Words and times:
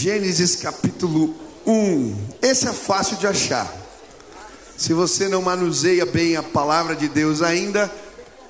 Gênesis 0.00 0.54
capítulo 0.54 1.34
1. 1.66 2.28
Esse 2.40 2.68
é 2.68 2.72
fácil 2.72 3.16
de 3.16 3.26
achar. 3.26 3.68
Se 4.76 4.92
você 4.92 5.26
não 5.26 5.42
manuseia 5.42 6.06
bem 6.06 6.36
a 6.36 6.42
palavra 6.42 6.94
de 6.94 7.08
Deus 7.08 7.42
ainda, 7.42 7.92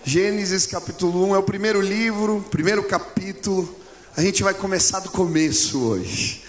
Gênesis 0.04 0.66
capítulo 0.66 1.26
1 1.28 1.36
é 1.36 1.38
o 1.38 1.42
primeiro 1.42 1.80
livro, 1.80 2.44
primeiro 2.50 2.82
capítulo. 2.82 3.74
A 4.14 4.20
gente 4.20 4.42
vai 4.42 4.52
começar 4.52 5.00
do 5.00 5.08
começo 5.08 5.80
hoje. 5.84 6.44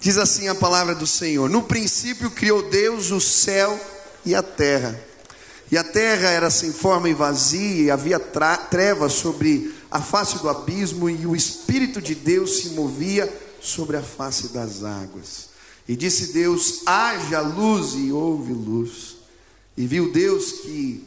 Diz 0.00 0.18
assim 0.18 0.48
a 0.48 0.56
palavra 0.56 0.96
do 0.96 1.06
Senhor: 1.06 1.48
No 1.48 1.62
princípio 1.62 2.32
criou 2.32 2.68
Deus 2.68 3.12
o 3.12 3.20
céu 3.20 3.78
e 4.26 4.34
a 4.34 4.42
terra. 4.42 4.98
E 5.70 5.78
a 5.78 5.84
terra 5.84 6.30
era 6.30 6.50
sem 6.50 6.72
forma 6.72 7.08
e 7.08 7.14
vazia, 7.14 7.84
e 7.84 7.90
havia 7.92 8.18
trevas 8.18 9.12
sobre 9.12 9.72
a 9.88 10.00
face 10.00 10.38
do 10.38 10.48
abismo, 10.48 11.08
e 11.08 11.24
o 11.24 11.36
Espírito 11.36 12.02
de 12.02 12.16
Deus 12.16 12.58
se 12.58 12.70
movia 12.70 13.32
sobre 13.60 13.96
a 13.96 14.02
face 14.02 14.48
das 14.48 14.84
águas. 14.84 15.48
E 15.88 15.96
disse 15.96 16.32
Deus: 16.32 16.82
haja 16.86 17.40
luz, 17.40 17.94
e 17.94 18.12
houve 18.12 18.52
luz. 18.52 19.16
E 19.76 19.86
viu 19.86 20.12
Deus 20.12 20.52
que 20.52 21.04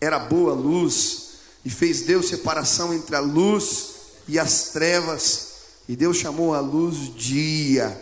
era 0.00 0.18
boa 0.18 0.54
luz, 0.54 1.30
e 1.64 1.70
fez 1.70 2.02
Deus 2.02 2.28
separação 2.28 2.94
entre 2.94 3.16
a 3.16 3.20
luz 3.20 3.90
e 4.28 4.38
as 4.38 4.70
trevas. 4.70 5.48
E 5.88 5.96
Deus 5.96 6.16
chamou 6.16 6.54
a 6.54 6.60
luz 6.60 7.14
dia, 7.14 8.00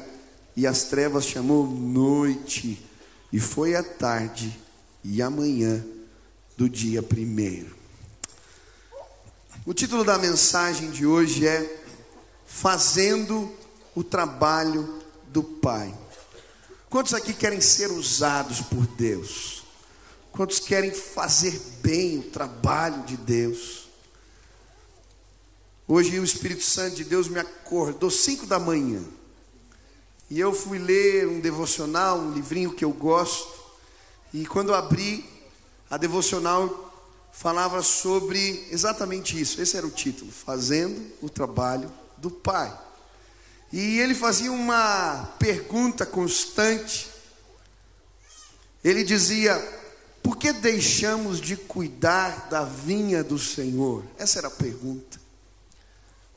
e 0.55 0.67
as 0.67 0.85
trevas 0.85 1.25
chamou 1.25 1.67
noite. 1.67 2.85
E 3.33 3.41
foi 3.41 3.75
a 3.75 3.83
tarde 3.83 4.59
e 5.05 5.23
a 5.23 5.31
manhã 5.31 5.85
do 6.57 6.69
dia 6.69 7.03
primeiro. 7.03 7.77
O 9.65 9.75
título 9.75 10.03
da 10.03 10.19
mensagem 10.19 10.91
de 10.91 11.07
hoje 11.07 11.47
é 11.47 11.85
Fazendo 12.47 13.53
o 13.95 14.05
trabalho 14.05 15.03
do 15.29 15.43
Pai. 15.43 15.95
Quantos 16.89 17.15
aqui 17.15 17.35
querem 17.35 17.61
ser 17.61 17.91
usados 17.91 18.61
por 18.61 18.87
Deus? 18.87 19.65
Quantos 20.33 20.59
querem 20.59 20.91
fazer 20.93 21.61
bem 21.83 22.19
o 22.19 22.23
trabalho 22.23 23.03
de 23.03 23.17
Deus? 23.17 23.89
Hoje 25.87 26.19
o 26.19 26.25
Espírito 26.25 26.63
Santo 26.63 26.97
de 26.97 27.05
Deus 27.05 27.29
me 27.29 27.39
acordou 27.39 28.11
cinco 28.11 28.47
da 28.47 28.59
manhã. 28.59 29.03
E 30.31 30.39
eu 30.39 30.53
fui 30.53 30.79
ler 30.79 31.27
um 31.27 31.41
devocional, 31.41 32.19
um 32.19 32.33
livrinho 32.33 32.73
que 32.73 32.85
eu 32.85 32.93
gosto. 32.93 33.53
E 34.33 34.47
quando 34.47 34.75
abri 34.75 35.29
a 35.91 35.97
devocional 35.97 36.87
falava 37.33 37.83
sobre 37.83 38.67
exatamente 38.71 39.41
isso. 39.41 39.61
Esse 39.61 39.77
era 39.77 39.87
o 39.87 39.91
título: 39.91 40.31
Fazendo 40.31 41.13
o 41.23 41.31
trabalho 41.31 41.91
do 42.17 42.31
Pai. 42.31 42.88
E 43.73 43.99
ele 43.99 44.15
fazia 44.15 44.51
uma 44.51 45.35
pergunta 45.39 46.07
constante. 46.07 47.11
Ele 48.83 49.05
dizia: 49.05 49.57
Por 50.23 50.37
que 50.37 50.53
deixamos 50.53 51.41
de 51.41 51.57
cuidar 51.57 52.49
da 52.49 52.65
vinha 52.65 53.23
do 53.23 53.39
Senhor? 53.39 54.05
Essa 54.17 54.39
era 54.39 54.49
a 54.49 54.53
pergunta. 54.53 55.21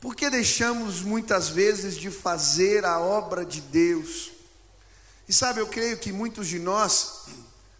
Por 0.00 0.16
que 0.16 0.28
deixamos 0.28 1.00
muitas 1.00 1.48
vezes 1.48 1.96
de 1.96 2.10
fazer 2.10 2.84
a 2.84 2.98
obra 2.98 3.44
de 3.44 3.60
Deus? 3.60 4.32
E 5.28 5.32
sabe, 5.32 5.60
eu 5.60 5.66
creio 5.68 5.96
que 5.96 6.10
muitos 6.10 6.48
de 6.48 6.58
nós 6.58 7.22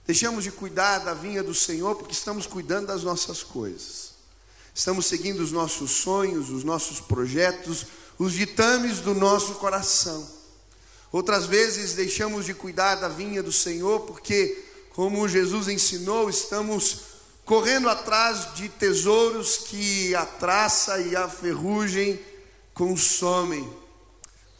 deixamos 0.06 0.45
de 0.45 0.53
cuidar 0.53 1.00
da 1.00 1.14
vinha 1.14 1.42
do 1.42 1.55
Senhor 1.55 1.97
porque 1.97 2.12
estamos 2.12 2.47
cuidando 2.47 2.86
das 2.86 3.03
nossas 3.03 3.42
coisas. 3.42 4.12
Estamos 4.75 5.06
seguindo 5.06 5.41
os 5.41 5.53
nossos 5.53 5.91
sonhos, 5.91 6.48
os 6.48 6.64
nossos 6.64 7.00
projetos, 7.00 7.86
os 8.23 8.34
ditames 8.34 9.01
do 9.01 9.15
nosso 9.15 9.55
coração. 9.55 10.25
Outras 11.11 11.45
vezes 11.45 11.95
deixamos 11.95 12.47
de 12.47 12.55
cuidar 12.55 12.95
da 12.95 13.09
vinha 13.09 13.42
do 13.42 13.51
Senhor 13.51 14.03
porque, 14.03 14.64
como 14.91 15.29
Jesus 15.29 15.67
ensinou, 15.67 16.31
estamos 16.31 16.98
correndo 17.45 17.89
atrás 17.89 18.55
de 18.55 18.69
tesouros 18.69 19.58
que 19.67 20.14
a 20.14 20.24
traça 20.24 21.01
e 21.01 21.17
a 21.17 21.29
ferrugem 21.29 22.20
consomem. 22.73 23.69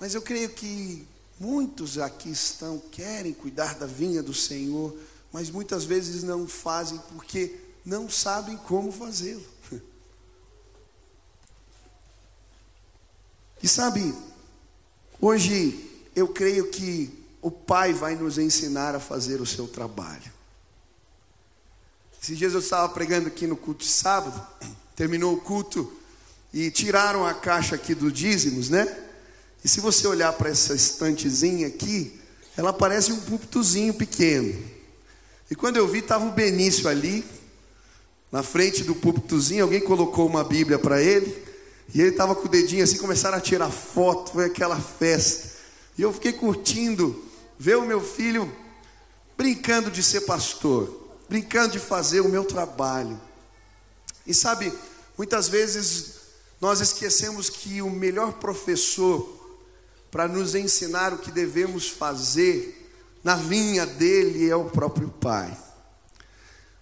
Mas 0.01 0.17
eu 0.17 0.23
creio 0.23 0.49
que 0.49 1.07
muitos 1.39 1.99
aqui 1.99 2.33
estão, 2.33 2.83
querem 2.91 3.33
cuidar 3.33 3.77
da 3.77 3.87
vinha 3.87 4.25
do 4.25 4.35
Senhor, 4.35 4.93
mas 5.33 5.51
muitas 5.51 5.85
vezes 5.85 6.25
não 6.25 6.49
fazem 6.49 7.01
porque 7.11 7.55
não 7.87 8.11
sabem 8.11 8.57
como 8.57 8.91
fazê-lo. 8.91 9.52
E 13.63 13.69
sabe, 13.69 14.15
hoje 15.21 15.89
eu 16.17 16.29
creio 16.29 16.69
que 16.69 17.11
o 17.41 17.51
Pai 17.51 17.93
vai 17.93 18.15
nos 18.15 18.39
ensinar 18.39 18.95
a 18.95 19.01
fazer 19.01 19.41
o 19.41 19.47
seu 19.47 19.69
trabalho. 19.69 20.33
Esses 22.21 22.37
dias 22.37 22.53
eu 22.53 22.61
estava 22.61 22.89
pregando 22.89 23.29
aqui 23.29 23.47
no 23.47 23.57
culto 23.57 23.85
de 23.85 23.91
sábado, 23.91 24.45
terminou 24.95 25.35
o 25.35 25.41
culto 25.41 25.93
e 26.53 26.71
tiraram 26.71 27.27
a 27.27 27.35
caixa 27.35 27.75
aqui 27.75 27.95
dos 27.95 28.13
dízimos, 28.13 28.69
né? 28.69 28.87
E 29.65 29.69
se 29.69 29.81
você 29.81 30.07
olhar 30.07 30.33
para 30.33 30.51
essa 30.51 30.75
estantezinha 30.75 31.69
aqui, 31.69 32.21
ela 32.57 32.73
parece 32.73 33.13
um 33.13 33.21
púlpitozinho 33.21 33.95
pequeno. 33.95 34.61
E 35.51 35.55
quando 35.55 35.77
eu 35.77 35.87
vi, 35.87 35.99
estava 35.99 36.25
o 36.25 36.33
Benício 36.33 36.89
ali, 36.89 37.25
na 38.31 38.43
frente 38.43 38.83
do 38.83 38.95
púlpitozinho, 38.95 39.65
alguém 39.65 39.81
colocou 39.81 40.27
uma 40.27 40.43
Bíblia 40.43 40.79
para 40.79 41.01
ele. 41.01 41.52
E 41.95 42.01
ele 42.01 42.11
estava 42.11 42.35
com 42.35 42.47
o 42.47 42.51
dedinho 42.51 42.83
assim, 42.83 42.97
começaram 42.97 43.37
a 43.37 43.41
tirar 43.41 43.71
foto, 43.71 44.33
foi 44.33 44.47
aquela 44.47 44.81
festa. 44.81 45.51
E 45.97 46.03
eu 46.03 46.13
fiquei 46.13 46.33
curtindo 46.33 47.23
ver 47.59 47.77
o 47.77 47.87
meu 47.87 48.01
filho 48.01 48.51
brincando 49.37 49.91
de 49.91 50.03
ser 50.03 50.23
pastor, 50.23 51.09
brincando 51.29 51.73
de 51.73 51.79
fazer 51.79 52.21
o 52.21 52.29
meu 52.29 52.45
trabalho. 52.45 53.21
E 54.27 54.33
sabe, 54.33 54.73
muitas 55.19 55.49
vezes 55.49 56.15
nós 56.61 56.81
esquecemos 56.81 57.51
que 57.51 57.83
o 57.83 57.91
melhor 57.91 58.35
professor 58.35 59.41
para 60.11 60.29
nos 60.29 60.55
ensinar 60.55 61.13
o 61.13 61.19
que 61.19 61.31
devemos 61.31 61.89
fazer 61.89 62.79
na 63.25 63.37
vinha 63.37 63.85
dele 63.85 64.49
é 64.49 64.57
o 64.57 64.67
próprio 64.67 65.09
Pai. 65.09 65.57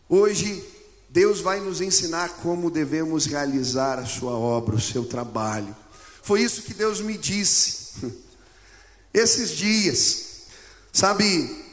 Hoje 0.08 0.64
Deus 1.10 1.40
vai 1.40 1.60
nos 1.60 1.80
ensinar 1.80 2.28
como 2.36 2.70
devemos 2.70 3.26
realizar 3.26 3.98
a 3.98 4.06
sua 4.06 4.30
obra, 4.30 4.76
o 4.76 4.80
seu 4.80 5.04
trabalho. 5.04 5.74
Foi 6.22 6.40
isso 6.40 6.62
que 6.62 6.72
Deus 6.72 7.00
me 7.00 7.18
disse. 7.18 8.12
Esses 9.12 9.50
dias, 9.50 10.46
sabe, 10.92 11.64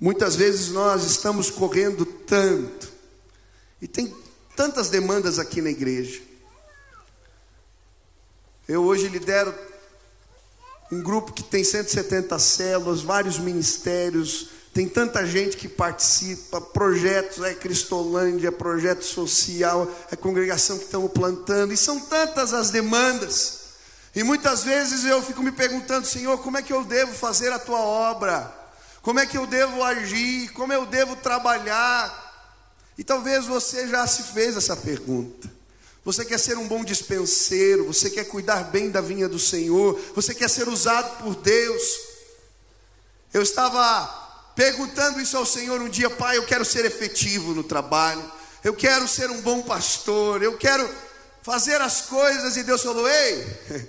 muitas 0.00 0.34
vezes 0.34 0.70
nós 0.70 1.04
estamos 1.04 1.48
correndo 1.50 2.04
tanto, 2.04 2.90
e 3.80 3.86
tem 3.86 4.12
tantas 4.56 4.88
demandas 4.88 5.38
aqui 5.38 5.62
na 5.62 5.70
igreja. 5.70 6.20
Eu 8.68 8.82
hoje 8.82 9.06
lidero 9.06 9.54
um 10.90 11.00
grupo 11.00 11.32
que 11.32 11.44
tem 11.44 11.62
170 11.62 12.36
células, 12.40 13.02
vários 13.02 13.38
ministérios, 13.38 14.48
tem 14.72 14.88
tanta 14.88 15.26
gente 15.26 15.56
que 15.56 15.68
participa, 15.68 16.60
projetos, 16.60 17.44
é 17.44 17.54
Cristolândia, 17.54 18.52
projeto 18.52 19.02
social, 19.02 19.90
é 20.10 20.16
congregação 20.16 20.78
que 20.78 20.84
estamos 20.84 21.10
plantando, 21.10 21.72
e 21.72 21.76
são 21.76 21.98
tantas 21.98 22.54
as 22.54 22.70
demandas. 22.70 23.58
E 24.14 24.22
muitas 24.22 24.62
vezes 24.62 25.04
eu 25.04 25.20
fico 25.22 25.42
me 25.42 25.50
perguntando, 25.50 26.06
Senhor, 26.06 26.38
como 26.38 26.56
é 26.56 26.62
que 26.62 26.72
eu 26.72 26.84
devo 26.84 27.12
fazer 27.12 27.52
a 27.52 27.58
tua 27.58 27.80
obra? 27.80 28.52
Como 29.02 29.18
é 29.18 29.26
que 29.26 29.36
eu 29.36 29.46
devo 29.46 29.82
agir? 29.82 30.52
Como 30.52 30.72
eu 30.72 30.86
devo 30.86 31.16
trabalhar? 31.16 32.28
E 32.96 33.02
talvez 33.02 33.46
você 33.46 33.88
já 33.88 34.06
se 34.06 34.22
fez 34.34 34.56
essa 34.56 34.76
pergunta. 34.76 35.50
Você 36.04 36.24
quer 36.24 36.38
ser 36.38 36.56
um 36.56 36.66
bom 36.66 36.84
dispenseiro, 36.84 37.86
você 37.86 38.08
quer 38.08 38.24
cuidar 38.24 38.64
bem 38.64 38.90
da 38.90 39.00
vinha 39.00 39.28
do 39.28 39.38
Senhor, 39.38 39.98
você 40.14 40.34
quer 40.34 40.48
ser 40.48 40.68
usado 40.68 41.22
por 41.22 41.34
Deus. 41.36 41.82
Eu 43.32 43.42
estava 43.42 44.19
perguntando 44.54 45.20
isso 45.20 45.36
ao 45.36 45.46
Senhor 45.46 45.80
um 45.80 45.88
dia, 45.88 46.10
Pai, 46.10 46.36
eu 46.36 46.46
quero 46.46 46.64
ser 46.64 46.84
efetivo 46.84 47.54
no 47.54 47.62
trabalho, 47.62 48.22
eu 48.62 48.74
quero 48.74 49.06
ser 49.08 49.30
um 49.30 49.40
bom 49.40 49.62
pastor, 49.62 50.42
eu 50.42 50.56
quero 50.56 50.88
fazer 51.42 51.80
as 51.80 52.02
coisas, 52.02 52.56
e 52.56 52.62
Deus 52.62 52.82
falou: 52.82 53.08
Ei, 53.08 53.88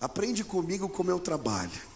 aprende 0.00 0.44
comigo 0.44 0.88
como 0.88 1.10
eu 1.10 1.18
trabalho. 1.18 1.92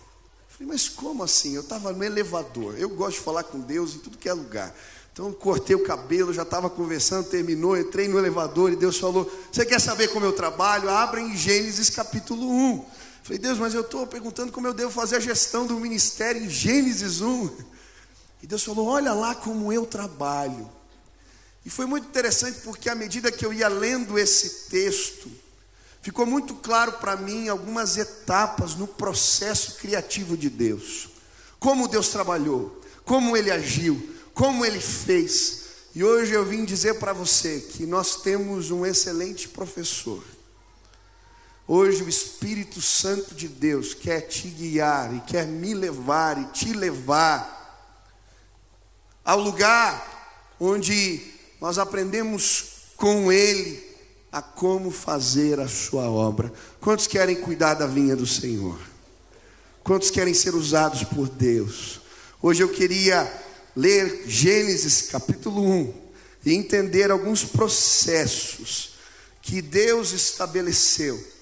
Falei, 0.48 0.72
mas 0.72 0.88
como 0.88 1.22
assim? 1.22 1.54
Eu 1.54 1.60
estava 1.60 1.92
no 1.92 2.02
elevador, 2.02 2.78
eu 2.78 2.88
gosto 2.88 3.18
de 3.18 3.24
falar 3.24 3.42
com 3.44 3.60
Deus 3.60 3.94
em 3.94 3.98
tudo 3.98 4.16
que 4.16 4.28
é 4.28 4.32
lugar. 4.32 4.74
Então 5.12 5.32
cortei 5.32 5.74
o 5.74 5.82
cabelo, 5.82 6.32
já 6.32 6.42
estava 6.42 6.68
conversando, 6.68 7.28
terminou, 7.28 7.76
entrei 7.76 8.06
no 8.06 8.18
elevador 8.18 8.72
e 8.72 8.76
Deus 8.76 8.98
falou: 8.98 9.30
Você 9.50 9.64
quer 9.64 9.80
saber 9.80 10.08
como 10.08 10.26
eu 10.26 10.32
trabalho? 10.32 10.90
Abra 10.90 11.20
em 11.20 11.34
Gênesis 11.36 11.88
capítulo 11.88 12.50
1. 12.50 12.84
Falei, 13.26 13.40
Deus, 13.40 13.58
mas 13.58 13.74
eu 13.74 13.80
estou 13.80 14.06
perguntando 14.06 14.52
como 14.52 14.68
eu 14.68 14.72
devo 14.72 14.92
fazer 14.92 15.16
a 15.16 15.20
gestão 15.20 15.66
do 15.66 15.80
ministério 15.80 16.44
em 16.44 16.48
Gênesis 16.48 17.20
1. 17.20 17.50
E 18.40 18.46
Deus 18.46 18.62
falou: 18.62 18.86
Olha 18.86 19.12
lá 19.12 19.34
como 19.34 19.72
eu 19.72 19.84
trabalho. 19.84 20.70
E 21.64 21.68
foi 21.68 21.86
muito 21.86 22.06
interessante 22.06 22.60
porque 22.60 22.88
à 22.88 22.94
medida 22.94 23.32
que 23.32 23.44
eu 23.44 23.52
ia 23.52 23.66
lendo 23.66 24.16
esse 24.16 24.68
texto, 24.70 25.28
ficou 26.00 26.24
muito 26.24 26.54
claro 26.54 26.92
para 26.92 27.16
mim 27.16 27.48
algumas 27.48 27.96
etapas 27.96 28.76
no 28.76 28.86
processo 28.86 29.74
criativo 29.74 30.36
de 30.36 30.48
Deus. 30.48 31.08
Como 31.58 31.88
Deus 31.88 32.10
trabalhou, 32.10 32.80
como 33.04 33.36
ele 33.36 33.50
agiu, 33.50 34.08
como 34.34 34.64
ele 34.64 34.78
fez. 34.78 35.64
E 35.96 36.04
hoje 36.04 36.32
eu 36.32 36.44
vim 36.44 36.64
dizer 36.64 37.00
para 37.00 37.12
você 37.12 37.58
que 37.58 37.86
nós 37.86 38.22
temos 38.22 38.70
um 38.70 38.86
excelente 38.86 39.48
professor. 39.48 40.22
Hoje 41.68 42.04
o 42.04 42.08
Espírito 42.08 42.80
Santo 42.80 43.34
de 43.34 43.48
Deus 43.48 43.92
quer 43.92 44.20
te 44.20 44.46
guiar 44.46 45.12
e 45.12 45.20
quer 45.22 45.48
me 45.48 45.74
levar 45.74 46.40
e 46.40 46.44
te 46.52 46.72
levar 46.72 47.54
ao 49.24 49.40
lugar 49.40 50.54
onde 50.60 51.20
nós 51.60 51.76
aprendemos 51.76 52.66
com 52.94 53.32
Ele 53.32 53.84
a 54.30 54.40
como 54.40 54.92
fazer 54.92 55.58
a 55.58 55.66
sua 55.66 56.08
obra. 56.08 56.52
Quantos 56.80 57.08
querem 57.08 57.40
cuidar 57.40 57.74
da 57.74 57.86
vinha 57.86 58.14
do 58.14 58.28
Senhor? 58.28 58.78
Quantos 59.82 60.08
querem 60.08 60.34
ser 60.34 60.54
usados 60.54 61.02
por 61.02 61.28
Deus? 61.28 62.00
Hoje 62.40 62.62
eu 62.62 62.68
queria 62.68 63.28
ler 63.74 64.22
Gênesis 64.28 65.10
capítulo 65.10 65.60
1 65.62 65.94
e 66.44 66.54
entender 66.54 67.10
alguns 67.10 67.44
processos 67.44 68.90
que 69.42 69.60
Deus 69.60 70.12
estabeleceu 70.12 71.35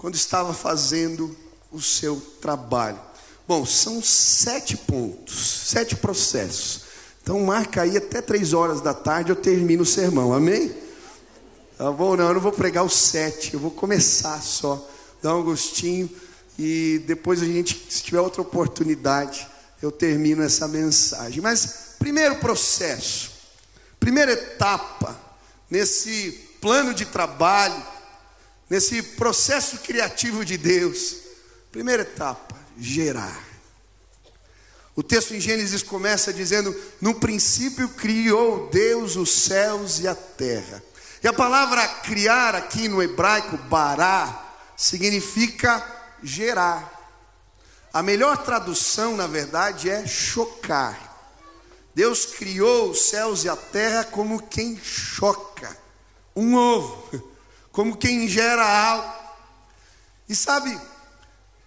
quando 0.00 0.14
estava 0.14 0.54
fazendo 0.54 1.36
o 1.70 1.78
seu 1.78 2.18
trabalho. 2.40 2.98
Bom, 3.46 3.66
são 3.66 4.02
sete 4.02 4.74
pontos, 4.74 5.66
sete 5.66 5.94
processos. 5.94 6.84
Então 7.22 7.38
marca 7.40 7.82
aí 7.82 7.98
até 7.98 8.22
três 8.22 8.54
horas 8.54 8.80
da 8.80 8.94
tarde 8.94 9.28
eu 9.28 9.36
termino 9.36 9.82
o 9.82 9.86
sermão, 9.86 10.32
amém? 10.32 10.74
Tá 11.76 11.92
bom? 11.92 12.16
Não, 12.16 12.28
eu 12.28 12.32
não 12.32 12.40
vou 12.40 12.50
pregar 12.50 12.82
os 12.82 12.94
sete, 12.94 13.52
eu 13.52 13.60
vou 13.60 13.70
começar 13.70 14.40
só, 14.40 14.88
dar 15.22 15.36
um 15.36 15.42
gostinho 15.42 16.08
e 16.58 17.02
depois 17.06 17.42
a 17.42 17.44
gente, 17.44 17.86
se 17.90 18.02
tiver 18.02 18.20
outra 18.20 18.40
oportunidade, 18.40 19.46
eu 19.82 19.92
termino 19.92 20.42
essa 20.42 20.66
mensagem. 20.66 21.42
Mas 21.42 21.96
primeiro 21.98 22.36
processo, 22.36 23.32
primeira 23.98 24.32
etapa 24.32 25.14
nesse 25.70 26.40
plano 26.58 26.94
de 26.94 27.04
trabalho, 27.04 27.99
nesse 28.70 29.02
processo 29.02 29.78
criativo 29.78 30.44
de 30.44 30.56
Deus. 30.56 31.16
Primeira 31.72 32.02
etapa, 32.02 32.56
gerar. 32.78 33.44
O 34.94 35.02
texto 35.02 35.34
em 35.34 35.40
Gênesis 35.40 35.82
começa 35.82 36.32
dizendo: 36.32 36.74
No 37.00 37.16
princípio 37.16 37.88
criou 37.88 38.68
Deus 38.70 39.16
os 39.16 39.30
céus 39.30 39.98
e 39.98 40.06
a 40.06 40.14
terra. 40.14 40.82
E 41.22 41.28
a 41.28 41.32
palavra 41.32 41.86
criar 41.86 42.54
aqui 42.54 42.88
no 42.88 43.02
hebraico, 43.02 43.56
bará, 43.56 44.54
significa 44.76 45.84
gerar. 46.22 46.98
A 47.92 48.02
melhor 48.02 48.38
tradução, 48.44 49.16
na 49.16 49.26
verdade, 49.26 49.90
é 49.90 50.06
chocar. 50.06 51.08
Deus 51.94 52.24
criou 52.24 52.90
os 52.90 53.02
céus 53.02 53.44
e 53.44 53.48
a 53.48 53.56
terra 53.56 54.04
como 54.04 54.42
quem 54.42 54.78
choca 54.82 55.76
um 56.34 56.54
ovo, 56.54 57.29
como 57.72 57.96
quem 57.96 58.28
gera 58.28 58.64
algo. 58.64 59.12
E 60.28 60.34
sabe, 60.34 60.78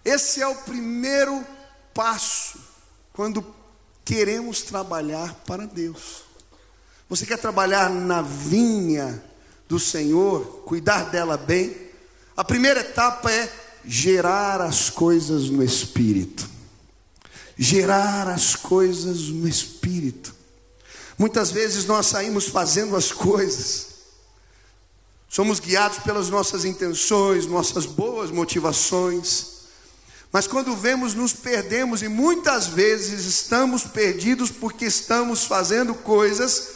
esse 0.04 0.40
é 0.40 0.46
o 0.46 0.56
primeiro 0.56 1.44
passo 1.92 2.58
quando 3.12 3.44
queremos 4.04 4.62
trabalhar 4.62 5.34
para 5.46 5.66
Deus. 5.66 6.24
Você 7.08 7.24
quer 7.24 7.38
trabalhar 7.38 7.88
na 7.90 8.22
vinha 8.22 9.22
do 9.68 9.78
Senhor, 9.78 10.62
cuidar 10.64 11.10
dela 11.10 11.36
bem, 11.36 11.84
a 12.36 12.42
primeira 12.42 12.80
etapa 12.80 13.30
é 13.30 13.50
gerar 13.84 14.60
as 14.60 14.90
coisas 14.90 15.48
no 15.50 15.62
espírito. 15.62 16.48
Gerar 17.56 18.28
as 18.28 18.56
coisas 18.56 19.28
no 19.28 19.46
espírito. 19.46 20.34
Muitas 21.16 21.52
vezes 21.52 21.86
nós 21.86 22.06
saímos 22.06 22.48
fazendo 22.48 22.96
as 22.96 23.12
coisas, 23.12 23.93
somos 25.34 25.58
guiados 25.58 25.98
pelas 25.98 26.30
nossas 26.30 26.64
intenções, 26.64 27.44
nossas 27.44 27.86
boas 27.86 28.30
motivações, 28.30 29.46
mas 30.30 30.46
quando 30.46 30.76
vemos, 30.76 31.12
nos 31.12 31.32
perdemos 31.32 32.02
e 32.02 32.08
muitas 32.08 32.68
vezes 32.68 33.24
estamos 33.24 33.82
perdidos 33.82 34.52
porque 34.52 34.84
estamos 34.84 35.44
fazendo 35.44 35.92
coisas 35.92 36.68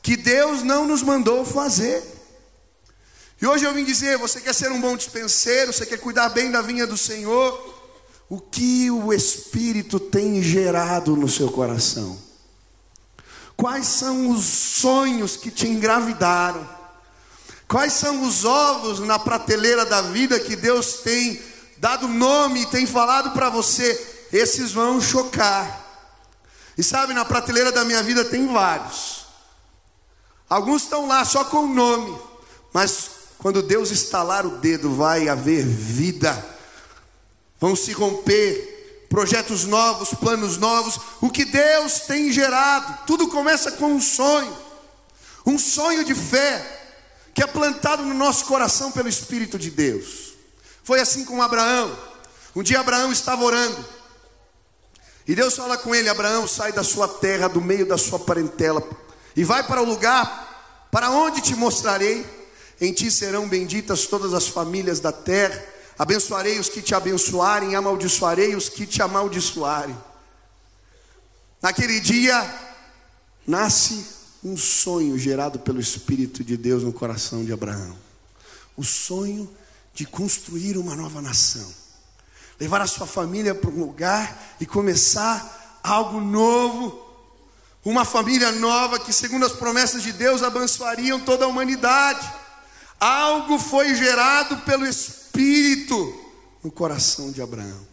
que 0.00 0.16
Deus 0.16 0.62
não 0.62 0.86
nos 0.86 1.02
mandou 1.02 1.44
fazer. 1.44 2.04
E 3.42 3.46
hoje 3.48 3.64
eu 3.64 3.74
vim 3.74 3.84
dizer: 3.84 4.16
você 4.16 4.40
quer 4.40 4.54
ser 4.54 4.70
um 4.70 4.80
bom 4.80 4.96
dispenseiro, 4.96 5.72
você 5.72 5.84
quer 5.84 5.98
cuidar 5.98 6.28
bem 6.28 6.52
da 6.52 6.62
vinha 6.62 6.86
do 6.86 6.96
Senhor? 6.96 7.74
O 8.28 8.38
que 8.38 8.92
o 8.92 9.12
Espírito 9.12 9.98
tem 9.98 10.40
gerado 10.40 11.16
no 11.16 11.28
seu 11.28 11.50
coração? 11.50 12.16
Quais 13.56 13.86
são 13.86 14.30
os 14.30 14.44
sonhos 14.44 15.36
que 15.36 15.50
te 15.50 15.66
engravidaram? 15.66 16.83
Quais 17.74 17.94
são 17.94 18.22
os 18.22 18.44
ovos 18.44 19.00
na 19.00 19.18
prateleira 19.18 19.84
da 19.84 20.00
vida 20.00 20.38
que 20.38 20.54
Deus 20.54 20.98
tem 20.98 21.42
dado 21.76 22.06
nome 22.06 22.62
e 22.62 22.66
tem 22.66 22.86
falado 22.86 23.32
para 23.32 23.50
você? 23.50 24.28
Esses 24.32 24.70
vão 24.70 25.00
chocar. 25.00 25.84
E 26.78 26.84
sabe, 26.84 27.12
na 27.12 27.24
prateleira 27.24 27.72
da 27.72 27.84
minha 27.84 28.00
vida 28.00 28.24
tem 28.26 28.46
vários. 28.46 29.26
Alguns 30.48 30.84
estão 30.84 31.08
lá 31.08 31.24
só 31.24 31.46
com 31.46 31.64
o 31.64 31.74
nome, 31.74 32.16
mas 32.72 33.10
quando 33.38 33.60
Deus 33.60 33.90
estalar 33.90 34.46
o 34.46 34.58
dedo, 34.58 34.94
vai 34.94 35.28
haver 35.28 35.66
vida, 35.66 36.46
vão 37.58 37.74
se 37.74 37.90
romper 37.90 39.06
projetos 39.10 39.64
novos, 39.64 40.14
planos 40.14 40.58
novos, 40.58 41.00
o 41.20 41.28
que 41.28 41.44
Deus 41.44 42.02
tem 42.02 42.30
gerado, 42.30 43.00
tudo 43.04 43.26
começa 43.26 43.72
com 43.72 43.86
um 43.86 44.00
sonho, 44.00 44.56
um 45.44 45.58
sonho 45.58 46.04
de 46.04 46.14
fé, 46.14 46.82
que 47.34 47.42
é 47.42 47.46
plantado 47.46 48.04
no 48.04 48.14
nosso 48.14 48.44
coração 48.44 48.92
pelo 48.92 49.08
Espírito 49.08 49.58
de 49.58 49.70
Deus. 49.70 50.34
Foi 50.84 51.00
assim 51.00 51.24
com 51.24 51.42
Abraão. 51.42 51.98
Um 52.54 52.62
dia 52.62 52.78
Abraão 52.78 53.10
estava 53.10 53.42
orando, 53.42 53.84
e 55.26 55.34
Deus 55.34 55.56
fala 55.56 55.76
com 55.76 55.94
ele: 55.94 56.08
Abraão, 56.08 56.46
sai 56.46 56.72
da 56.72 56.84
sua 56.84 57.08
terra, 57.08 57.48
do 57.48 57.60
meio 57.60 57.86
da 57.86 57.98
sua 57.98 58.18
parentela, 58.18 58.82
e 59.34 59.42
vai 59.42 59.66
para 59.66 59.82
o 59.82 59.84
lugar 59.84 60.88
para 60.90 61.10
onde 61.10 61.40
te 61.40 61.56
mostrarei. 61.56 62.24
Em 62.80 62.92
ti 62.92 63.10
serão 63.10 63.48
benditas 63.48 64.06
todas 64.06 64.34
as 64.34 64.48
famílias 64.48 65.00
da 65.00 65.12
terra. 65.12 65.64
Abençoarei 65.98 66.58
os 66.58 66.68
que 66.68 66.82
te 66.82 66.94
abençoarem, 66.94 67.74
amaldiçoarei 67.74 68.54
os 68.54 68.68
que 68.68 68.84
te 68.86 69.00
amaldiçoarem. 69.00 69.96
Naquele 71.62 72.00
dia, 72.00 72.52
nasce 73.46 74.04
um 74.44 74.56
sonho 74.56 75.18
gerado 75.18 75.58
pelo 75.58 75.80
Espírito 75.80 76.44
de 76.44 76.56
Deus 76.56 76.82
no 76.82 76.92
coração 76.92 77.42
de 77.42 77.52
Abraão. 77.52 77.96
O 78.76 78.84
sonho 78.84 79.50
de 79.94 80.04
construir 80.04 80.76
uma 80.76 80.94
nova 80.94 81.22
nação. 81.22 81.72
Levar 82.60 82.82
a 82.82 82.86
sua 82.86 83.06
família 83.06 83.54
para 83.54 83.70
um 83.70 83.80
lugar 83.80 84.56
e 84.60 84.66
começar 84.66 85.80
algo 85.82 86.20
novo. 86.20 87.02
Uma 87.82 88.04
família 88.04 88.52
nova 88.52 88.98
que, 88.98 89.12
segundo 89.12 89.46
as 89.46 89.52
promessas 89.52 90.02
de 90.02 90.12
Deus, 90.12 90.42
abençoariam 90.42 91.20
toda 91.20 91.46
a 91.46 91.48
humanidade. 91.48 92.30
Algo 93.00 93.58
foi 93.58 93.94
gerado 93.94 94.58
pelo 94.58 94.86
Espírito 94.86 96.20
no 96.62 96.70
coração 96.70 97.32
de 97.32 97.40
Abraão. 97.40 97.86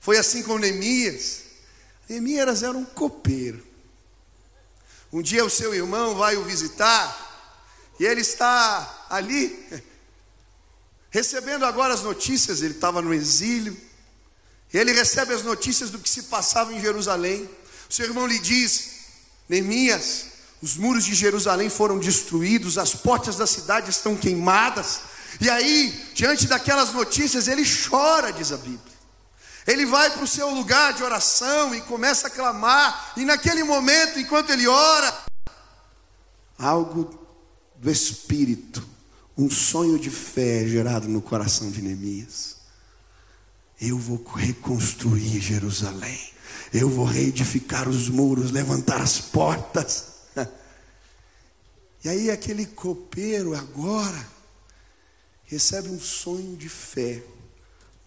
Foi 0.00 0.18
assim 0.18 0.42
com 0.42 0.58
Neemias. 0.58 1.42
Neemias 2.08 2.62
era 2.62 2.76
um 2.76 2.84
copeiro. 2.84 3.71
Um 5.12 5.20
dia 5.20 5.44
o 5.44 5.50
seu 5.50 5.74
irmão 5.74 6.14
vai 6.14 6.36
o 6.36 6.44
visitar 6.44 7.30
e 8.00 8.04
ele 8.04 8.22
está 8.22 9.06
ali 9.10 9.64
recebendo 11.10 11.64
agora 11.64 11.92
as 11.92 12.02
notícias. 12.02 12.62
Ele 12.62 12.74
estava 12.74 13.02
no 13.02 13.12
exílio. 13.12 13.76
Ele 14.72 14.92
recebe 14.92 15.34
as 15.34 15.42
notícias 15.42 15.90
do 15.90 15.98
que 15.98 16.08
se 16.08 16.24
passava 16.24 16.72
em 16.72 16.80
Jerusalém. 16.80 17.48
O 17.88 17.92
seu 17.92 18.06
irmão 18.06 18.26
lhe 18.26 18.38
diz: 18.38 18.92
Neemias, 19.48 20.24
os 20.62 20.76
muros 20.76 21.04
de 21.04 21.14
Jerusalém 21.14 21.68
foram 21.68 21.98
destruídos, 21.98 22.78
as 22.78 22.94
portas 22.94 23.36
da 23.36 23.46
cidade 23.46 23.90
estão 23.90 24.16
queimadas. 24.16 25.00
E 25.40 25.50
aí, 25.50 26.10
diante 26.14 26.46
daquelas 26.46 26.92
notícias, 26.92 27.48
ele 27.48 27.64
chora, 27.64 28.32
diz 28.32 28.50
a 28.50 28.56
Bíblia. 28.56 28.91
Ele 29.66 29.86
vai 29.86 30.10
para 30.10 30.24
o 30.24 30.26
seu 30.26 30.50
lugar 30.50 30.92
de 30.92 31.02
oração 31.02 31.74
e 31.74 31.80
começa 31.82 32.26
a 32.26 32.30
clamar, 32.30 33.12
e 33.16 33.24
naquele 33.24 33.62
momento, 33.62 34.18
enquanto 34.18 34.50
ele 34.50 34.66
ora, 34.66 35.24
algo 36.58 37.18
do 37.76 37.90
Espírito, 37.90 38.86
um 39.36 39.50
sonho 39.50 39.98
de 39.98 40.10
fé 40.10 40.66
gerado 40.66 41.08
no 41.08 41.22
coração 41.22 41.70
de 41.70 41.80
Neemias. 41.80 42.56
Eu 43.80 43.98
vou 43.98 44.22
reconstruir 44.34 45.40
Jerusalém, 45.40 46.30
eu 46.72 46.88
vou 46.88 47.04
reedificar 47.04 47.88
os 47.88 48.08
muros, 48.08 48.50
levantar 48.50 49.00
as 49.00 49.20
portas. 49.20 50.04
E 52.04 52.08
aí 52.08 52.32
aquele 52.32 52.66
copeiro 52.66 53.54
agora, 53.54 54.26
recebe 55.44 55.88
um 55.88 56.00
sonho 56.00 56.56
de 56.56 56.68
fé, 56.68 57.22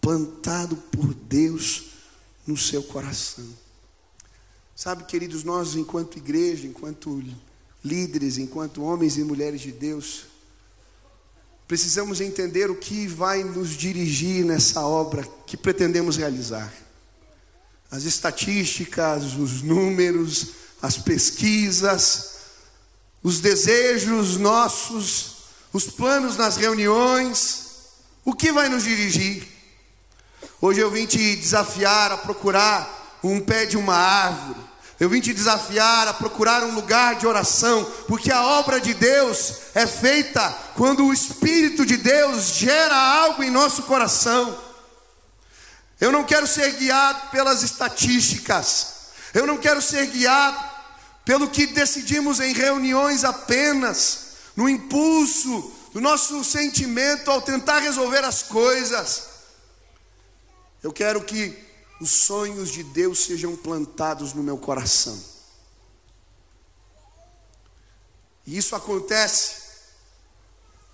plantado 0.06 0.76
por 0.76 1.12
Deus 1.12 1.86
no 2.46 2.56
seu 2.56 2.80
coração. 2.80 3.44
Sabe, 4.76 5.02
queridos, 5.02 5.42
nós, 5.42 5.74
enquanto 5.74 6.16
igreja, 6.16 6.64
enquanto 6.64 7.24
líderes, 7.84 8.38
enquanto 8.38 8.84
homens 8.84 9.16
e 9.16 9.24
mulheres 9.24 9.60
de 9.60 9.72
Deus, 9.72 10.26
precisamos 11.66 12.20
entender 12.20 12.70
o 12.70 12.76
que 12.76 13.08
vai 13.08 13.42
nos 13.42 13.70
dirigir 13.70 14.44
nessa 14.44 14.80
obra 14.86 15.26
que 15.44 15.56
pretendemos 15.56 16.16
realizar. 16.16 16.72
As 17.90 18.04
estatísticas, 18.04 19.34
os 19.34 19.60
números, 19.60 20.50
as 20.80 20.96
pesquisas, 20.96 22.36
os 23.24 23.40
desejos 23.40 24.36
nossos, 24.36 25.38
os 25.72 25.88
planos 25.88 26.36
nas 26.36 26.56
reuniões, 26.56 27.66
o 28.24 28.32
que 28.32 28.52
vai 28.52 28.68
nos 28.68 28.84
dirigir? 28.84 29.55
Hoje 30.66 30.80
eu 30.80 30.90
vim 30.90 31.06
te 31.06 31.36
desafiar 31.36 32.10
a 32.10 32.16
procurar 32.16 33.20
um 33.22 33.40
pé 33.40 33.66
de 33.66 33.76
uma 33.76 33.94
árvore. 33.94 34.58
Eu 34.98 35.08
vim 35.08 35.20
te 35.20 35.32
desafiar 35.32 36.08
a 36.08 36.12
procurar 36.12 36.64
um 36.64 36.74
lugar 36.74 37.14
de 37.14 37.24
oração, 37.24 37.84
porque 38.08 38.32
a 38.32 38.42
obra 38.42 38.80
de 38.80 38.92
Deus 38.92 39.58
é 39.76 39.86
feita 39.86 40.42
quando 40.74 41.06
o 41.06 41.12
Espírito 41.12 41.86
de 41.86 41.96
Deus 41.96 42.56
gera 42.56 42.96
algo 42.96 43.44
em 43.44 43.50
nosso 43.50 43.84
coração. 43.84 44.58
Eu 46.00 46.10
não 46.10 46.24
quero 46.24 46.48
ser 46.48 46.72
guiado 46.72 47.30
pelas 47.30 47.62
estatísticas, 47.62 48.88
eu 49.34 49.46
não 49.46 49.58
quero 49.58 49.80
ser 49.80 50.04
guiado 50.06 50.58
pelo 51.24 51.48
que 51.48 51.68
decidimos 51.68 52.40
em 52.40 52.52
reuniões 52.52 53.22
apenas, 53.22 54.30
no 54.56 54.68
impulso 54.68 55.72
do 55.92 56.00
nosso 56.00 56.42
sentimento 56.42 57.30
ao 57.30 57.40
tentar 57.40 57.78
resolver 57.78 58.24
as 58.24 58.42
coisas. 58.42 59.35
Eu 60.86 60.92
quero 60.92 61.24
que 61.24 61.52
os 62.00 62.12
sonhos 62.12 62.70
de 62.70 62.84
Deus 62.84 63.24
sejam 63.24 63.56
plantados 63.56 64.32
no 64.32 64.40
meu 64.40 64.56
coração. 64.56 65.20
E 68.46 68.56
isso 68.56 68.76
acontece 68.76 69.62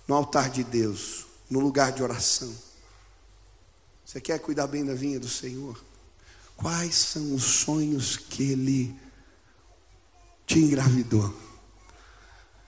no 0.07 0.15
altar 0.15 0.49
de 0.49 0.63
Deus, 0.63 1.27
no 1.47 1.59
lugar 1.59 1.91
de 1.91 2.01
oração. 2.01 2.51
Você 4.03 4.19
quer 4.19 4.39
cuidar 4.39 4.65
bem 4.65 4.83
da 4.83 4.95
vinha 4.95 5.19
do 5.19 5.29
Senhor? 5.29 5.79
Quais 6.57 6.95
são 6.95 7.35
os 7.35 7.43
sonhos 7.43 8.17
que 8.17 8.51
Ele 8.51 8.99
te 10.47 10.57
engravidou? 10.57 11.31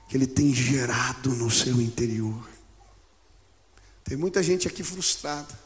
Que 0.08 0.16
Ele 0.16 0.28
tem 0.28 0.54
gerado 0.54 1.32
no 1.32 1.50
seu 1.50 1.82
interior? 1.82 2.48
Tem 4.04 4.16
muita 4.16 4.44
gente 4.44 4.68
aqui 4.68 4.84
frustrada. 4.84 5.65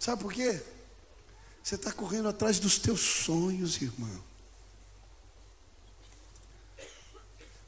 Sabe 0.00 0.22
por 0.22 0.32
quê? 0.32 0.58
Você 1.62 1.74
está 1.74 1.92
correndo 1.92 2.28
atrás 2.28 2.58
dos 2.58 2.78
teus 2.78 3.00
sonhos, 3.00 3.80
irmão. 3.82 4.24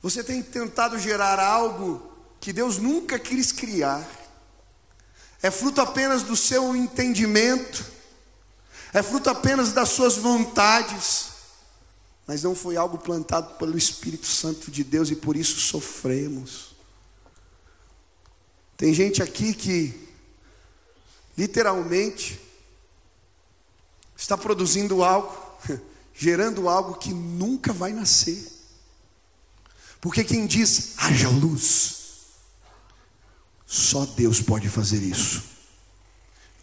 Você 0.00 0.24
tem 0.24 0.42
tentado 0.42 0.98
gerar 0.98 1.38
algo 1.38 2.10
que 2.40 2.50
Deus 2.50 2.78
nunca 2.78 3.18
quis 3.18 3.52
criar. 3.52 4.08
É 5.42 5.50
fruto 5.50 5.82
apenas 5.82 6.22
do 6.22 6.34
seu 6.34 6.74
entendimento. 6.74 7.84
É 8.94 9.02
fruto 9.02 9.28
apenas 9.28 9.72
das 9.72 9.90
suas 9.90 10.16
vontades. 10.16 11.32
Mas 12.26 12.42
não 12.42 12.54
foi 12.54 12.78
algo 12.78 12.96
plantado 12.96 13.56
pelo 13.56 13.76
Espírito 13.76 14.26
Santo 14.26 14.70
de 14.70 14.82
Deus 14.82 15.10
e 15.10 15.16
por 15.16 15.36
isso 15.36 15.60
sofremos. 15.60 16.74
Tem 18.74 18.94
gente 18.94 19.22
aqui 19.22 19.52
que 19.52 20.11
literalmente, 21.36 22.40
está 24.16 24.36
produzindo 24.36 25.02
algo, 25.02 25.34
gerando 26.14 26.68
algo 26.68 26.94
que 26.94 27.12
nunca 27.12 27.72
vai 27.72 27.92
nascer. 27.92 28.50
Porque 30.00 30.24
quem 30.24 30.46
diz 30.46 30.94
haja 30.98 31.28
luz, 31.28 31.96
só 33.66 34.04
Deus 34.04 34.40
pode 34.40 34.68
fazer 34.68 35.02
isso. 35.02 35.42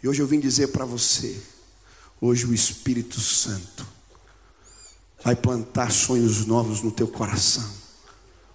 E 0.02 0.08
hoje 0.08 0.22
eu 0.22 0.26
vim 0.26 0.40
dizer 0.40 0.68
para 0.68 0.84
você, 0.84 1.40
hoje 2.20 2.46
o 2.46 2.54
Espírito 2.54 3.20
Santo 3.20 3.86
vai 5.22 5.36
plantar 5.36 5.90
sonhos 5.90 6.46
novos 6.46 6.82
no 6.82 6.90
teu 6.90 7.08
coração. 7.08 7.68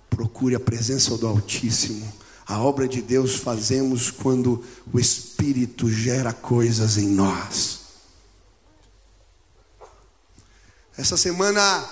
Procure 0.10 0.56
a 0.56 0.60
presença 0.60 1.18
do 1.18 1.28
Altíssimo 1.28 2.25
a 2.48 2.60
obra 2.60 2.88
de 2.88 3.02
Deus 3.02 3.36
fazemos 3.36 4.12
quando 4.12 4.64
o 4.94 5.00
Espírito 5.00 5.90
gera 5.90 6.32
coisas 6.32 6.98
em 6.98 7.08
nós. 7.08 7.80
Essa 10.98 11.18
semana 11.18 11.90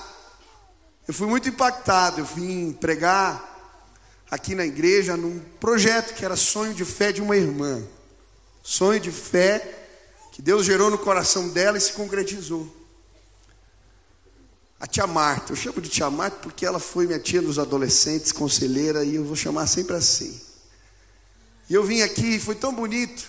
eu 1.07 1.13
fui 1.13 1.27
muito 1.27 1.49
impactado. 1.49 2.21
Eu 2.21 2.25
vim 2.25 2.71
pregar 2.71 3.51
aqui 4.29 4.55
na 4.55 4.65
igreja 4.65 5.17
num 5.17 5.39
projeto 5.59 6.13
que 6.13 6.23
era 6.23 6.35
sonho 6.35 6.73
de 6.73 6.85
fé 6.85 7.11
de 7.11 7.21
uma 7.21 7.35
irmã. 7.35 7.83
Sonho 8.61 8.99
de 8.99 9.11
fé 9.11 9.87
que 10.31 10.41
Deus 10.41 10.65
gerou 10.65 10.89
no 10.89 10.97
coração 10.97 11.49
dela 11.49 11.77
e 11.77 11.81
se 11.81 11.93
concretizou. 11.93 12.82
A 14.83 14.85
tia 14.85 15.07
Marta, 15.07 15.53
eu 15.53 15.55
chamo 15.55 15.79
de 15.79 15.87
tia 15.87 16.09
Marta 16.09 16.39
porque 16.41 16.65
ela 16.65 16.77
foi 16.77 17.07
minha 17.07 17.17
tia 17.17 17.41
dos 17.41 17.57
adolescentes, 17.57 18.33
conselheira, 18.33 19.01
e 19.05 19.15
eu 19.15 19.23
vou 19.23 19.33
chamar 19.33 19.65
sempre 19.65 19.95
assim. 19.95 20.37
E 21.69 21.73
eu 21.73 21.85
vim 21.85 22.01
aqui, 22.01 22.37
foi 22.37 22.53
tão 22.53 22.75
bonito. 22.75 23.23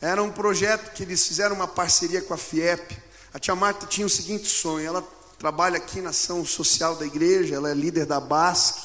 Era 0.00 0.22
um 0.22 0.30
projeto 0.30 0.92
que 0.92 1.02
eles 1.02 1.26
fizeram 1.26 1.56
uma 1.56 1.66
parceria 1.66 2.22
com 2.22 2.34
a 2.34 2.36
FIEP. 2.36 2.96
A 3.34 3.40
tia 3.40 3.56
Marta 3.56 3.84
tinha 3.84 4.06
o 4.06 4.08
seguinte 4.08 4.46
sonho: 4.46 4.86
ela 4.86 5.02
trabalha 5.40 5.78
aqui 5.78 6.00
na 6.00 6.10
ação 6.10 6.46
social 6.46 6.94
da 6.94 7.04
igreja, 7.04 7.56
ela 7.56 7.72
é 7.72 7.74
líder 7.74 8.06
da 8.06 8.20
BASC, 8.20 8.76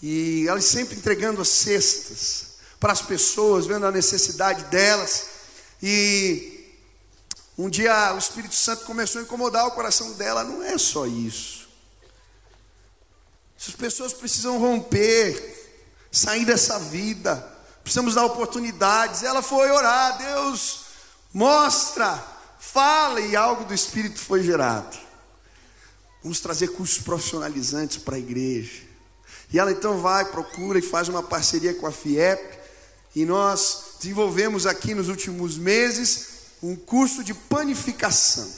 e 0.00 0.46
ela 0.46 0.60
sempre 0.60 0.96
entregando 0.96 1.42
as 1.42 1.48
cestas 1.48 2.50
para 2.78 2.92
as 2.92 3.02
pessoas, 3.02 3.66
vendo 3.66 3.84
a 3.84 3.90
necessidade 3.90 4.62
delas. 4.66 5.26
E 5.82 6.57
um 7.58 7.68
dia 7.68 8.14
o 8.14 8.18
Espírito 8.18 8.54
Santo 8.54 8.84
começou 8.84 9.20
a 9.20 9.24
incomodar 9.24 9.66
o 9.66 9.72
coração 9.72 10.12
dela, 10.12 10.44
não 10.44 10.62
é 10.62 10.78
só 10.78 11.06
isso. 11.06 11.68
As 13.58 13.74
pessoas 13.74 14.12
precisam 14.12 14.58
romper, 14.58 15.76
sair 16.12 16.44
dessa 16.44 16.78
vida, 16.78 17.36
precisamos 17.82 18.14
dar 18.14 18.24
oportunidades. 18.24 19.24
Ela 19.24 19.42
foi 19.42 19.68
orar, 19.70 20.16
Deus 20.18 20.86
mostra, 21.32 22.22
fala, 22.58 23.20
e 23.20 23.36
algo 23.36 23.64
do 23.64 23.74
Espírito 23.74 24.18
foi 24.18 24.42
gerado. 24.42 24.96
Vamos 26.22 26.40
trazer 26.40 26.68
cursos 26.68 27.02
profissionalizantes 27.02 27.96
para 27.98 28.16
a 28.16 28.18
igreja. 28.18 28.82
E 29.52 29.58
ela 29.58 29.70
então 29.70 29.98
vai, 29.98 30.24
procura 30.26 30.78
e 30.78 30.82
faz 30.82 31.08
uma 31.08 31.22
parceria 31.22 31.74
com 31.74 31.86
a 31.86 31.92
FIEP. 31.92 32.58
E 33.14 33.24
nós 33.24 33.94
desenvolvemos 34.00 34.66
aqui 34.66 34.94
nos 34.94 35.08
últimos 35.08 35.56
meses 35.56 36.37
um 36.62 36.76
curso 36.76 37.22
de 37.22 37.34
panificação. 37.34 38.48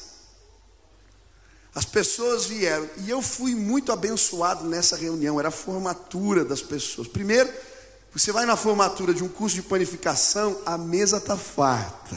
As 1.75 1.85
pessoas 1.85 2.47
vieram 2.47 2.88
e 2.99 3.11
eu 3.11 3.23
fui 3.23 3.54
muito 3.54 3.92
abençoado 3.92 4.64
nessa 4.64 4.97
reunião, 4.97 5.38
era 5.38 5.49
a 5.49 5.52
formatura 5.52 6.45
das 6.45 6.61
pessoas. 6.61 7.07
Primeiro, 7.07 7.49
você 8.12 8.33
vai 8.33 8.45
na 8.45 8.57
formatura 8.57 9.14
de 9.14 9.23
um 9.23 9.28
curso 9.28 9.54
de 9.54 9.62
panificação, 9.62 10.59
a 10.66 10.76
mesa 10.76 11.19
está 11.19 11.37
farta. 11.37 12.16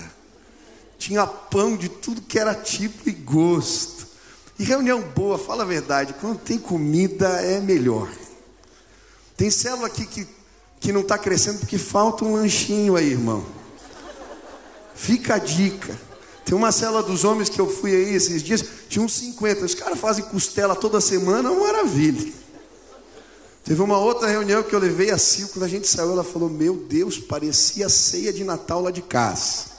Tinha 0.98 1.28
pão 1.28 1.78
de 1.78 1.88
tudo 1.88 2.22
que 2.22 2.40
era 2.40 2.56
tipo 2.56 3.08
e 3.08 3.12
gosto. 3.12 4.08
E 4.58 4.64
reunião 4.64 5.02
boa, 5.02 5.38
fala 5.38 5.64
a 5.64 5.68
verdade, 5.68 6.16
quando 6.20 6.40
tem 6.40 6.58
comida 6.58 7.28
é 7.42 7.60
melhor. 7.60 8.12
Tem 9.38 9.52
célula 9.52 9.88
aqui 9.88 10.06
que, 10.06 10.28
que 10.80 10.92
não 10.92 11.02
está 11.02 11.18
crescendo 11.18 11.60
porque 11.60 11.78
falta 11.78 12.26
um 12.26 12.34
lanchinho 12.34 12.96
aí, 12.96 13.12
irmão. 13.12 13.46
Fica 14.96 15.36
a 15.36 15.40
dica. 15.40 15.98
Tem 16.46 16.56
uma 16.56 16.72
célula 16.72 17.02
dos 17.02 17.24
homens 17.24 17.50
que 17.50 17.60
eu 17.60 17.70
fui 17.70 17.96
aí 17.96 18.14
esses 18.14 18.44
dias, 18.44 18.64
tinha 18.90 19.04
uns 19.04 19.14
50. 19.14 19.66
Os 19.66 19.76
caras 19.76 20.00
fazem 20.00 20.26
costela 20.26 20.76
toda 20.76 21.00
semana, 21.00 21.52
uma 21.52 21.66
maravilha. 21.66 22.34
Teve 23.64 23.82
uma 23.82 23.98
outra 23.98 24.28
reunião 24.28 24.62
que 24.62 24.76
eu 24.76 24.80
levei 24.80 25.10
a 25.10 25.18
Sil, 25.18 25.48
quando 25.48 25.64
a 25.64 25.70
gente 25.70 25.88
saiu, 25.88 26.12
ela 26.12 26.24
falou: 26.24 26.50
Meu 26.50 26.76
Deus, 26.76 27.18
parecia 27.18 27.88
ceia 27.88 28.34
de 28.34 28.44
Natal 28.44 28.82
lá 28.82 28.92
de 28.92 29.02
casa. 29.02 29.72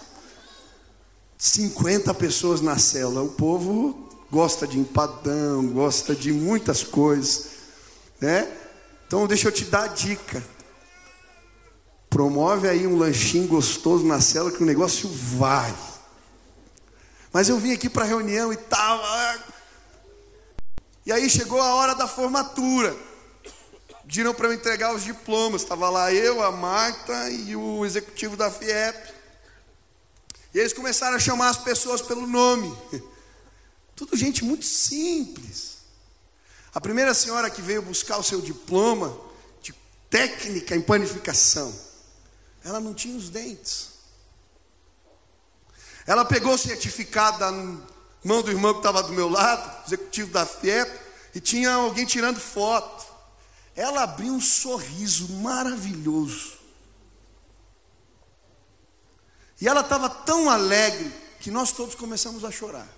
50 1.36 2.14
pessoas 2.14 2.62
na 2.62 2.78
célula. 2.78 3.22
O 3.22 3.32
povo 3.32 4.08
gosta 4.30 4.66
de 4.66 4.78
empadão, 4.78 5.66
gosta 5.66 6.14
de 6.14 6.32
muitas 6.32 6.82
coisas, 6.82 7.46
né? 8.18 8.48
Então 9.06 9.26
deixa 9.26 9.48
eu 9.48 9.52
te 9.52 9.66
dar 9.66 9.84
a 9.84 9.88
dica. 9.88 10.42
Promove 12.14 12.68
aí 12.68 12.86
um 12.86 12.96
lanchinho 12.96 13.48
gostoso 13.48 14.06
na 14.06 14.20
cela 14.20 14.52
que 14.52 14.62
o 14.62 14.64
negócio 14.64 15.08
vai. 15.08 15.74
Mas 17.32 17.48
eu 17.48 17.58
vim 17.58 17.72
aqui 17.72 17.90
para 17.90 18.04
a 18.04 18.06
reunião 18.06 18.52
e 18.52 18.56
tal. 18.56 19.04
Ah. 19.04 19.38
E 21.04 21.10
aí 21.10 21.28
chegou 21.28 21.60
a 21.60 21.74
hora 21.74 21.92
da 21.92 22.06
formatura. 22.06 22.96
Pediram 24.06 24.32
para 24.32 24.46
eu 24.46 24.52
entregar 24.52 24.94
os 24.94 25.02
diplomas. 25.02 25.62
Estava 25.62 25.90
lá 25.90 26.12
eu, 26.12 26.40
a 26.40 26.52
Marta 26.52 27.30
e 27.30 27.56
o 27.56 27.84
executivo 27.84 28.36
da 28.36 28.48
FIEP. 28.48 29.12
E 30.54 30.60
eles 30.60 30.72
começaram 30.72 31.16
a 31.16 31.18
chamar 31.20 31.48
as 31.48 31.58
pessoas 31.58 32.00
pelo 32.00 32.28
nome. 32.28 32.72
Tudo 33.96 34.16
gente 34.16 34.44
muito 34.44 34.64
simples. 34.64 35.78
A 36.72 36.80
primeira 36.80 37.12
senhora 37.12 37.50
que 37.50 37.60
veio 37.60 37.82
buscar 37.82 38.18
o 38.18 38.22
seu 38.22 38.40
diploma 38.40 39.18
de 39.60 39.74
técnica 40.08 40.76
em 40.76 40.80
panificação, 40.80 41.74
ela 42.64 42.80
não 42.80 42.94
tinha 42.94 43.16
os 43.16 43.28
dentes. 43.28 43.90
Ela 46.06 46.24
pegou 46.24 46.54
o 46.54 46.58
certificado 46.58 47.38
da 47.38 47.52
mão 47.52 48.42
do 48.42 48.50
irmão 48.50 48.72
que 48.72 48.80
estava 48.80 49.02
do 49.02 49.12
meu 49.12 49.28
lado, 49.28 49.86
executivo 49.86 50.32
da 50.32 50.46
FIEP, 50.46 50.90
e 51.34 51.40
tinha 51.40 51.72
alguém 51.72 52.06
tirando 52.06 52.40
foto. 52.40 53.04
Ela 53.76 54.02
abriu 54.02 54.32
um 54.32 54.40
sorriso 54.40 55.28
maravilhoso. 55.34 56.54
E 59.60 59.68
ela 59.68 59.80
estava 59.80 60.08
tão 60.08 60.48
alegre 60.48 61.12
que 61.40 61.50
nós 61.50 61.70
todos 61.72 61.94
começamos 61.94 62.44
a 62.44 62.50
chorar. 62.50 62.88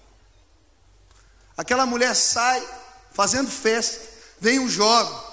Aquela 1.56 1.86
mulher 1.86 2.14
sai 2.14 2.64
fazendo 3.12 3.50
festa, 3.50 4.00
vem 4.40 4.58
um 4.58 4.68
jovem. 4.68 5.25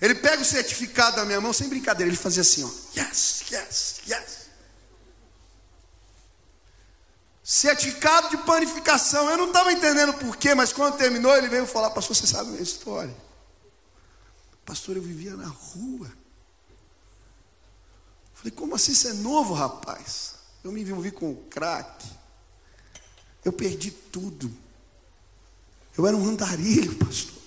Ele 0.00 0.14
pega 0.14 0.42
o 0.42 0.44
certificado 0.44 1.16
da 1.16 1.24
minha 1.24 1.40
mão, 1.40 1.52
sem 1.52 1.68
brincadeira, 1.68 2.08
ele 2.08 2.16
fazia 2.16 2.42
assim, 2.42 2.64
ó. 2.64 2.70
Yes, 2.96 3.44
yes, 3.50 4.00
yes. 4.06 4.38
Certificado 7.42 8.28
de 8.28 8.36
panificação. 8.44 9.28
Eu 9.30 9.36
não 9.38 9.46
estava 9.46 9.72
entendendo 9.72 10.12
porquê, 10.14 10.54
mas 10.54 10.72
quando 10.72 10.98
terminou, 10.98 11.34
ele 11.36 11.48
veio 11.48 11.66
falar, 11.66 11.90
pastor, 11.90 12.14
você 12.14 12.26
sabe 12.26 12.48
a 12.48 12.52
minha 12.52 12.62
história. 12.62 13.16
Pastor, 14.66 14.96
eu 14.96 15.02
vivia 15.02 15.34
na 15.34 15.48
rua. 15.48 16.12
Falei, 18.34 18.52
como 18.52 18.74
assim 18.74 18.94
você 18.94 19.08
é 19.08 19.12
novo, 19.14 19.54
rapaz? 19.54 20.34
Eu 20.62 20.70
me 20.70 20.82
envolvi 20.82 21.10
com 21.10 21.34
crack. 21.48 22.06
Eu 23.42 23.52
perdi 23.52 23.90
tudo. 23.90 24.54
Eu 25.96 26.06
era 26.06 26.16
um 26.16 26.28
andarilho, 26.28 26.94
pastor. 26.96 27.37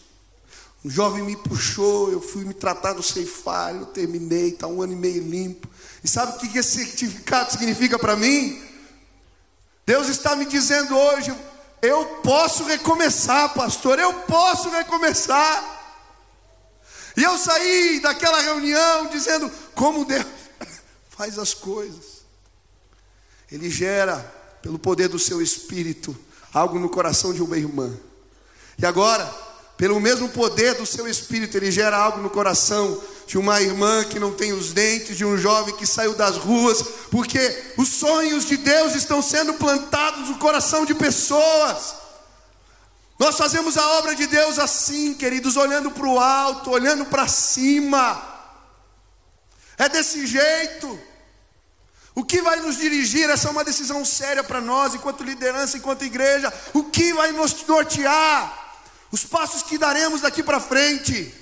Um 0.84 0.90
jovem 0.90 1.24
me 1.24 1.36
puxou, 1.36 2.12
eu 2.12 2.20
fui 2.20 2.44
me 2.44 2.54
tratar 2.54 2.94
do 2.94 3.04
ceifário, 3.04 3.82
eu 3.82 3.86
terminei, 3.86 4.50
está 4.50 4.66
um 4.66 4.82
ano 4.82 4.94
e 4.94 4.96
meio 4.96 5.22
limpo. 5.22 5.68
E 6.04 6.08
sabe 6.08 6.36
o 6.36 6.40
que 6.40 6.58
esse 6.58 6.86
certificado 6.86 7.52
significa 7.52 8.00
para 8.00 8.16
mim? 8.16 8.60
Deus 9.86 10.08
está 10.08 10.36
me 10.36 10.46
dizendo 10.46 10.98
hoje, 10.98 11.36
eu 11.82 12.06
posso 12.24 12.64
recomeçar, 12.64 13.54
pastor, 13.54 14.00
eu 14.00 14.12
posso 14.22 14.70
recomeçar. 14.70 15.80
E 17.16 17.24
eu 17.24 17.38
saí 17.38 18.00
daquela 18.00 18.42
reunião 18.42 19.08
dizendo 19.08 19.52
como 19.76 20.06
Deus 20.06 20.26
faz 21.10 21.38
as 21.38 21.54
coisas. 21.54 22.22
Ele 23.52 23.70
gera, 23.70 24.18
pelo 24.62 24.80
poder 24.80 25.10
do 25.10 25.20
seu 25.20 25.42
espírito, 25.42 26.18
algo 26.54 26.80
no 26.80 26.90
coração 26.90 27.34
de 27.34 27.44
uma 27.44 27.58
irmã. 27.58 27.96
E 28.78 28.86
agora, 28.86 29.26
pelo 29.82 30.00
mesmo 30.00 30.30
poder 30.30 30.76
do 30.76 30.86
seu 30.86 31.08
espírito, 31.08 31.58
ele 31.58 31.72
gera 31.72 31.98
algo 31.98 32.22
no 32.22 32.30
coração 32.30 33.02
de 33.26 33.36
uma 33.36 33.60
irmã 33.60 34.04
que 34.04 34.20
não 34.20 34.32
tem 34.32 34.54
os 34.54 34.72
dentes, 34.72 35.18
de 35.18 35.26
um 35.26 35.36
jovem 35.36 35.76
que 35.76 35.88
saiu 35.88 36.14
das 36.14 36.38
ruas, 36.38 36.84
porque 37.10 37.74
os 37.78 37.88
sonhos 37.88 38.46
de 38.46 38.58
Deus 38.58 38.94
estão 38.94 39.24
sendo 39.24 39.56
plantados 39.56 40.30
no 40.30 40.38
coração 40.38 40.86
de 40.86 40.94
pessoas. 40.94 41.96
Nós 43.18 43.36
fazemos 43.36 43.76
a 43.76 43.98
obra 43.98 44.14
de 44.14 44.28
Deus 44.28 44.60
assim, 44.60 45.16
queridos, 45.16 45.58
olhando 45.58 45.90
para 45.90 46.06
o 46.06 46.20
alto, 46.20 46.70
olhando 46.70 47.06
para 47.06 47.28
cima. 47.28 48.22
É 49.80 49.90
desse 49.90 50.28
jeito. 50.28 51.00
O 52.14 52.24
que 52.24 52.40
vai 52.44 52.58
nos 52.58 52.78
dirigir? 52.78 53.28
Essa 53.32 53.48
é 53.48 53.52
uma 53.52 53.64
decisão 53.64 54.06
séria 54.06 54.44
para 54.44 54.62
nós, 54.62 54.94
enquanto 54.94 55.24
liderança, 55.24 55.76
enquanto 55.76 56.06
igreja. 56.06 56.54
O 56.72 56.84
que 56.84 57.14
vai 57.14 57.32
nos 57.32 57.66
nortear? 57.66 58.61
Os 59.12 59.26
passos 59.26 59.62
que 59.64 59.78
daremos 59.78 60.22
daqui 60.22 60.42
para 60.42 60.60
frente. 60.60 61.34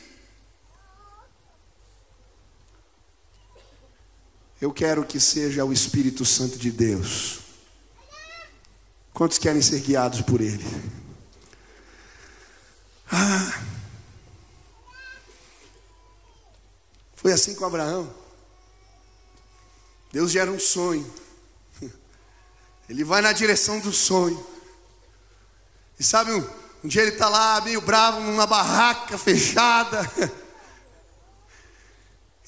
Eu 4.59 4.73
quero 4.73 5.05
que 5.05 5.19
seja 5.19 5.63
o 5.63 5.71
Espírito 5.71 6.25
Santo 6.25 6.57
de 6.57 6.71
Deus. 6.71 7.39
Quantos 9.13 9.37
querem 9.37 9.61
ser 9.61 9.81
guiados 9.81 10.21
por 10.21 10.41
Ele? 10.41 10.65
Ah, 13.11 13.61
foi 17.15 17.31
assim 17.33 17.55
com 17.55 17.65
Abraão. 17.65 18.13
Deus 20.11 20.31
gera 20.31 20.51
um 20.51 20.59
sonho. 20.59 21.11
Ele 22.89 23.03
vai 23.03 23.21
na 23.21 23.31
direção 23.31 23.79
do 23.79 23.93
sonho. 23.93 24.45
E 25.99 26.03
sabe, 26.03 26.31
um, 26.31 26.49
um 26.83 26.87
dia 26.87 27.01
ele 27.01 27.11
está 27.11 27.27
lá 27.27 27.59
meio 27.61 27.81
bravo 27.81 28.21
numa 28.21 28.47
barraca 28.47 29.17
fechada. 29.17 30.09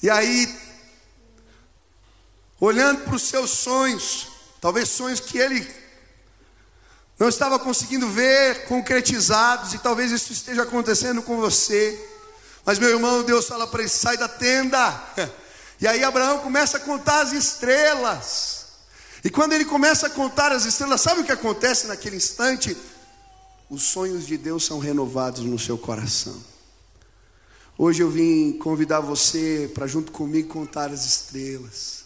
E 0.02 0.10
aí, 0.10 0.58
olhando 2.58 3.04
para 3.04 3.14
os 3.14 3.22
seus 3.22 3.50
sonhos, 3.50 4.28
talvez 4.60 4.88
sonhos 4.88 5.20
que 5.20 5.38
ele 5.38 5.82
não 7.18 7.28
estava 7.28 7.58
conseguindo 7.58 8.08
ver 8.08 8.64
concretizados, 8.64 9.74
e 9.74 9.78
talvez 9.78 10.10
isso 10.10 10.32
esteja 10.32 10.62
acontecendo 10.62 11.22
com 11.22 11.36
você. 11.36 12.08
Mas 12.64 12.78
meu 12.78 12.88
irmão, 12.88 13.22
Deus 13.22 13.46
fala 13.46 13.66
para 13.66 13.80
ele: 13.82 13.88
sai 13.88 14.16
da 14.16 14.28
tenda. 14.28 15.02
E 15.80 15.86
aí 15.86 16.02
Abraão 16.02 16.38
começa 16.38 16.78
a 16.78 16.80
contar 16.80 17.20
as 17.20 17.32
estrelas. 17.32 18.66
E 19.24 19.30
quando 19.30 19.52
ele 19.52 19.64
começa 19.64 20.06
a 20.06 20.10
contar 20.10 20.52
as 20.52 20.64
estrelas, 20.64 21.00
sabe 21.00 21.20
o 21.20 21.24
que 21.24 21.32
acontece 21.32 21.86
naquele 21.86 22.16
instante? 22.16 22.76
Os 23.72 23.82
sonhos 23.84 24.26
de 24.26 24.36
Deus 24.36 24.66
são 24.66 24.78
renovados 24.78 25.42
no 25.44 25.58
seu 25.58 25.78
coração. 25.78 26.36
Hoje 27.78 28.02
eu 28.02 28.10
vim 28.10 28.52
convidar 28.58 29.00
você 29.00 29.70
para 29.72 29.86
junto 29.86 30.12
comigo 30.12 30.46
contar 30.46 30.90
as 30.90 31.06
estrelas. 31.06 32.04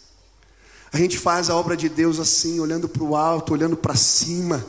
A 0.93 0.97
gente 0.97 1.19
faz 1.19 1.49
a 1.49 1.55
obra 1.57 1.75
de 1.75 1.89
Deus 1.89 2.19
assim, 2.19 2.61
olhando 2.61 2.87
para 2.87 3.03
o 3.03 3.17
alto, 3.17 3.51
olhando 3.51 3.75
para 3.75 3.97
cima. 3.97 4.65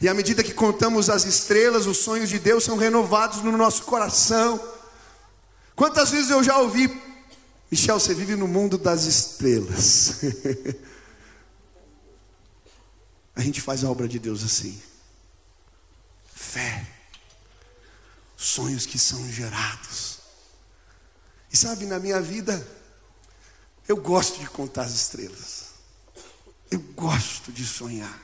E 0.00 0.08
à 0.08 0.12
medida 0.12 0.42
que 0.42 0.52
contamos 0.52 1.08
as 1.08 1.24
estrelas, 1.24 1.86
os 1.86 1.98
sonhos 1.98 2.28
de 2.28 2.40
Deus 2.40 2.64
são 2.64 2.76
renovados 2.76 3.44
no 3.44 3.56
nosso 3.56 3.84
coração. 3.84 4.60
Quantas 5.76 6.10
vezes 6.10 6.30
eu 6.30 6.42
já 6.42 6.58
ouvi 6.58 6.92
Michel, 7.70 8.00
você 8.00 8.12
vive 8.12 8.34
no 8.34 8.48
mundo 8.48 8.76
das 8.76 9.04
estrelas. 9.04 10.18
a 13.36 13.40
gente 13.40 13.60
faz 13.60 13.84
a 13.84 13.88
obra 13.88 14.08
de 14.08 14.18
Deus 14.18 14.42
assim. 14.42 14.89
Fé. 16.50 16.84
Sonhos 18.36 18.86
que 18.86 18.98
são 18.98 19.30
gerados. 19.30 20.18
E 21.52 21.56
sabe, 21.56 21.86
na 21.86 21.98
minha 21.98 22.20
vida, 22.20 22.66
eu 23.86 23.96
gosto 23.96 24.40
de 24.40 24.48
contar 24.50 24.82
as 24.82 24.92
estrelas. 24.92 25.66
Eu 26.70 26.80
gosto 26.80 27.52
de 27.52 27.64
sonhar. 27.66 28.20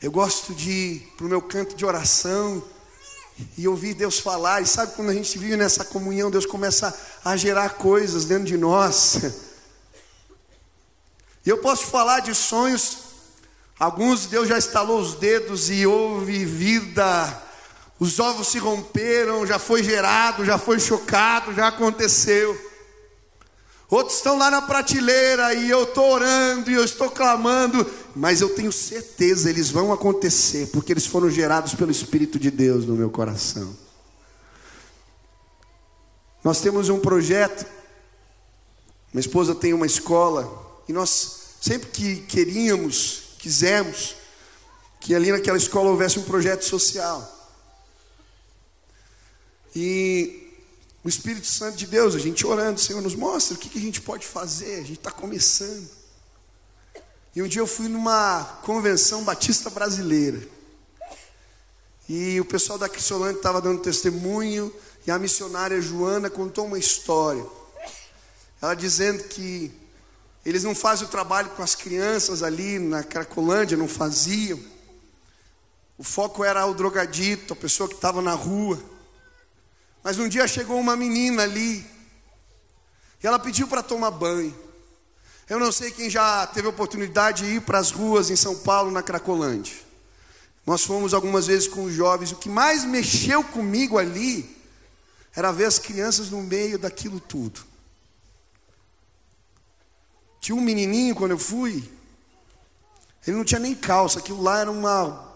Eu 0.00 0.10
gosto 0.10 0.54
de 0.54 0.70
ir 0.70 1.12
para 1.16 1.26
o 1.26 1.28
meu 1.28 1.42
canto 1.42 1.76
de 1.76 1.84
oração 1.84 2.62
e 3.56 3.66
ouvir 3.68 3.94
Deus 3.94 4.18
falar. 4.18 4.60
E 4.60 4.66
sabe 4.66 4.94
quando 4.94 5.10
a 5.10 5.14
gente 5.14 5.38
vive 5.38 5.56
nessa 5.56 5.84
comunhão, 5.84 6.30
Deus 6.30 6.46
começa 6.46 6.96
a 7.24 7.36
gerar 7.36 7.70
coisas 7.70 8.24
dentro 8.24 8.46
de 8.46 8.56
nós. 8.56 9.18
E 11.46 11.50
eu 11.50 11.58
posso 11.58 11.88
falar 11.88 12.20
de 12.20 12.34
sonhos, 12.34 13.03
alguns 13.78 14.26
Deus 14.26 14.48
já 14.48 14.58
estalou 14.58 15.00
os 15.00 15.14
dedos 15.14 15.70
e 15.70 15.86
houve 15.86 16.44
vida. 16.44 17.42
Os 17.98 18.18
ovos 18.18 18.48
se 18.48 18.58
romperam, 18.58 19.46
já 19.46 19.58
foi 19.58 19.82
gerado, 19.82 20.44
já 20.44 20.58
foi 20.58 20.80
chocado, 20.80 21.54
já 21.54 21.68
aconteceu. 21.68 22.72
Outros 23.88 24.16
estão 24.16 24.36
lá 24.36 24.50
na 24.50 24.62
prateleira 24.62 25.54
e 25.54 25.70
eu 25.70 25.84
estou 25.84 26.10
orando 26.10 26.70
e 26.70 26.74
eu 26.74 26.84
estou 26.84 27.10
clamando, 27.10 27.88
mas 28.16 28.40
eu 28.40 28.48
tenho 28.48 28.72
certeza 28.72 29.48
eles 29.48 29.70
vão 29.70 29.92
acontecer, 29.92 30.68
porque 30.72 30.92
eles 30.92 31.06
foram 31.06 31.30
gerados 31.30 31.74
pelo 31.74 31.92
Espírito 31.92 32.38
de 32.38 32.50
Deus 32.50 32.86
no 32.86 32.94
meu 32.94 33.10
coração. 33.10 33.76
Nós 36.42 36.60
temos 36.60 36.88
um 36.88 36.98
projeto, 36.98 37.64
minha 39.12 39.20
esposa 39.20 39.54
tem 39.54 39.72
uma 39.72 39.86
escola, 39.86 40.82
e 40.88 40.92
nós 40.92 41.56
sempre 41.60 41.88
que 41.90 42.16
queríamos, 42.22 43.23
quisemos, 43.44 44.16
que 44.98 45.14
ali 45.14 45.30
naquela 45.30 45.58
escola 45.58 45.90
houvesse 45.90 46.18
um 46.18 46.22
projeto 46.22 46.64
social. 46.64 47.30
E 49.76 50.50
o 51.04 51.10
Espírito 51.10 51.46
Santo 51.46 51.76
de 51.76 51.86
Deus, 51.86 52.14
a 52.14 52.18
gente 52.18 52.46
orando, 52.46 52.80
Senhor, 52.80 53.02
nos 53.02 53.14
mostra 53.14 53.54
o 53.54 53.58
que, 53.58 53.68
que 53.68 53.78
a 53.78 53.82
gente 53.82 54.00
pode 54.00 54.26
fazer, 54.26 54.76
a 54.76 54.80
gente 54.80 54.94
está 54.94 55.10
começando. 55.10 55.86
E 57.36 57.42
um 57.42 57.46
dia 57.46 57.60
eu 57.60 57.66
fui 57.66 57.86
numa 57.86 58.44
convenção 58.62 59.22
batista 59.24 59.68
brasileira. 59.68 60.40
E 62.08 62.40
o 62.40 62.44
pessoal 62.46 62.78
da 62.78 62.88
Crisolante 62.88 63.36
estava 63.36 63.60
dando 63.60 63.82
testemunho, 63.82 64.74
E 65.06 65.10
a 65.10 65.18
missionária 65.18 65.78
Joana 65.82 66.30
contou 66.30 66.64
uma 66.64 66.78
história. 66.78 67.44
Ela 68.62 68.74
dizendo 68.74 69.24
que 69.24 69.70
eles 70.44 70.62
não 70.62 70.74
fazem 70.74 71.06
o 71.06 71.10
trabalho 71.10 71.50
com 71.50 71.62
as 71.62 71.74
crianças 71.74 72.42
ali 72.42 72.78
na 72.78 73.02
Cracolândia, 73.02 73.76
não 73.76 73.88
faziam. 73.88 74.60
O 75.96 76.04
foco 76.04 76.44
era 76.44 76.66
o 76.66 76.74
drogadito, 76.74 77.52
a 77.52 77.56
pessoa 77.56 77.88
que 77.88 77.94
estava 77.94 78.20
na 78.20 78.32
rua. 78.32 78.78
Mas 80.02 80.18
um 80.18 80.28
dia 80.28 80.46
chegou 80.46 80.78
uma 80.78 80.94
menina 80.94 81.44
ali, 81.44 81.86
e 83.22 83.26
ela 83.26 83.38
pediu 83.38 83.66
para 83.66 83.82
tomar 83.82 84.10
banho. 84.10 84.54
Eu 85.48 85.58
não 85.58 85.72
sei 85.72 85.90
quem 85.90 86.10
já 86.10 86.46
teve 86.46 86.68
oportunidade 86.68 87.44
de 87.44 87.56
ir 87.56 87.60
para 87.62 87.78
as 87.78 87.90
ruas 87.90 88.30
em 88.30 88.36
São 88.36 88.56
Paulo, 88.56 88.90
na 88.90 89.02
Cracolândia. 89.02 89.74
Nós 90.66 90.84
fomos 90.84 91.14
algumas 91.14 91.46
vezes 91.46 91.68
com 91.68 91.84
os 91.84 91.92
jovens. 91.92 92.32
O 92.32 92.36
que 92.36 92.48
mais 92.48 92.84
mexeu 92.84 93.42
comigo 93.44 93.98
ali 93.98 94.56
era 95.34 95.52
ver 95.52 95.66
as 95.66 95.78
crianças 95.78 96.30
no 96.30 96.42
meio 96.42 96.78
daquilo 96.78 97.20
tudo. 97.20 97.60
Tinha 100.44 100.54
um 100.54 100.60
menininho 100.60 101.14
quando 101.14 101.30
eu 101.30 101.38
fui, 101.38 101.90
ele 103.26 103.34
não 103.34 103.46
tinha 103.46 103.58
nem 103.58 103.74
calça, 103.74 104.18
aquilo 104.18 104.42
lá 104.42 104.58
era 104.58 104.70
uma 104.70 105.26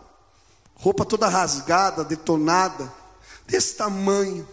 roupa 0.75 1.03
toda 1.03 1.27
rasgada, 1.27 2.05
detonada, 2.05 2.93
desse 3.47 3.75
tamanho, 3.75 4.47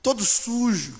todo 0.00 0.24
sujo. 0.24 0.94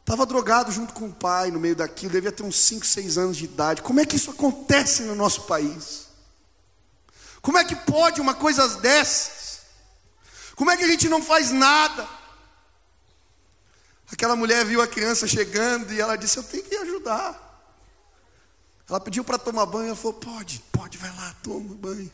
Estava 0.00 0.26
drogado 0.26 0.72
junto 0.72 0.92
com 0.94 1.06
o 1.06 1.12
pai 1.12 1.52
no 1.52 1.60
meio 1.60 1.76
daquilo, 1.76 2.10
devia 2.10 2.32
ter 2.32 2.42
uns 2.42 2.56
5, 2.56 2.84
6 2.84 3.16
anos 3.16 3.36
de 3.36 3.44
idade. 3.44 3.82
Como 3.82 4.00
é 4.00 4.04
que 4.04 4.16
isso 4.16 4.32
acontece 4.32 5.04
no 5.04 5.14
nosso 5.14 5.42
país? 5.42 6.08
Como 7.40 7.56
é 7.56 7.64
que 7.64 7.76
pode 7.76 8.20
uma 8.20 8.34
coisa 8.34 8.66
dessas? 8.80 9.60
Como 10.56 10.72
é 10.72 10.76
que 10.76 10.82
a 10.82 10.88
gente 10.88 11.08
não 11.08 11.22
faz 11.22 11.52
nada? 11.52 12.04
Aquela 14.12 14.34
mulher 14.34 14.64
viu 14.64 14.82
a 14.82 14.88
criança 14.88 15.28
chegando 15.28 15.92
e 15.92 16.00
ela 16.00 16.16
disse: 16.16 16.36
Eu 16.36 16.42
tenho 16.42 16.64
que 16.64 16.74
ajudar. 16.74 16.91
Ela 18.88 19.00
pediu 19.00 19.24
para 19.24 19.38
tomar 19.38 19.66
banho, 19.66 19.88
ela 19.88 19.96
falou: 19.96 20.14
Pode, 20.14 20.62
pode, 20.72 20.98
vai 20.98 21.14
lá, 21.16 21.34
toma 21.42 21.74
banho. 21.74 22.10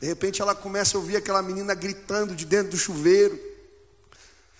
De 0.00 0.06
repente 0.06 0.42
ela 0.42 0.54
começa 0.54 0.96
a 0.96 1.00
ouvir 1.00 1.16
aquela 1.16 1.42
menina 1.42 1.74
gritando 1.74 2.34
de 2.34 2.44
dentro 2.44 2.72
do 2.72 2.76
chuveiro. 2.76 3.38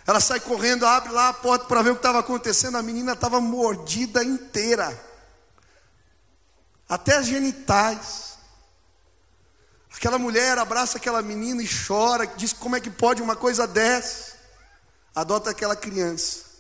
Ela 0.07 0.21
sai 0.21 0.41
correndo, 0.41 0.87
abre 0.87 1.13
lá 1.13 1.29
a 1.29 1.33
porta 1.33 1.67
para 1.67 1.83
ver 1.83 1.91
o 1.91 1.95
que 1.95 2.01
estava 2.01 2.19
acontecendo. 2.19 2.77
A 2.77 2.83
menina 2.83 3.13
estava 3.13 3.41
mordida 3.41 4.23
inteira, 4.23 4.99
até 6.89 7.17
as 7.17 7.27
genitais. 7.27 8.35
Aquela 9.95 10.19
mulher 10.19 10.59
abraça 10.59 10.99
aquela 10.99 11.23
menina 11.23 11.63
e 11.63 11.69
chora, 11.69 12.27
diz 12.27 12.53
como 12.53 12.77
é 12.77 12.81
que 12.81 12.91
pode 12.91 13.23
uma 13.23 13.37
coisa 13.37 13.67
dessa 13.67 14.35
adota 15.15 15.51
aquela 15.51 15.77
criança. 15.77 16.54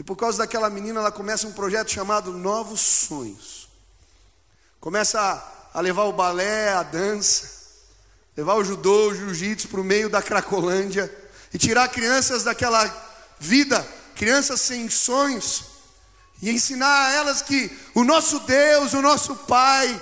E 0.00 0.02
por 0.02 0.16
causa 0.16 0.38
daquela 0.38 0.70
menina, 0.70 0.98
ela 0.98 1.12
começa 1.12 1.46
um 1.46 1.52
projeto 1.52 1.90
chamado 1.90 2.32
Novos 2.32 2.80
Sonhos. 2.80 3.68
Começa 4.80 5.20
a 5.74 5.80
levar 5.82 6.04
o 6.04 6.12
balé, 6.14 6.72
a 6.72 6.82
dança, 6.82 7.50
levar 8.34 8.54
o 8.54 8.64
judô, 8.64 9.10
o 9.10 9.14
jiu-jitsu 9.14 9.68
para 9.68 9.78
o 9.78 9.84
meio 9.84 10.08
da 10.08 10.22
Cracolândia 10.22 11.14
e 11.52 11.58
tirar 11.58 11.86
crianças 11.90 12.44
daquela 12.44 12.82
vida, 13.38 13.86
crianças 14.14 14.62
sem 14.62 14.88
sonhos, 14.88 15.64
e 16.40 16.48
ensinar 16.48 17.08
a 17.08 17.12
elas 17.12 17.42
que 17.42 17.70
o 17.94 18.02
nosso 18.02 18.40
Deus, 18.40 18.94
o 18.94 19.02
nosso 19.02 19.36
Pai, 19.36 20.00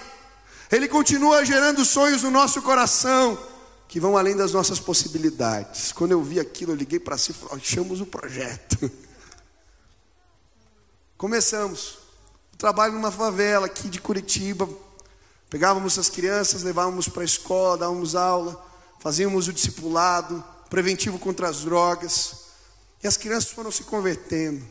Ele 0.70 0.86
continua 0.86 1.44
gerando 1.44 1.84
sonhos 1.84 2.22
no 2.22 2.30
nosso 2.30 2.62
coração 2.62 3.36
que 3.88 3.98
vão 3.98 4.16
além 4.16 4.36
das 4.36 4.52
nossas 4.52 4.78
possibilidades. 4.78 5.90
Quando 5.90 6.12
eu 6.12 6.22
vi 6.22 6.38
aquilo, 6.38 6.70
eu 6.70 6.76
liguei 6.76 7.00
para 7.00 7.18
si 7.18 7.32
e 7.32 7.34
falei: 7.34 7.64
chamamos 7.64 8.00
o 8.00 8.06
projeto. 8.06 8.88
Começamos 11.18 11.98
o 12.54 12.56
trabalho 12.56 12.92
numa 12.92 13.10
favela 13.10 13.66
aqui 13.66 13.88
de 13.88 14.00
Curitiba. 14.00 14.68
Pegávamos 15.50 15.98
as 15.98 16.08
crianças, 16.08 16.62
levávamos 16.62 17.08
para 17.08 17.22
a 17.22 17.24
escola, 17.24 17.76
dávamos 17.76 18.14
aula, 18.14 18.64
fazíamos 19.00 19.48
o 19.48 19.52
discipulado, 19.52 20.44
preventivo 20.70 21.18
contra 21.18 21.48
as 21.48 21.64
drogas. 21.64 22.44
E 23.02 23.08
as 23.08 23.16
crianças 23.16 23.50
foram 23.50 23.72
se 23.72 23.82
convertendo. 23.82 24.64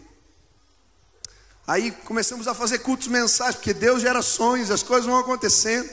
Aí 1.68 1.92
começamos 1.92 2.48
a 2.48 2.54
fazer 2.54 2.80
cultos 2.80 3.10
mensais, 3.10 3.54
porque 3.54 3.74
Deus 3.74 4.02
gera 4.02 4.22
sonhos, 4.22 4.72
as 4.72 4.82
coisas 4.82 5.06
vão 5.06 5.18
acontecendo. 5.18 5.90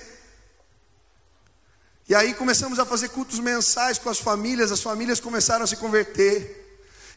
E 2.08 2.14
aí 2.14 2.32
começamos 2.32 2.78
a 2.78 2.86
fazer 2.86 3.08
cultos 3.08 3.40
mensais 3.40 3.98
com 3.98 4.08
as 4.08 4.20
famílias, 4.20 4.70
as 4.70 4.80
famílias 4.80 5.18
começaram 5.18 5.64
a 5.64 5.66
se 5.66 5.74
converter. 5.74 6.63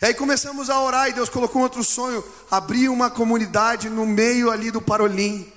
E 0.02 0.06
aí 0.06 0.14
começamos 0.14 0.70
a 0.70 0.80
orar 0.80 1.10
e 1.10 1.14
Deus 1.14 1.28
colocou 1.28 1.62
outro 1.62 1.84
sonho, 1.84 2.24
abrir 2.52 2.88
uma 2.88 3.10
comunidade 3.10 3.90
no 3.90 4.06
meio 4.06 4.52
ali 4.52 4.70
do 4.70 4.82
Parolim. 4.82 5.52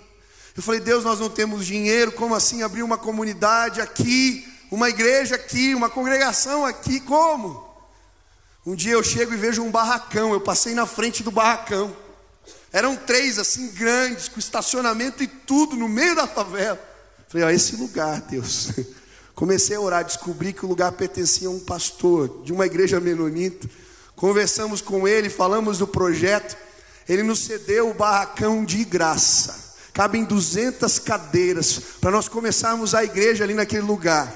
Eu 0.56 0.62
falei, 0.62 0.80
Deus, 0.80 1.04
nós 1.04 1.20
não 1.20 1.28
temos 1.28 1.66
dinheiro, 1.66 2.12
como 2.12 2.34
assim 2.34 2.62
abrir 2.62 2.82
uma 2.82 2.96
comunidade 2.96 3.80
aqui, 3.80 4.46
uma 4.70 4.88
igreja 4.88 5.34
aqui, 5.34 5.74
uma 5.74 5.90
congregação 5.90 6.64
aqui, 6.64 7.00
como? 7.00 7.68
Um 8.64 8.74
dia 8.74 8.92
eu 8.92 9.02
chego 9.02 9.34
e 9.34 9.36
vejo 9.36 9.62
um 9.62 9.70
barracão, 9.70 10.32
eu 10.32 10.40
passei 10.40 10.74
na 10.74 10.86
frente 10.86 11.22
do 11.22 11.30
barracão. 11.30 11.94
Eram 12.72 12.96
três 12.96 13.38
assim 13.38 13.68
grandes, 13.72 14.28
com 14.28 14.38
estacionamento 14.38 15.22
e 15.22 15.26
tudo 15.26 15.76
no 15.76 15.88
meio 15.88 16.14
da 16.14 16.26
favela. 16.26 16.80
Falei, 17.28 17.46
ó, 17.46 17.50
esse 17.50 17.76
lugar, 17.76 18.20
Deus. 18.22 18.70
Comecei 19.34 19.76
a 19.76 19.80
orar, 19.80 20.04
descobri 20.04 20.52
que 20.52 20.64
o 20.64 20.68
lugar 20.68 20.92
pertencia 20.92 21.48
a 21.48 21.50
um 21.50 21.60
pastor 21.60 22.42
de 22.44 22.52
uma 22.52 22.66
igreja 22.66 23.00
menonita. 23.00 23.68
Conversamos 24.20 24.82
com 24.82 25.08
ele, 25.08 25.30
falamos 25.30 25.78
do 25.78 25.86
projeto. 25.86 26.54
Ele 27.08 27.22
nos 27.22 27.38
cedeu 27.38 27.88
o 27.88 27.94
barracão 27.94 28.66
de 28.66 28.84
graça. 28.84 29.72
Cabem 29.94 30.24
200 30.24 30.98
cadeiras 30.98 31.80
para 31.98 32.10
nós 32.10 32.28
começarmos 32.28 32.94
a 32.94 33.02
igreja 33.02 33.44
ali 33.44 33.54
naquele 33.54 33.80
lugar. 33.80 34.30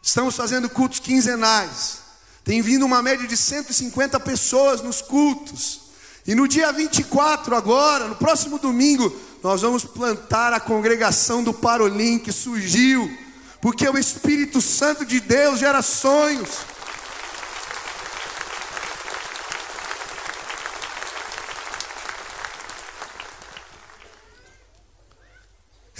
Estamos 0.00 0.36
fazendo 0.36 0.70
cultos 0.70 1.00
quinzenais. 1.00 1.98
Tem 2.44 2.62
vindo 2.62 2.86
uma 2.86 3.02
média 3.02 3.26
de 3.26 3.36
150 3.36 4.20
pessoas 4.20 4.80
nos 4.82 5.02
cultos. 5.02 5.80
E 6.24 6.32
no 6.32 6.46
dia 6.46 6.70
24, 6.70 7.56
agora, 7.56 8.06
no 8.06 8.14
próximo 8.14 8.56
domingo, 8.56 9.12
nós 9.42 9.62
vamos 9.62 9.84
plantar 9.84 10.52
a 10.52 10.60
congregação 10.60 11.42
do 11.42 11.52
Parolim 11.52 12.20
que 12.20 12.30
surgiu 12.30 13.10
porque 13.60 13.88
o 13.88 13.98
Espírito 13.98 14.60
Santo 14.60 15.04
de 15.04 15.20
Deus 15.20 15.58
gera 15.58 15.82
sonhos. 15.82 16.48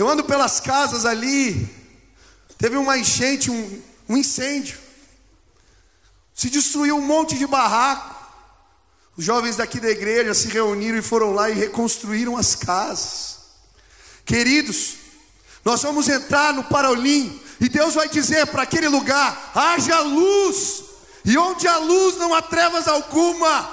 Eu 0.01 0.09
ando 0.09 0.25
pelas 0.25 0.61
casas 0.61 1.05
ali, 1.05 1.69
teve 2.57 2.79
uma 2.79 2.97
enchente, 2.97 3.51
um, 3.51 3.83
um 4.09 4.17
incêndio, 4.17 4.79
se 6.35 6.49
destruiu 6.49 6.97
um 6.97 7.03
monte 7.03 7.37
de 7.37 7.47
barraco. 7.47 8.17
Os 9.15 9.23
jovens 9.23 9.57
daqui 9.57 9.79
da 9.79 9.91
igreja 9.91 10.33
se 10.33 10.49
reuniram 10.49 10.97
e 10.97 11.03
foram 11.03 11.33
lá 11.33 11.51
e 11.51 11.53
reconstruíram 11.53 12.39
as 12.39 12.55
casas. 12.55 13.41
Queridos, 14.25 14.95
nós 15.63 15.83
vamos 15.83 16.09
entrar 16.09 16.55
no 16.55 16.65
Parolim 16.65 17.39
e 17.61 17.69
Deus 17.69 17.93
vai 17.93 18.09
dizer 18.09 18.47
para 18.47 18.63
aquele 18.63 18.89
lugar: 18.89 19.53
haja 19.55 20.01
luz, 20.01 20.83
e 21.27 21.37
onde 21.37 21.69
há 21.69 21.77
luz 21.77 22.17
não 22.17 22.33
há 22.33 22.41
trevas 22.41 22.89
alguma. 22.89 23.69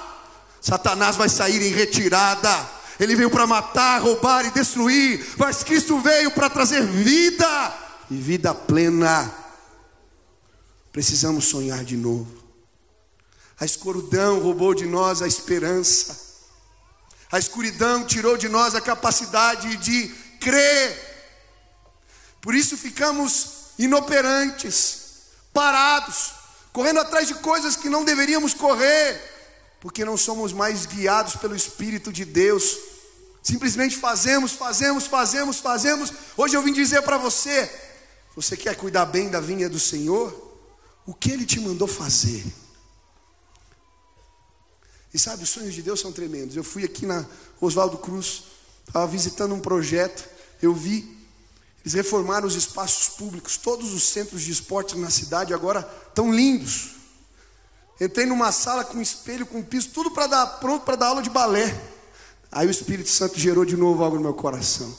Satanás 0.60 1.16
vai 1.16 1.30
sair 1.30 1.62
em 1.62 1.72
retirada. 1.72 2.77
Ele 2.98 3.14
veio 3.14 3.30
para 3.30 3.46
matar, 3.46 4.00
roubar 4.02 4.44
e 4.46 4.50
destruir, 4.50 5.24
mas 5.36 5.62
Cristo 5.62 6.00
veio 6.00 6.30
para 6.32 6.50
trazer 6.50 6.82
vida 6.84 7.74
e 8.10 8.16
vida 8.16 8.54
plena. 8.54 9.32
Precisamos 10.92 11.44
sonhar 11.44 11.84
de 11.84 11.96
novo. 11.96 12.44
A 13.60 13.64
escuridão 13.64 14.40
roubou 14.40 14.74
de 14.74 14.86
nós 14.86 15.22
a 15.22 15.26
esperança. 15.26 16.28
A 17.30 17.38
escuridão 17.38 18.04
tirou 18.04 18.36
de 18.36 18.48
nós 18.48 18.74
a 18.74 18.80
capacidade 18.80 19.76
de 19.76 20.08
crer. 20.40 21.06
Por 22.40 22.54
isso 22.54 22.76
ficamos 22.76 23.72
inoperantes, 23.78 25.00
parados, 25.52 26.32
correndo 26.72 27.00
atrás 27.00 27.28
de 27.28 27.34
coisas 27.34 27.76
que 27.76 27.88
não 27.88 28.04
deveríamos 28.04 28.54
correr, 28.54 29.20
porque 29.80 30.04
não 30.04 30.16
somos 30.16 30.52
mais 30.52 30.86
guiados 30.86 31.36
pelo 31.36 31.54
Espírito 31.54 32.12
de 32.12 32.24
Deus. 32.24 32.76
Simplesmente 33.42 33.96
fazemos, 33.96 34.52
fazemos, 34.52 35.06
fazemos, 35.06 35.58
fazemos. 35.58 36.12
Hoje 36.36 36.56
eu 36.56 36.62
vim 36.62 36.72
dizer 36.72 37.02
para 37.02 37.18
você: 37.18 37.70
você 38.34 38.56
quer 38.56 38.76
cuidar 38.76 39.06
bem 39.06 39.28
da 39.30 39.40
vinha 39.40 39.68
do 39.68 39.80
Senhor? 39.80 40.46
O 41.06 41.14
que 41.14 41.30
Ele 41.30 41.46
te 41.46 41.60
mandou 41.60 41.88
fazer? 41.88 42.44
E 45.12 45.18
sabe, 45.18 45.42
os 45.42 45.48
sonhos 45.48 45.74
de 45.74 45.82
Deus 45.82 46.00
são 46.00 46.12
tremendos. 46.12 46.54
Eu 46.54 46.64
fui 46.64 46.84
aqui 46.84 47.06
na 47.06 47.24
Oswaldo 47.60 47.96
Cruz, 47.98 48.44
estava 48.86 49.06
visitando 49.06 49.54
um 49.54 49.60
projeto, 49.60 50.28
eu 50.60 50.74
vi 50.74 51.18
eles 51.88 51.94
reformaram 51.94 52.46
os 52.46 52.54
espaços 52.54 53.08
públicos, 53.16 53.56
todos 53.56 53.94
os 53.94 54.02
centros 54.02 54.42
de 54.42 54.52
esporte 54.52 54.94
na 54.98 55.08
cidade 55.08 55.54
agora 55.54 55.88
estão 56.06 56.30
lindos. 56.30 56.96
Entrei 57.98 58.26
numa 58.26 58.52
sala 58.52 58.84
com 58.84 59.00
espelho, 59.00 59.46
com 59.46 59.62
piso, 59.62 59.88
tudo 59.88 60.10
para 60.10 60.26
dar 60.26 60.46
pronto 60.58 60.84
para 60.84 60.96
dar 60.96 61.06
aula 61.06 61.22
de 61.22 61.30
balé. 61.30 61.74
Aí 62.50 62.66
o 62.66 62.70
Espírito 62.70 63.10
Santo 63.10 63.38
gerou 63.38 63.64
de 63.64 63.76
novo 63.76 64.02
algo 64.02 64.16
no 64.16 64.22
meu 64.22 64.34
coração. 64.34 64.92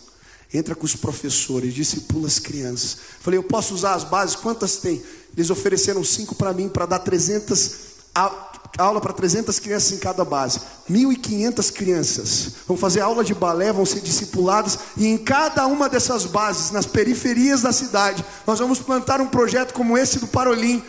Entra 0.54 0.76
com 0.76 0.86
os 0.86 0.96
professores, 0.96 1.74
discipula 1.74 2.28
as 2.28 2.40
crianças. 2.40 2.98
Falei, 3.20 3.38
eu 3.38 3.44
posso 3.44 3.74
usar 3.74 3.94
as 3.94 4.04
bases? 4.04 4.36
Quantas 4.36 4.78
tem? 4.78 5.02
Eles 5.36 5.50
ofereceram 5.50 6.04
cinco 6.04 6.34
para 6.36 6.54
mim 6.54 6.68
para 6.70 6.86
dar 6.86 7.00
300 7.00 7.90
a, 8.16 8.50
aula 8.78 9.02
para 9.02 9.14
300 9.14 9.60
crianças 9.60 9.92
em 9.92 9.98
cada 9.98 10.24
base. 10.24 10.60
1.500 10.90 11.72
crianças 11.72 12.52
vão 12.68 12.78
fazer 12.78 13.02
aula 13.02 13.24
de 13.24 13.34
balé, 13.34 13.72
vão 13.72 13.86
ser 13.86 14.02
discipuladas 14.02 14.80
e 14.98 15.08
em 15.08 15.18
cada 15.18 15.66
uma 15.68 15.90
dessas 15.90 16.26
bases, 16.26 16.72
nas 16.72 16.86
periferias 16.86 17.62
da 17.62 17.72
cidade, 17.72 18.24
nós 18.46 18.60
vamos 18.60 18.80
plantar 18.80 19.22
um 19.22 19.28
projeto 19.28 19.74
como 19.74 19.98
esse 19.98 20.20
do 20.20 20.28
Parolim, 20.28 20.84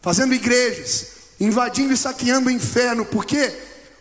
fazendo 0.00 0.34
igrejas, 0.34 1.06
invadindo 1.38 1.92
e 1.92 1.96
saqueando 1.96 2.48
o 2.48 2.52
inferno, 2.52 3.04
porque 3.04 3.52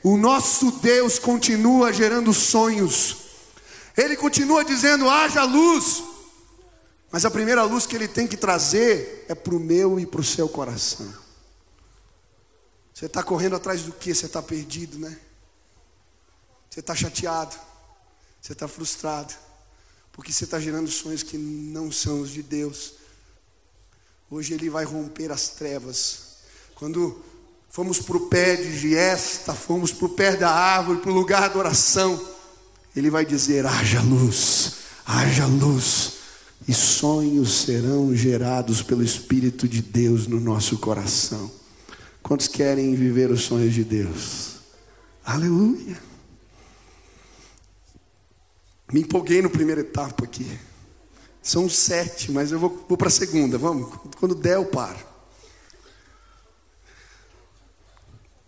o 0.03 0.17
nosso 0.17 0.71
Deus 0.79 1.19
continua 1.19 1.91
gerando 1.91 2.33
sonhos. 2.33 3.17
Ele 3.97 4.15
continua 4.15 4.63
dizendo: 4.63 5.09
haja 5.09 5.43
luz. 5.43 6.03
Mas 7.12 7.25
a 7.25 7.31
primeira 7.31 7.63
luz 7.63 7.85
que 7.85 7.95
ele 7.95 8.07
tem 8.07 8.27
que 8.27 8.38
trazer 8.38 9.25
é 9.27 9.35
para 9.35 9.55
o 9.55 9.59
meu 9.59 9.99
e 9.99 10.05
para 10.05 10.21
o 10.21 10.23
seu 10.23 10.47
coração. 10.47 11.12
Você 12.93 13.07
está 13.07 13.23
correndo 13.23 13.55
atrás 13.55 13.83
do 13.83 13.91
que? 13.91 14.13
Você 14.13 14.27
está 14.27 14.41
perdido, 14.41 14.99
né? 14.99 15.17
Você 16.69 16.81
está 16.81 16.95
chateado. 16.95 17.55
Você 18.41 18.53
está 18.53 18.67
frustrado. 18.67 19.33
Porque 20.12 20.31
você 20.31 20.43
está 20.43 20.59
gerando 20.59 20.89
sonhos 20.89 21.23
que 21.23 21.38
não 21.38 21.91
são 21.91 22.21
os 22.21 22.29
de 22.29 22.43
Deus. 22.43 22.93
Hoje 24.29 24.53
ele 24.53 24.69
vai 24.69 24.85
romper 24.85 25.31
as 25.31 25.49
trevas. 25.49 26.35
Quando 26.75 27.23
fomos 27.69 27.99
para 27.99 28.17
o 28.17 28.27
pé 28.27 28.55
de 28.55 28.77
Giesta, 28.77 29.53
fomos 29.53 29.91
para 29.91 30.05
o 30.05 30.10
pé 30.10 30.36
da 30.36 30.49
árvore, 30.49 30.99
para 30.99 31.12
o 31.12 31.13
lugar 31.13 31.49
da 31.49 31.60
oração, 31.60 32.19
ele 32.95 33.10
vai 33.10 33.25
dizer: 33.25 33.65
haja 33.65 34.01
luz, 34.01 34.73
haja 35.05 35.45
luz 35.45 36.13
e 36.67 36.73
sonhos 36.73 37.62
serão 37.62 38.13
gerados 38.15 38.82
pelo 38.82 39.03
Espírito 39.03 39.67
de 39.67 39.82
Deus 39.82 40.27
no 40.27 40.39
nosso 40.39 40.77
coração. 40.77 41.49
Quantos 42.21 42.47
querem 42.47 42.93
viver 42.95 43.32
os 43.32 43.41
sonhos 43.41 43.73
de 43.73 43.84
Deus? 43.84 44.58
Aleluia. 45.23 45.97
Me 48.91 49.01
empolguei 49.01 49.41
no 49.41 49.49
primeiro 49.49 49.82
etapa 49.82 50.25
aqui. 50.25 50.45
São 51.41 51.69
sete, 51.69 52.32
mas 52.32 52.51
eu 52.51 52.60
vou, 52.60 52.86
vou 52.88 52.97
para 52.97 53.08
a 53.08 53.12
segunda. 53.12 53.58
Vamos, 53.58 53.89
quando 54.19 54.36
der 54.36 54.55
eu 54.55 54.65
paro. 54.65 55.08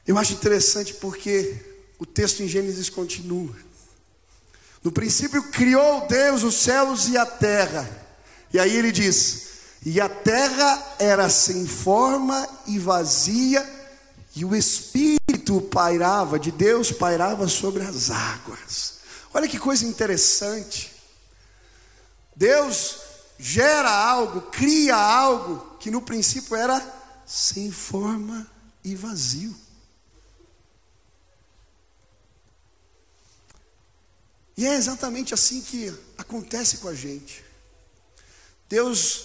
Eu 0.07 0.17
acho 0.17 0.33
interessante 0.33 0.93
porque 0.95 1.55
o 1.99 2.05
texto 2.05 2.41
em 2.41 2.47
Gênesis 2.47 2.89
continua. 2.89 3.55
No 4.83 4.91
princípio 4.91 5.43
criou 5.43 6.07
Deus 6.07 6.43
os 6.43 6.55
céus 6.55 7.07
e 7.07 7.17
a 7.17 7.25
terra. 7.25 7.87
E 8.51 8.59
aí 8.59 8.75
ele 8.75 8.91
diz: 8.91 9.47
E 9.85 10.01
a 10.01 10.09
terra 10.09 10.95
era 10.97 11.29
sem 11.29 11.67
forma 11.67 12.47
e 12.65 12.79
vazia, 12.79 13.67
e 14.35 14.43
o 14.43 14.55
Espírito 14.55 15.61
pairava, 15.61 16.39
de 16.39 16.51
Deus 16.51 16.91
pairava 16.91 17.47
sobre 17.47 17.83
as 17.83 18.09
águas. 18.09 18.99
Olha 19.33 19.47
que 19.47 19.59
coisa 19.59 19.85
interessante. 19.85 20.91
Deus 22.35 22.97
gera 23.37 23.89
algo, 23.89 24.41
cria 24.51 24.95
algo 24.95 25.77
que 25.79 25.91
no 25.91 26.01
princípio 26.01 26.55
era 26.55 26.83
sem 27.25 27.71
forma 27.71 28.47
e 28.83 28.95
vazio. 28.95 29.55
E 34.61 34.67
é 34.67 34.75
exatamente 34.75 35.33
assim 35.33 35.59
que 35.59 35.91
acontece 36.19 36.77
com 36.77 36.87
a 36.87 36.93
gente. 36.93 37.43
Deus 38.69 39.23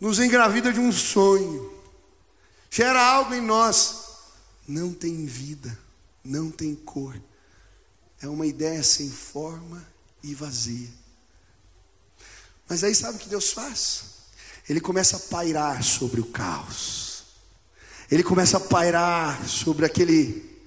nos 0.00 0.18
engravida 0.18 0.72
de 0.72 0.80
um 0.80 0.90
sonho, 0.90 1.72
gera 2.68 3.00
algo 3.00 3.32
em 3.32 3.40
nós, 3.40 4.06
não 4.66 4.92
tem 4.92 5.24
vida, 5.24 5.78
não 6.24 6.50
tem 6.50 6.74
cor, 6.74 7.14
é 8.20 8.26
uma 8.26 8.44
ideia 8.44 8.82
sem 8.82 9.08
forma 9.08 9.86
e 10.20 10.34
vazia. 10.34 10.90
Mas 12.68 12.82
aí 12.82 12.92
sabe 12.92 13.18
o 13.18 13.20
que 13.20 13.28
Deus 13.28 13.52
faz? 13.52 14.02
Ele 14.68 14.80
começa 14.80 15.16
a 15.16 15.20
pairar 15.20 15.80
sobre 15.84 16.20
o 16.20 16.26
caos. 16.26 17.22
Ele 18.10 18.24
começa 18.24 18.56
a 18.56 18.60
pairar 18.60 19.48
sobre 19.48 19.86
aquele 19.86 20.60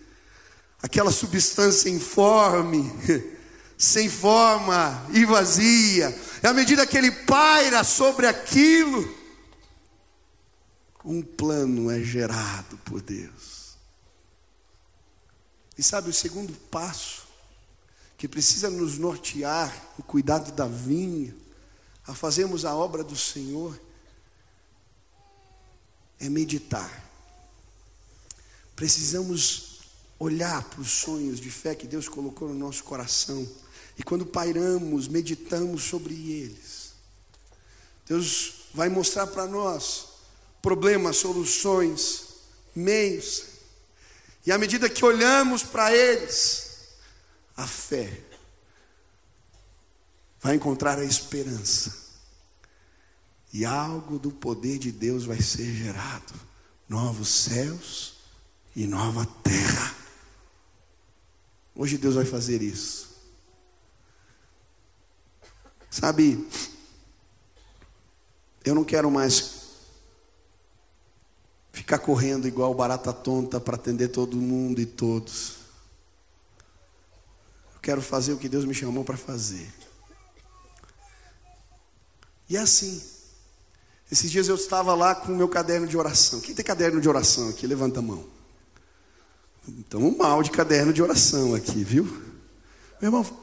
aquela 0.81 1.11
substância 1.11 1.89
informe 1.89 2.89
sem 3.77 4.09
forma 4.09 5.05
e 5.11 5.25
vazia. 5.25 6.17
E 6.41 6.47
à 6.47 6.53
medida 6.53 6.85
que 6.85 6.97
ele 6.97 7.11
paira 7.11 7.83
sobre 7.83 8.27
aquilo, 8.27 9.23
um 11.03 11.21
plano 11.21 11.91
é 11.91 12.01
gerado 12.01 12.77
por 12.79 13.01
Deus. 13.01 13.77
E 15.77 15.83
sabe 15.83 16.09
o 16.09 16.13
segundo 16.13 16.53
passo 16.69 17.23
que 18.17 18.27
precisa 18.27 18.69
nos 18.69 18.97
nortear 18.97 19.75
o 19.97 20.03
cuidado 20.03 20.51
da 20.53 20.65
vinha, 20.65 21.35
a 22.05 22.13
fazermos 22.13 22.63
a 22.63 22.73
obra 22.75 23.03
do 23.03 23.15
Senhor, 23.15 23.79
é 26.19 26.29
meditar. 26.29 27.03
Precisamos 28.75 29.81
olhar 30.17 30.63
para 30.63 30.79
os 30.79 30.89
sonhos 30.89 31.39
de 31.39 31.49
fé 31.49 31.75
que 31.75 31.87
Deus 31.87 32.07
colocou 32.07 32.47
no 32.47 32.53
nosso 32.53 32.83
coração 32.83 33.45
e 33.97 34.03
quando 34.03 34.25
pairamos, 34.25 35.07
meditamos 35.07 35.83
sobre 35.83 36.13
eles, 36.13 36.93
Deus 38.05 38.65
vai 38.73 38.89
mostrar 38.89 39.27
para 39.27 39.45
nós 39.45 40.07
problemas, 40.61 41.17
soluções, 41.17 42.25
meios. 42.75 43.43
E 44.45 44.51
à 44.51 44.57
medida 44.57 44.89
que 44.89 45.05
olhamos 45.05 45.63
para 45.63 45.95
eles, 45.95 46.79
a 47.55 47.67
fé 47.67 48.21
vai 50.41 50.55
encontrar 50.55 50.97
a 50.97 51.05
esperança. 51.05 52.03
E 53.53 53.63
algo 53.65 54.17
do 54.17 54.31
poder 54.31 54.79
de 54.79 54.91
Deus 54.91 55.25
vai 55.25 55.41
ser 55.41 55.71
gerado. 55.73 56.33
Novos 56.89 57.29
céus 57.29 58.15
e 58.75 58.87
nova 58.87 59.25
terra. 59.43 59.95
Hoje 61.75 61.97
Deus 61.97 62.15
vai 62.15 62.25
fazer 62.25 62.61
isso. 62.61 63.12
Sabe, 65.93 66.43
eu 68.65 68.73
não 68.73 68.83
quero 68.83 69.11
mais 69.11 69.61
ficar 71.71 71.99
correndo 71.99 72.47
igual 72.47 72.73
barata 72.73 73.13
tonta 73.13 73.59
para 73.59 73.75
atender 73.75 74.07
todo 74.07 74.35
mundo 74.35 74.81
e 74.81 74.87
todos. 74.87 75.57
Eu 77.75 77.79
quero 77.79 78.01
fazer 78.01 78.33
o 78.33 78.39
que 78.39 78.49
Deus 78.49 78.65
me 78.65 78.73
chamou 78.73 79.03
para 79.03 79.15
fazer. 79.15 79.71
E 82.49 82.57
é 82.57 82.61
assim. 82.61 82.99
Esses 84.11 84.31
dias 84.31 84.47
eu 84.47 84.55
estava 84.55 84.95
lá 84.95 85.13
com 85.13 85.31
o 85.31 85.35
meu 85.35 85.47
caderno 85.47 85.85
de 85.85 85.95
oração. 85.95 86.41
Quem 86.41 86.55
tem 86.55 86.65
caderno 86.65 86.99
de 86.99 87.07
oração 87.07 87.49
aqui? 87.49 87.67
Levanta 87.67 87.99
a 87.99 88.01
mão. 88.01 88.27
Um 89.93 90.17
mal 90.17 90.41
de 90.41 90.49
caderno 90.49 90.91
de 90.91 91.03
oração 91.03 91.53
aqui, 91.53 91.83
viu? 91.83 92.05
Meu 92.99 93.09
irmão, 93.09 93.42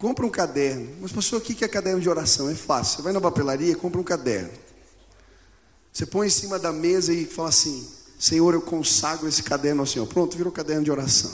Compra 0.00 0.24
um 0.24 0.30
caderno. 0.30 0.88
Mas, 0.98 1.12
pastor, 1.12 1.40
o 1.40 1.42
que 1.42 1.62
é 1.62 1.68
caderno 1.68 2.00
de 2.00 2.08
oração? 2.08 2.48
É 2.48 2.54
fácil. 2.54 2.96
Você 2.96 3.02
vai 3.02 3.12
na 3.12 3.20
papelaria, 3.20 3.76
compra 3.76 4.00
um 4.00 4.02
caderno. 4.02 4.50
Você 5.92 6.06
põe 6.06 6.26
em 6.26 6.30
cima 6.30 6.58
da 6.58 6.72
mesa 6.72 7.12
e 7.12 7.26
fala 7.26 7.50
assim: 7.50 7.86
Senhor, 8.18 8.54
eu 8.54 8.62
consagro 8.62 9.28
esse 9.28 9.42
caderno 9.42 9.82
ao 9.82 9.86
Senhor. 9.86 10.06
Pronto, 10.06 10.38
virou 10.38 10.50
caderno 10.50 10.82
de 10.82 10.90
oração. 10.90 11.30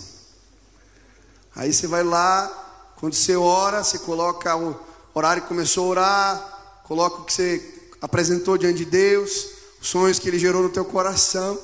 Aí 1.54 1.72
você 1.72 1.86
vai 1.86 2.02
lá, 2.02 2.92
quando 2.96 3.14
você 3.14 3.36
ora, 3.36 3.84
você 3.84 4.00
coloca 4.00 4.56
o 4.56 4.76
horário 5.14 5.42
que 5.42 5.48
começou 5.48 5.84
a 5.84 5.88
orar, 5.88 6.82
coloca 6.82 7.20
o 7.20 7.24
que 7.24 7.32
você 7.32 7.90
apresentou 8.02 8.58
diante 8.58 8.78
de 8.78 8.84
Deus, 8.84 9.46
os 9.80 9.86
sonhos 9.86 10.18
que 10.18 10.28
Ele 10.28 10.40
gerou 10.40 10.64
no 10.64 10.70
teu 10.70 10.84
coração. 10.84 11.56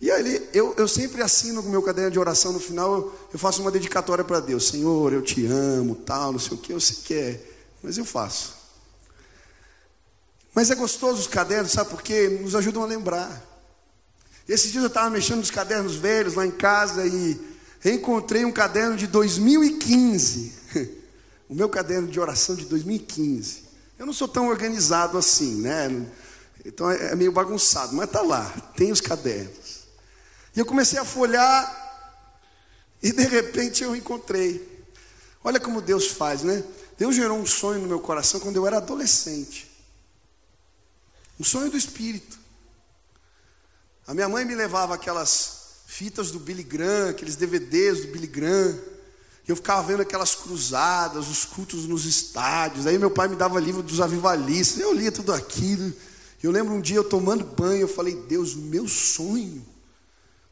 E 0.00 0.10
aí, 0.10 0.48
eu, 0.54 0.74
eu 0.78 0.88
sempre 0.88 1.20
assino 1.22 1.60
no 1.60 1.68
meu 1.68 1.82
caderno 1.82 2.10
de 2.10 2.18
oração, 2.18 2.52
no 2.52 2.60
final 2.60 3.12
eu, 3.32 3.38
faço 3.38 3.60
uma 3.60 3.70
dedicatória 3.70 4.24
para 4.24 4.40
Deus. 4.40 4.68
Senhor, 4.68 5.12
eu 5.12 5.20
te 5.20 5.44
amo, 5.46 5.94
tal, 5.94 6.32
não 6.32 6.38
sei 6.38 6.56
o 6.56 6.60
que, 6.60 6.72
eu 6.72 6.80
sei 6.80 6.96
que 7.04 7.14
é, 7.14 7.40
mas 7.82 7.98
eu 7.98 8.04
faço. 8.06 8.54
Mas 10.54 10.70
é 10.70 10.74
gostoso 10.74 11.20
os 11.20 11.26
cadernos, 11.26 11.72
sabe 11.72 11.90
por 11.90 12.00
quê? 12.00 12.38
Nos 12.40 12.54
ajudam 12.54 12.82
a 12.82 12.86
lembrar. 12.86 13.44
Esses 14.48 14.72
dias 14.72 14.82
eu 14.82 14.88
estava 14.88 15.10
mexendo 15.10 15.40
nos 15.40 15.50
cadernos 15.50 15.96
velhos 15.96 16.34
lá 16.34 16.46
em 16.46 16.50
casa 16.50 17.06
e 17.06 17.38
encontrei 17.84 18.44
um 18.44 18.50
caderno 18.50 18.96
de 18.96 19.06
2015. 19.06 20.52
o 21.46 21.54
meu 21.54 21.68
caderno 21.68 22.08
de 22.08 22.18
oração 22.18 22.56
de 22.56 22.64
2015. 22.64 23.64
Eu 23.98 24.06
não 24.06 24.14
sou 24.14 24.26
tão 24.26 24.48
organizado 24.48 25.18
assim, 25.18 25.60
né? 25.60 26.06
Então 26.64 26.90
é, 26.90 27.12
é 27.12 27.14
meio 27.14 27.30
bagunçado, 27.30 27.94
mas 27.94 28.06
está 28.06 28.22
lá, 28.22 28.44
tem 28.74 28.90
os 28.90 29.00
cadernos. 29.00 29.69
E 30.54 30.58
eu 30.60 30.66
comecei 30.66 30.98
a 30.98 31.04
folhar, 31.04 31.78
e 33.02 33.12
de 33.12 33.24
repente 33.24 33.82
eu 33.82 33.94
encontrei. 33.94 34.68
Olha 35.42 35.60
como 35.60 35.80
Deus 35.80 36.08
faz, 36.08 36.42
né? 36.42 36.62
Deus 36.98 37.14
gerou 37.14 37.38
um 37.38 37.46
sonho 37.46 37.80
no 37.80 37.88
meu 37.88 38.00
coração 38.00 38.40
quando 38.40 38.56
eu 38.56 38.66
era 38.66 38.76
adolescente. 38.76 39.70
Um 41.38 41.44
sonho 41.44 41.70
do 41.70 41.76
Espírito. 41.76 42.38
A 44.06 44.12
minha 44.12 44.28
mãe 44.28 44.44
me 44.44 44.54
levava 44.54 44.94
aquelas 44.94 45.60
fitas 45.86 46.30
do 46.30 46.38
Billy 46.38 46.62
Graham, 46.62 47.10
aqueles 47.10 47.36
DVDs 47.36 48.02
do 48.02 48.08
Billy 48.08 48.26
Graham. 48.26 48.78
Eu 49.48 49.56
ficava 49.56 49.82
vendo 49.82 50.02
aquelas 50.02 50.34
cruzadas, 50.34 51.28
os 51.28 51.44
cultos 51.44 51.86
nos 51.86 52.04
estádios. 52.04 52.86
Aí 52.86 52.98
meu 52.98 53.10
pai 53.10 53.28
me 53.28 53.36
dava 53.36 53.58
livro 53.58 53.82
dos 53.82 54.00
avivalistas. 54.00 54.78
Eu 54.78 54.92
lia 54.92 55.10
tudo 55.10 55.32
aquilo. 55.32 55.92
Eu 56.42 56.50
lembro 56.50 56.74
um 56.74 56.80
dia 56.80 56.96
eu 56.96 57.04
tomando 57.04 57.44
banho, 57.44 57.82
eu 57.82 57.88
falei: 57.88 58.14
"Deus, 58.14 58.54
o 58.54 58.58
meu 58.58 58.86
sonho 58.86 59.64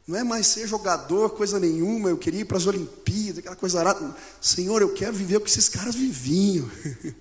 não 0.09 0.17
é 0.17 0.23
mais 0.23 0.47
ser 0.47 0.67
jogador, 0.67 1.29
coisa 1.29 1.59
nenhuma. 1.59 2.09
Eu 2.09 2.17
queria 2.17 2.41
ir 2.41 2.45
para 2.45 2.57
as 2.57 2.65
Olimpíadas, 2.65 3.37
aquela 3.37 3.55
coisa 3.55 3.79
arada. 3.79 4.17
Senhor, 4.41 4.81
eu 4.81 4.91
quero 4.91 5.13
viver 5.13 5.37
o 5.37 5.41
que 5.41 5.51
esses 5.51 5.69
caras 5.69 5.95
viviam." 5.95 6.69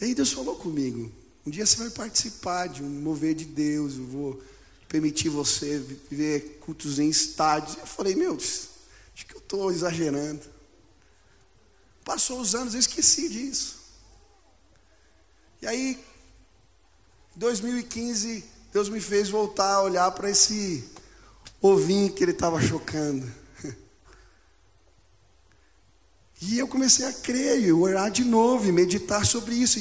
E 0.00 0.06
aí 0.06 0.14
Deus 0.14 0.32
falou 0.32 0.56
comigo: 0.56 1.12
"Um 1.46 1.50
dia 1.50 1.66
você 1.66 1.76
vai 1.76 1.90
participar 1.90 2.68
de 2.68 2.82
um 2.82 2.88
mover 2.88 3.34
de 3.34 3.44
Deus. 3.44 3.98
Eu 3.98 4.06
vou 4.06 4.42
permitir 4.88 5.28
você 5.28 5.78
viver 6.10 6.58
cultos 6.58 6.98
em 6.98 7.08
estádios." 7.08 7.76
Eu 7.76 7.86
falei: 7.86 8.14
"Meu 8.14 8.34
Acho 8.34 9.26
que 9.26 9.34
eu 9.34 9.38
estou 9.38 9.70
exagerando. 9.70 10.40
Passou 12.02 12.40
os 12.40 12.54
anos, 12.54 12.72
eu 12.72 12.80
esqueci 12.80 13.28
disso. 13.28 13.78
E 15.60 15.66
aí, 15.66 16.02
em 17.36 17.38
2015, 17.38 18.42
Deus 18.72 18.88
me 18.88 19.02
fez 19.02 19.28
voltar 19.28 19.74
a 19.74 19.82
olhar 19.82 20.10
para 20.12 20.30
esse 20.30 20.82
ovinho 21.60 22.12
que 22.12 22.24
ele 22.24 22.32
estava 22.32 22.60
chocando. 22.60 23.26
E 26.42 26.58
eu 26.58 26.66
comecei 26.66 27.04
a 27.04 27.12
crer 27.12 27.60
e 27.60 27.70
orar 27.70 28.10
de 28.10 28.24
novo 28.24 28.66
e 28.66 28.72
meditar 28.72 29.26
sobre 29.26 29.54
isso. 29.54 29.78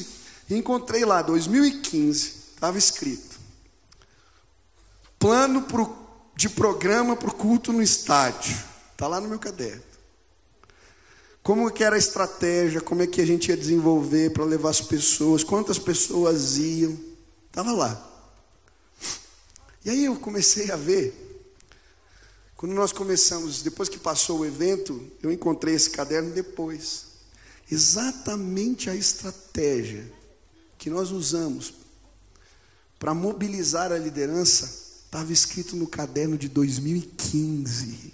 E 0.50 0.56
encontrei 0.56 1.06
lá, 1.06 1.22
2015, 1.22 2.34
estava 2.54 2.78
escrito: 2.78 3.40
plano 5.18 5.62
pro, 5.62 5.96
de 6.36 6.50
programa 6.50 7.16
para 7.16 7.30
o 7.30 7.34
culto 7.34 7.72
no 7.72 7.82
estádio. 7.82 8.58
Está 8.92 9.08
lá 9.08 9.22
no 9.22 9.30
meu 9.30 9.40
caderno. 9.40 9.84
Como 11.42 11.72
que 11.72 11.84
era 11.84 11.96
a 11.96 12.00
estratégia, 12.00 12.82
como 12.82 13.02
é 13.02 13.08
que 13.08 13.22
a 13.22 13.26
gente 13.26 13.50
ia 13.50 13.58
desenvolver 13.58 14.32
para 14.32 14.44
levar 14.44 14.70
as 14.70 14.82
pessoas, 14.82 15.44
quantas 15.44 15.80
pessoas 15.80 16.58
iam. 16.58 16.98
Estava 17.48 17.72
lá. 17.72 18.06
E 19.86 19.90
aí 19.90 20.06
eu 20.06 20.16
comecei 20.18 20.70
a 20.72 20.76
ver. 20.76 21.29
Quando 22.60 22.74
nós 22.74 22.92
começamos, 22.92 23.62
depois 23.62 23.88
que 23.88 23.98
passou 23.98 24.40
o 24.40 24.46
evento, 24.46 25.02
eu 25.24 25.32
encontrei 25.32 25.76
esse 25.76 25.90
caderno 25.90 26.34
depois. 26.34 27.06
Exatamente 27.72 28.90
a 28.90 28.96
estratégia 28.98 30.12
que 30.78 30.90
nós 30.90 31.10
usamos 31.10 31.74
para 33.00 33.14
mobilizar 33.14 33.94
a 33.94 33.98
liderança 33.98 34.66
estava 35.06 35.32
escrito 35.32 35.78
no 35.78 35.88
caderno 35.88 36.38
de 36.38 36.50
2015. 36.50 38.14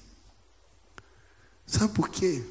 Sabe 1.66 1.92
por 1.96 2.10
quê? 2.10 2.44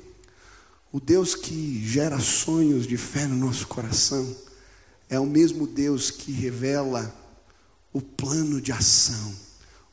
O 0.91 0.99
Deus 0.99 1.37
que 1.37 1.81
gera 1.87 2.19
sonhos 2.19 2.89
de 2.89 2.97
fé 2.97 3.25
no 3.29 3.37
nosso 3.37 3.69
coração 3.69 4.37
é 5.09 5.21
o 5.21 5.27
mesmo 5.27 5.65
Deus 5.65 6.11
que 6.11 6.33
revela 6.33 7.15
o 7.93 8.03
plano 8.03 8.61
de 8.61 8.73
ação, 8.73 9.33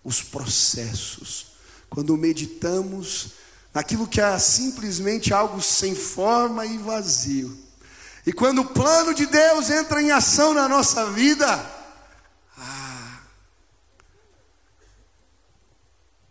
os 0.04 0.24
processos. 0.24 1.51
Quando 1.92 2.16
meditamos 2.16 3.34
naquilo 3.74 4.08
que 4.08 4.22
é 4.22 4.40
simplesmente 4.40 5.34
algo 5.34 5.62
sem 5.62 5.94
forma 5.94 6.66
e 6.66 6.78
vazio. 6.78 7.56
E 8.26 8.32
quando 8.32 8.62
o 8.62 8.70
plano 8.70 9.14
de 9.14 9.26
Deus 9.26 9.70
entra 9.70 10.02
em 10.02 10.10
ação 10.10 10.54
na 10.54 10.70
nossa 10.70 11.12
vida, 11.12 11.46
ah, 12.58 13.20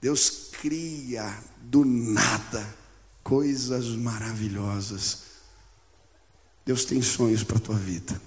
Deus 0.00 0.48
cria 0.62 1.38
do 1.60 1.84
nada 1.84 2.66
coisas 3.22 3.88
maravilhosas. 3.88 5.24
Deus 6.64 6.86
tem 6.86 7.02
sonhos 7.02 7.44
para 7.44 7.58
a 7.58 7.60
tua 7.60 7.76
vida. 7.76 8.18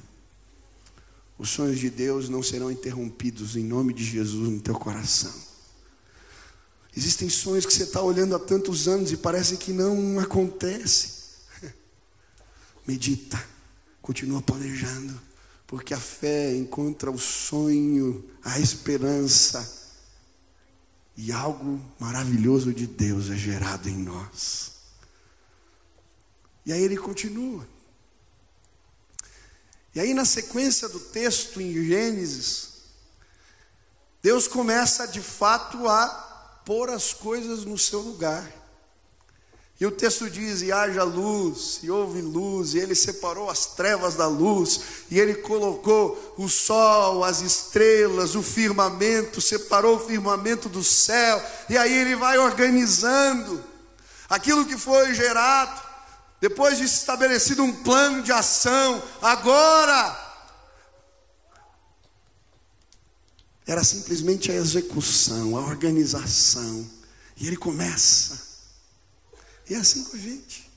Os 1.36 1.50
sonhos 1.50 1.80
de 1.80 1.90
Deus 1.90 2.30
não 2.30 2.44
serão 2.44 2.70
interrompidos 2.70 3.56
em 3.56 3.64
nome 3.64 3.92
de 3.92 4.04
Jesus 4.04 4.50
no 4.50 4.60
teu 4.60 4.76
coração. 4.76 5.53
Existem 6.96 7.28
sonhos 7.28 7.66
que 7.66 7.74
você 7.74 7.84
está 7.84 8.02
olhando 8.02 8.36
há 8.36 8.40
tantos 8.40 8.88
anos 8.88 9.12
e 9.12 9.18
parece 9.18 9.58
que 9.58 9.74
não 9.74 10.20
acontece. 10.20 11.24
Medita, 12.88 13.44
continua 14.02 14.42
planejando, 14.42 15.20
porque 15.66 15.94
a 15.94 16.00
fé 16.00 16.56
encontra 16.56 17.10
o 17.10 17.18
sonho, 17.18 18.24
a 18.44 18.60
esperança, 18.60 19.82
e 21.16 21.32
algo 21.32 21.80
maravilhoso 22.00 22.74
de 22.74 22.88
Deus 22.88 23.30
é 23.30 23.36
gerado 23.36 23.90
em 23.90 23.98
nós. 23.98 24.72
E 26.66 26.74
aí 26.74 26.82
ele 26.82 26.98
continua. 26.98 27.68
E 29.96 30.00
aí, 30.00 30.14
na 30.14 30.26
sequência 30.26 30.90
do 30.90 31.00
texto 31.00 31.62
em 31.62 31.72
Gênesis, 31.86 32.70
Deus 34.24 34.48
começa 34.48 35.06
de 35.06 35.22
fato 35.22 35.88
a 35.88 36.33
pôr 36.66 36.90
as 36.90 37.14
coisas 37.14 37.66
no 37.66 37.78
seu 37.78 38.00
lugar. 38.00 38.50
E 39.80 39.86
o 39.86 39.92
texto 39.92 40.30
diz: 40.30 40.62
e 40.62 40.72
haja 40.72 41.04
luz, 41.04 41.80
e 41.84 41.92
houve 41.92 42.22
luz, 42.22 42.74
e 42.74 42.80
ele 42.80 42.96
separou 42.96 43.50
as 43.50 43.66
trevas 43.66 44.16
da 44.16 44.28
luz, 44.28 44.80
e 45.10 45.20
ele 45.20 45.36
colocou 45.36 46.36
o 46.38 46.48
sol, 46.48 47.24
as 47.24 47.42
estrelas, 47.42 48.36
o 48.36 48.44
firmamento, 48.44 49.42
separou 49.42 49.98
o 49.98 50.00
firmamento 50.00 50.70
do 50.70 50.84
céu, 50.84 51.44
e 51.70 51.78
aí 51.78 51.94
ele 51.94 52.16
vai 52.16 52.38
organizando 52.38 53.64
aquilo 54.30 54.66
que 54.66 54.78
foi 54.78 55.14
gerado. 55.14 55.82
Depois 56.40 56.78
de 56.78 56.84
estabelecido 56.84 57.64
um 57.64 57.72
plano 57.72 58.22
de 58.22 58.32
ação, 58.32 59.02
agora 59.22 60.23
era 63.66 63.84
simplesmente 63.84 64.52
a 64.52 64.56
execução, 64.56 65.58
a 65.58 65.62
organização. 65.62 66.90
E 67.38 67.48
ele 67.48 67.58
começa. 67.58 68.42
E 69.70 69.74
é 69.74 69.78
assim 69.78 70.04
com 70.04 70.16
a 70.16 70.20
gente. 70.20 70.70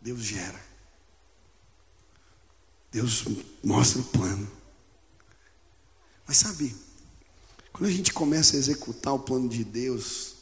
Deus 0.00 0.20
gera. 0.20 0.60
Deus 2.90 3.24
mostra 3.62 4.00
o 4.00 4.04
plano. 4.04 4.50
Mas 6.26 6.38
sabe, 6.38 6.74
quando 7.72 7.88
a 7.88 7.92
gente 7.92 8.12
começa 8.12 8.56
a 8.56 8.58
executar 8.58 9.14
o 9.14 9.20
plano 9.20 9.48
de 9.48 9.64
Deus, 9.64 10.34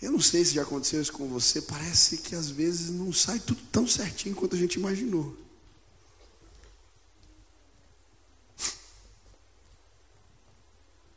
eu 0.00 0.12
não 0.12 0.20
sei 0.20 0.44
se 0.44 0.54
já 0.54 0.62
aconteceu 0.62 1.00
isso 1.00 1.12
com 1.12 1.28
você, 1.28 1.62
parece 1.62 2.18
que 2.18 2.34
às 2.34 2.50
vezes 2.50 2.90
não 2.90 3.12
sai 3.12 3.38
tudo 3.40 3.60
tão 3.70 3.86
certinho 3.86 4.34
quanto 4.34 4.54
a 4.54 4.58
gente 4.58 4.74
imaginou. 4.74 5.36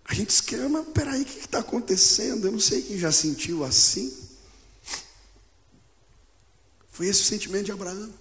A 0.06 0.14
gente 0.14 0.30
esquece, 0.30 0.68
mas 0.68 0.88
peraí, 0.90 1.24
o 1.24 1.26
que 1.26 1.40
está 1.40 1.60
acontecendo? 1.60 2.48
Eu 2.48 2.52
não 2.52 2.60
sei 2.60 2.82
quem 2.82 2.98
já 2.98 3.12
sentiu 3.12 3.64
assim. 3.64 4.16
Foi 6.90 7.08
esse 7.08 7.22
o 7.22 7.26
sentimento 7.26 7.66
de 7.66 7.72
Abraão. 7.72 8.14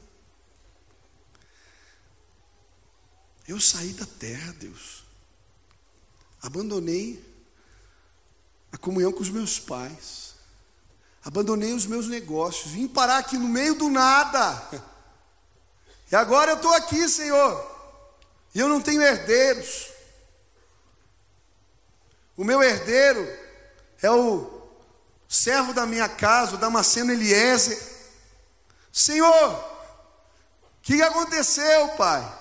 Eu 3.47 3.61
saí 3.61 3.93
da 3.93 4.07
terra, 4.07 4.53
Deus. 4.59 5.05
Abandonei 6.41 7.23
a 8.73 8.79
comunhão 8.79 9.13
com 9.13 9.23
os 9.23 9.31
meus 9.31 9.59
pais 9.61 10.25
abandonei 11.25 11.73
os 11.73 11.87
meus 11.87 12.07
negócios, 12.07 12.71
vim 12.73 12.87
parar 12.87 13.19
aqui 13.19 13.39
no 13.39 13.49
meio 13.49 13.75
do 13.75 13.89
nada. 13.89 14.85
E 16.13 16.15
agora 16.15 16.53
eu 16.53 16.57
estou 16.57 16.73
aqui, 16.75 17.09
Senhor, 17.09 17.71
e 18.55 18.61
eu 18.61 18.69
não 18.69 18.81
tenho 18.81 19.01
herdeiros. 19.01 19.89
O 22.37 22.45
meu 22.45 22.63
herdeiro 22.63 23.27
é 24.03 24.11
o 24.11 24.63
servo 25.29 25.73
da 25.73 25.87
minha 25.87 26.09
casa, 26.09 26.55
o 26.55 26.59
Damasceno 26.59 27.13
Eliezer. 27.13 27.81
Senhor, 28.93 29.55
o 29.55 30.83
que 30.83 31.01
aconteceu, 31.03 31.89
pai? 31.97 32.41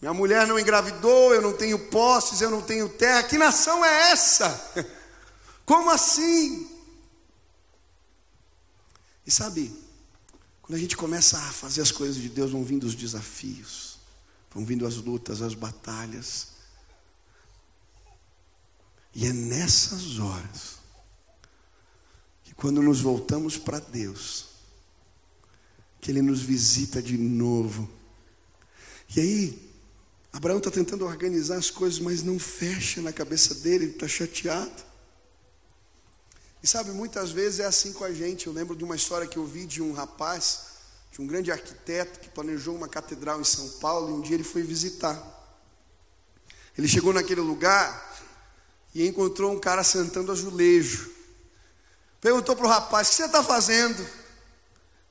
Minha 0.00 0.12
mulher 0.12 0.46
não 0.46 0.58
engravidou, 0.58 1.34
eu 1.34 1.40
não 1.40 1.52
tenho 1.52 1.78
posses, 1.90 2.40
eu 2.40 2.50
não 2.50 2.60
tenho 2.60 2.88
terra. 2.88 3.22
Que 3.22 3.38
nação 3.38 3.84
é 3.84 4.10
essa? 4.10 4.72
Como 5.64 5.90
assim? 5.90 6.70
E 9.26 9.30
sabe, 9.30 9.74
quando 10.62 10.76
a 10.76 10.80
gente 10.80 10.96
começa 10.96 11.38
a 11.38 11.52
fazer 11.52 11.80
as 11.80 11.90
coisas 11.90 12.16
de 12.16 12.28
Deus, 12.28 12.52
vão 12.52 12.64
vindo 12.64 12.84
os 12.84 12.94
desafios, 12.94 13.98
Estão 14.48 14.64
vindo 14.64 14.86
as 14.86 14.96
lutas, 14.96 15.42
as 15.42 15.52
batalhas. 15.52 16.55
E 19.18 19.26
é 19.26 19.32
nessas 19.32 20.18
horas 20.18 20.76
que 22.44 22.54
quando 22.54 22.82
nos 22.82 23.00
voltamos 23.00 23.56
para 23.56 23.78
Deus, 23.78 24.48
que 26.02 26.10
Ele 26.10 26.20
nos 26.20 26.42
visita 26.42 27.00
de 27.00 27.16
novo. 27.16 27.88
E 29.16 29.18
aí, 29.18 29.72
Abraão 30.34 30.58
está 30.58 30.70
tentando 30.70 31.06
organizar 31.06 31.56
as 31.56 31.70
coisas, 31.70 31.98
mas 31.98 32.22
não 32.22 32.38
fecha 32.38 33.00
na 33.00 33.10
cabeça 33.10 33.54
dele, 33.54 33.86
ele 33.86 33.92
está 33.92 34.06
chateado. 34.06 34.84
E 36.62 36.66
sabe, 36.66 36.90
muitas 36.90 37.30
vezes 37.30 37.60
é 37.60 37.64
assim 37.64 37.94
com 37.94 38.04
a 38.04 38.12
gente. 38.12 38.46
Eu 38.46 38.52
lembro 38.52 38.76
de 38.76 38.84
uma 38.84 38.96
história 38.96 39.26
que 39.26 39.38
eu 39.38 39.46
vi 39.46 39.64
de 39.64 39.80
um 39.80 39.94
rapaz 39.94 40.66
de 41.10 41.22
um 41.22 41.26
grande 41.26 41.50
arquiteto 41.50 42.20
que 42.20 42.28
planejou 42.28 42.76
uma 42.76 42.86
catedral 42.86 43.40
em 43.40 43.44
São 43.44 43.66
Paulo, 43.80 44.10
e 44.10 44.12
um 44.12 44.20
dia 44.20 44.34
ele 44.34 44.44
foi 44.44 44.62
visitar. 44.62 45.32
Ele 46.76 46.86
chegou 46.86 47.14
naquele 47.14 47.40
lugar 47.40 48.14
e 48.96 49.06
encontrou 49.06 49.52
um 49.52 49.60
cara 49.60 49.84
sentando 49.84 50.32
azulejo. 50.32 51.10
Perguntou 52.18 52.56
para 52.56 52.64
o 52.64 52.68
rapaz: 52.68 53.08
O 53.08 53.10
que 53.10 53.16
você 53.16 53.24
está 53.26 53.42
fazendo? 53.44 54.04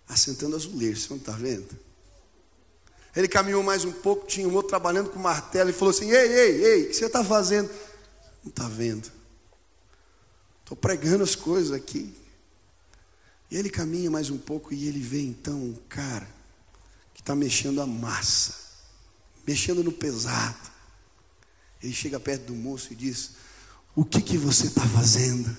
Assentando 0.10 0.56
azulejo, 0.56 1.00
você 1.00 1.10
não 1.12 1.18
está 1.18 1.34
vendo? 1.34 1.70
Ele 3.16 3.28
caminhou 3.28 3.62
mais 3.62 3.86
um 3.86 3.92
pouco, 3.92 4.26
tinha 4.26 4.48
um 4.48 4.54
outro 4.56 4.70
trabalhando 4.70 5.12
com 5.12 5.20
martelo 5.20 5.70
e 5.70 5.74
falou 5.74 5.92
assim: 5.92 6.10
Ei, 6.10 6.28
ei, 6.28 6.66
ei, 6.66 6.84
o 6.84 6.88
que 6.88 6.94
você 6.96 7.06
está 7.06 7.24
fazendo? 7.24 7.70
Não 8.44 8.50
está 8.50 8.68
vendo? 8.68 9.12
Estou 10.62 10.76
pregando 10.76 11.24
as 11.24 11.36
coisas 11.36 11.72
aqui. 11.72 12.12
E 13.52 13.56
ele 13.56 13.70
caminha 13.70 14.10
mais 14.10 14.32
um 14.32 14.38
pouco 14.40 14.74
e 14.74 14.88
ele 14.88 15.00
vê 15.00 15.22
então 15.22 15.54
um 15.54 15.78
cara 15.88 16.28
que 17.14 17.22
está 17.22 17.36
mexendo 17.36 17.80
a 17.84 17.86
massa, 17.86 18.56
mexendo 19.46 19.84
no 19.84 19.92
pesado. 19.92 20.74
Ele 21.84 21.94
chega 21.94 22.20
perto 22.20 22.46
do 22.46 22.56
moço 22.56 22.92
e 22.92 22.96
diz: 22.96 23.45
O 23.96 24.04
que, 24.04 24.22
que 24.22 24.38
você 24.38 24.68
está 24.68 24.86
fazendo? 24.86 25.56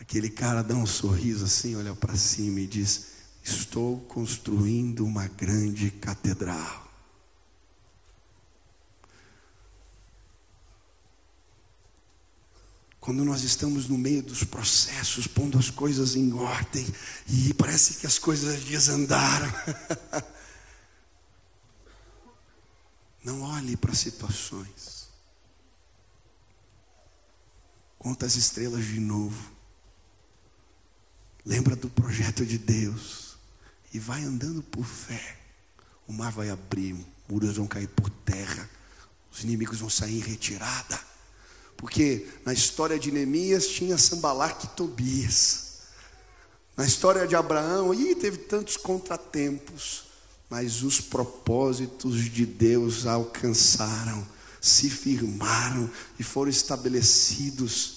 Aquele 0.00 0.28
cara 0.28 0.62
dá 0.62 0.74
um 0.74 0.86
sorriso 0.86 1.44
assim, 1.44 1.76
olha 1.76 1.94
para 1.94 2.16
cima 2.16 2.58
e 2.58 2.66
diz: 2.66 3.12
Estou 3.44 4.00
construindo 4.00 5.04
uma 5.04 5.28
grande 5.28 5.92
catedral. 5.92 6.84
Quando 12.98 13.24
nós 13.24 13.44
estamos 13.44 13.88
no 13.88 13.96
meio 13.96 14.20
dos 14.20 14.42
processos, 14.42 15.28
pondo 15.28 15.56
as 15.56 15.70
coisas 15.70 16.16
em 16.16 16.32
ordem, 16.32 16.84
e 17.28 17.54
parece 17.54 17.98
que 17.98 18.06
as 18.08 18.18
coisas 18.18 18.64
desandaram. 18.64 19.52
Não 23.22 23.42
olhe 23.42 23.76
para 23.76 23.94
situações. 23.94 24.95
Conta 28.06 28.24
as 28.24 28.36
estrelas 28.36 28.84
de 28.84 29.00
novo. 29.00 29.50
Lembra 31.44 31.74
do 31.74 31.90
projeto 31.90 32.46
de 32.46 32.56
Deus. 32.56 33.36
E 33.92 33.98
vai 33.98 34.22
andando 34.22 34.62
por 34.62 34.84
fé. 34.84 35.36
O 36.06 36.12
mar 36.12 36.30
vai 36.30 36.48
abrir, 36.48 36.94
muros 37.28 37.56
vão 37.56 37.66
cair 37.66 37.88
por 37.88 38.08
terra, 38.08 38.70
os 39.32 39.42
inimigos 39.42 39.80
vão 39.80 39.90
sair 39.90 40.18
em 40.18 40.20
retirada. 40.20 41.00
Porque 41.76 42.28
na 42.44 42.52
história 42.52 42.96
de 42.96 43.10
Neemias 43.10 43.66
tinha 43.66 43.98
Sambalar 43.98 44.56
e 44.62 44.68
Tobias. 44.68 45.78
Na 46.76 46.86
história 46.86 47.26
de 47.26 47.34
Abraão, 47.34 47.92
ih, 47.92 48.14
teve 48.14 48.38
tantos 48.38 48.76
contratempos, 48.76 50.04
mas 50.48 50.84
os 50.84 51.00
propósitos 51.00 52.22
de 52.26 52.46
Deus 52.46 53.04
alcançaram, 53.04 54.24
se 54.60 54.88
firmaram 54.88 55.90
e 56.20 56.22
foram 56.22 56.52
estabelecidos. 56.52 57.95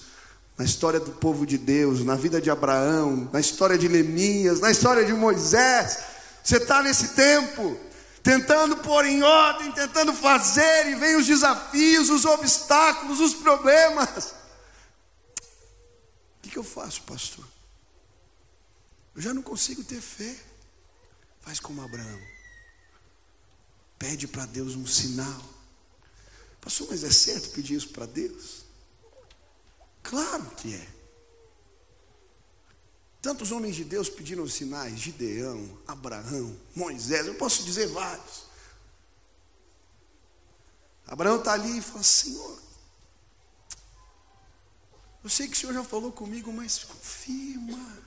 Na 0.60 0.66
história 0.66 1.00
do 1.00 1.14
povo 1.14 1.46
de 1.46 1.58
Deus, 1.58 2.04
na 2.04 2.16
vida 2.16 2.42
de 2.42 2.52
Abraão, 2.52 3.30
na 3.32 3.40
história 3.40 3.78
de 3.78 3.88
Neemias, 3.88 4.60
na 4.60 4.70
história 4.70 5.06
de 5.06 5.14
Moisés, 5.14 6.00
você 6.44 6.58
está 6.58 6.84
nesse 6.84 7.16
tempo 7.16 7.80
tentando 8.22 8.76
pôr 8.76 9.06
em 9.06 9.24
ordem, 9.24 9.72
tentando 9.72 10.14
fazer, 10.14 10.88
e 10.88 10.96
vem 10.96 11.16
os 11.16 11.26
desafios, 11.26 12.10
os 12.10 12.26
obstáculos, 12.26 13.22
os 13.22 13.34
problemas. 13.36 14.34
O 16.38 16.42
que, 16.42 16.50
que 16.50 16.58
eu 16.58 16.64
faço, 16.66 17.04
pastor? 17.04 17.46
Eu 19.16 19.22
já 19.22 19.34
não 19.34 19.42
consigo 19.42 19.82
ter 19.82 20.02
fé. 20.02 20.36
Faz 21.40 21.62
como 21.62 21.82
Abraão. 21.82 22.22
Pede 23.98 24.28
para 24.28 24.46
Deus 24.46 24.76
um 24.76 24.86
sinal. 24.86 25.42
Pastor, 26.60 26.86
mas 26.92 27.06
é 27.06 27.12
certo 27.12 27.52
pedir 27.52 27.76
isso 27.76 27.90
para 27.90 28.06
Deus? 28.06 28.69
Claro 30.10 30.44
que 30.58 30.74
é. 30.74 30.88
Tantos 33.22 33.52
homens 33.52 33.76
de 33.76 33.84
Deus 33.84 34.10
pediram 34.10 34.48
sinais, 34.48 34.98
Gideão, 34.98 35.78
Abraão, 35.86 36.58
Moisés, 36.76 37.28
eu 37.28 37.36
posso 37.36 37.64
dizer 37.64 37.86
vários. 37.90 38.46
Abraão 41.06 41.38
está 41.38 41.54
ali 41.54 41.78
e 41.78 41.82
fala, 41.82 42.02
Senhor, 42.02 42.60
eu 45.24 45.30
sei 45.30 45.48
que 45.48 45.56
o 45.56 45.60
Senhor 45.60 45.74
já 45.74 45.84
falou 45.84 46.12
comigo, 46.12 46.52
mas 46.52 46.84
confirma. 46.86 48.00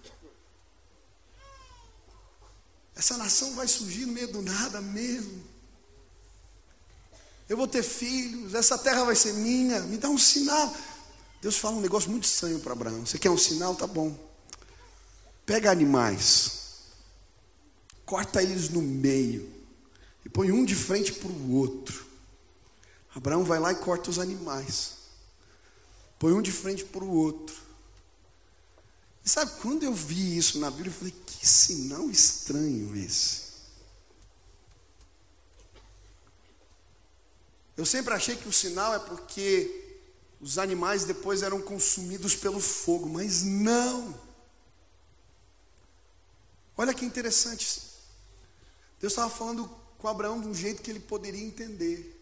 Essa 2.96 3.16
nação 3.16 3.55
vai 3.55 3.68
surgir 3.68 4.07
no 4.07 4.12
meio 4.12 4.32
do 4.32 4.42
nada 4.42 4.80
mesmo. 4.80 5.44
Eu 7.48 7.57
vou 7.57 7.68
ter 7.68 7.84
filhos, 7.84 8.55
essa 8.55 8.76
terra 8.76 9.05
vai 9.05 9.14
ser 9.14 9.34
minha, 9.34 9.80
me 9.82 9.98
dá 9.98 10.09
um 10.09 10.18
sinal. 10.18 10.74
Deus 11.43 11.59
fala 11.59 11.74
um 11.74 11.80
negócio 11.80 12.09
muito 12.09 12.22
estranho 12.22 12.61
para 12.61 12.72
Abraão. 12.72 13.05
Você 13.05 13.18
quer 13.18 13.28
um 13.28 13.36
sinal? 13.36 13.74
Tá 13.74 13.84
bom. 13.84 14.16
Pega 15.45 15.72
animais, 15.72 16.82
corta 18.07 18.40
eles 18.40 18.68
no 18.68 18.80
meio 18.80 19.53
e 20.24 20.28
põe 20.28 20.53
um 20.53 20.64
de 20.64 20.76
frente 20.76 21.12
para 21.12 21.28
o 21.28 21.55
outro. 21.57 22.07
Abraão 23.12 23.43
vai 23.43 23.59
lá 23.59 23.72
e 23.72 23.74
corta 23.74 24.09
os 24.09 24.20
animais, 24.20 24.99
põe 26.16 26.32
um 26.32 26.40
de 26.40 26.53
frente 26.53 26.84
para 26.84 27.03
o 27.03 27.12
outro. 27.12 27.57
E 29.24 29.28
sabe, 29.28 29.51
quando 29.61 29.82
eu 29.82 29.93
vi 29.93 30.38
isso 30.38 30.61
na 30.61 30.70
Bíblia, 30.70 30.90
eu 30.90 30.97
falei: 30.97 31.14
que 31.26 31.45
sinal 31.45 32.09
estranho 32.09 32.95
esse. 32.97 33.51
Eu 37.76 37.84
sempre 37.84 38.14
achei 38.14 38.36
que 38.36 38.49
o 38.49 38.53
sinal 38.53 38.95
é 38.95 39.01
porque 39.01 39.81
os 40.43 40.59
animais 40.59 41.05
depois 41.05 41.40
eram 41.45 41.62
consumidos 41.62 42.34
pelo 42.34 42.59
fogo, 42.59 43.09
mas 43.09 43.45
não. 43.45 44.12
Olha 46.76 46.93
que 46.93 47.05
interessante. 47.05 47.80
Deus 49.01 49.12
estava 49.12 49.30
falando 49.30 49.70
com 49.99 50.09
Abraão 50.09 50.40
de 50.40 50.49
um 50.49 50.55
jeito 50.55 50.82
que 50.82 50.90
ele 50.90 50.99
poderia 50.99 51.40
entender. 51.40 52.18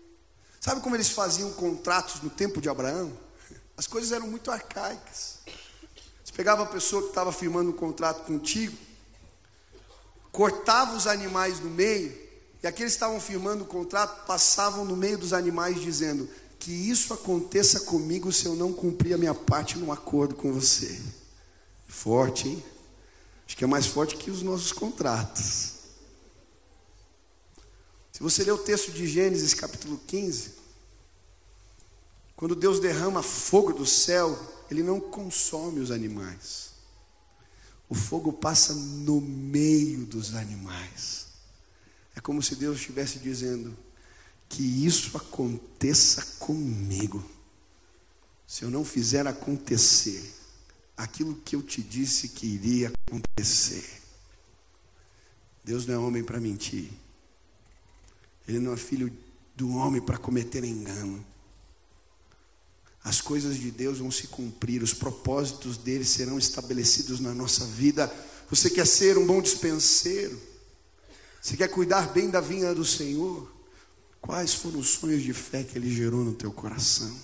Sabe 0.61 0.83
como 0.83 0.95
eles 0.95 1.09
faziam 1.09 1.51
contratos 1.53 2.21
no 2.21 2.29
tempo 2.29 2.61
de 2.61 2.69
Abraão? 2.69 3.11
As 3.75 3.87
coisas 3.87 4.13
eram 4.13 4.27
muito 4.27 4.51
arcaicas. 4.51 5.39
Você 6.23 6.33
pegava 6.35 6.65
a 6.65 6.67
pessoa 6.67 7.03
que 7.03 7.09
estava 7.09 7.33
firmando 7.33 7.71
um 7.71 7.75
contrato 7.75 8.27
contigo, 8.27 8.77
cortava 10.31 10.95
os 10.95 11.07
animais 11.07 11.59
no 11.59 11.71
meio, 11.71 12.13
e 12.63 12.67
aqueles 12.67 12.93
que 12.93 12.97
estavam 12.97 13.19
firmando 13.19 13.65
o 13.65 13.67
contrato 13.67 14.27
passavam 14.27 14.85
no 14.85 14.95
meio 14.95 15.17
dos 15.17 15.33
animais 15.33 15.81
dizendo: 15.81 16.29
Que 16.61 16.71
isso 16.71 17.13
aconteça 17.13 17.81
comigo 17.81 18.33
se 18.33 18.47
eu 18.47 18.55
não 18.55 18.73
cumprir 18.73 19.15
a 19.15 19.19
minha 19.19 19.35
parte 19.35 19.77
no 19.77 19.91
acordo 19.91 20.37
com 20.37 20.53
você. 20.53 21.01
Forte, 21.89 22.49
hein? 22.49 22.65
Acho 23.47 23.57
que 23.57 23.65
é 23.65 23.67
mais 23.67 23.87
forte 23.87 24.17
que 24.17 24.31
os 24.31 24.43
nossos 24.43 24.71
contratos. 24.71 25.73
Se 28.13 28.23
você 28.23 28.45
ler 28.45 28.53
o 28.53 28.59
texto 28.59 28.93
de 28.93 29.09
Gênesis 29.09 29.55
capítulo 29.55 29.99
15, 30.07 30.53
quando 32.37 32.55
Deus 32.55 32.79
derrama 32.79 33.23
fogo 33.23 33.73
do 33.73 33.87
céu, 33.87 34.39
Ele 34.71 34.83
não 34.83 35.01
consome 35.01 35.81
os 35.81 35.91
animais. 35.91 36.71
O 37.89 37.95
fogo 37.95 38.33
passa 38.33 38.73
no 38.73 39.21
meio 39.21 40.05
dos 40.07 40.35
animais. 40.35 41.27
É 42.15 42.21
como 42.21 42.43
se 42.43 42.55
Deus 42.55 42.79
estivesse 42.79 43.19
dizendo: 43.19 43.77
que 44.51 44.63
isso 44.85 45.17
aconteça 45.17 46.23
comigo. 46.41 47.25
Se 48.47 48.65
eu 48.65 48.71
não 48.71 48.85
fizer 48.85 49.27
acontecer, 49.29 50.35
aquilo 50.97 51.37
que 51.37 51.55
eu 51.55 51.63
te 51.63 51.81
disse 51.81 52.31
que 52.31 52.47
iria 52.47 52.93
acontecer. 53.07 54.03
Deus 55.65 55.87
não 55.87 55.95
é 55.95 55.99
homem 55.99 56.25
para 56.25 56.41
mentir. 56.41 56.91
Ele 58.47 58.59
não 58.59 58.73
é 58.73 58.77
filho 58.77 59.17
do 59.55 59.71
homem 59.77 60.03
para 60.03 60.19
cometer 60.19 60.65
engano. 60.65 61.25
As 63.05 63.21
coisas 63.21 63.57
de 63.57 63.71
Deus 63.71 63.99
vão 63.99 64.11
se 64.11 64.27
cumprir, 64.27 64.83
os 64.83 64.93
propósitos 64.93 65.77
dele 65.77 66.05
serão 66.05 66.39
estabelecidos 66.39 67.21
na 67.21 67.33
nossa 67.33 67.65
vida. 67.65 68.13
Você 68.51 68.69
quer 68.69 68.87
ser 68.87 69.17
um 69.17 69.27
bom 69.27 69.41
dispenseiro? 69.41 70.39
Você 71.41 71.57
quer 71.57 71.69
cuidar 71.69 72.13
bem 72.13 72.29
da 72.29 72.41
vinha 72.41 72.75
do 72.75 72.85
Senhor? 72.85 73.60
Quais 74.21 74.55
foram 74.55 74.79
os 74.79 74.91
sonhos 74.91 75.23
de 75.23 75.33
fé 75.33 75.65
que 75.65 75.79
ele 75.79 75.93
gerou 75.93 76.25
no 76.25 76.35
teu 76.35 76.53
coração? 76.53 77.17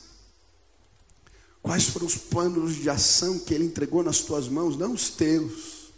Quais 1.62 1.84
foram 1.88 2.06
os 2.06 2.16
planos 2.16 2.76
de 2.76 2.88
ação 2.88 3.38
que 3.38 3.52
ele 3.52 3.64
entregou 3.64 4.02
nas 4.02 4.20
tuas 4.20 4.48
mãos, 4.48 4.76
não 4.76 4.92
os 4.92 5.10
teus? 5.10 5.90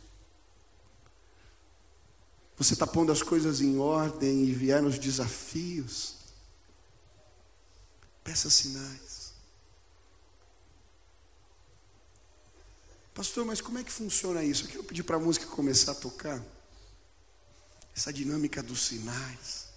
Você 2.56 2.72
está 2.72 2.86
pondo 2.86 3.12
as 3.12 3.22
coisas 3.22 3.60
em 3.60 3.78
ordem 3.78 4.44
e 4.44 4.52
vieram 4.52 4.88
os 4.88 4.98
desafios. 4.98 6.16
Peça 8.24 8.50
sinais. 8.50 9.32
Pastor, 13.14 13.44
mas 13.44 13.60
como 13.60 13.78
é 13.78 13.84
que 13.84 13.92
funciona 13.92 14.42
isso? 14.42 14.64
Eu 14.64 14.68
quero 14.68 14.84
pedir 14.84 15.02
para 15.02 15.16
a 15.16 15.20
música 15.20 15.46
começar 15.46 15.92
a 15.92 15.94
tocar. 15.94 16.42
Essa 17.94 18.12
dinâmica 18.12 18.62
dos 18.62 18.86
sinais. 18.86 19.67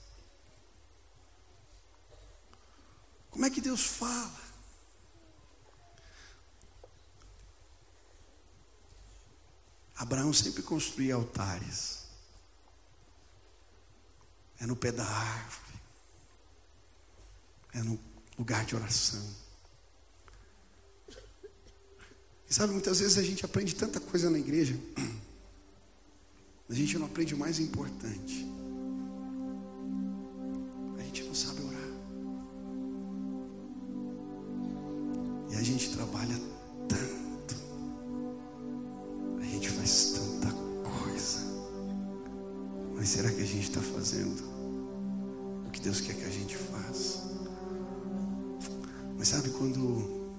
Como 3.31 3.45
é 3.45 3.49
que 3.49 3.61
Deus 3.61 3.81
fala? 3.81 4.41
Abraão 9.95 10.33
sempre 10.33 10.61
construía 10.61 11.15
altares. 11.15 12.01
É 14.59 14.67
no 14.67 14.75
pé 14.75 14.91
da 14.91 15.05
árvore. 15.05 15.79
É 17.73 17.81
no 17.81 17.99
lugar 18.37 18.65
de 18.65 18.75
oração. 18.75 19.23
E 22.49 22.53
sabe, 22.53 22.73
muitas 22.73 22.99
vezes 22.99 23.17
a 23.17 23.23
gente 23.23 23.45
aprende 23.45 23.73
tanta 23.73 23.99
coisa 23.99 24.29
na 24.29 24.37
igreja, 24.37 24.77
a 26.69 26.73
gente 26.73 26.97
não 26.97 27.05
aprende 27.05 27.33
o 27.33 27.37
mais 27.37 27.59
importante. 27.59 28.45
A 30.97 31.01
gente 31.03 31.23
não 31.23 31.33
sabe 31.33 31.60
a 35.61 35.63
gente 35.63 35.91
trabalha 35.91 36.41
tanto. 36.87 37.55
A 39.39 39.45
gente 39.45 39.69
faz 39.69 40.13
tanta 40.13 40.51
coisa. 40.81 41.39
Mas 42.95 43.09
será 43.09 43.29
que 43.29 43.41
a 43.41 43.45
gente 43.45 43.69
está 43.69 43.79
fazendo 43.79 44.41
o 45.67 45.69
que 45.69 45.79
Deus 45.79 46.01
quer 46.01 46.15
que 46.15 46.25
a 46.25 46.29
gente 46.29 46.57
faça? 46.57 47.29
Mas 49.15 49.27
sabe 49.27 49.51
quando 49.51 50.31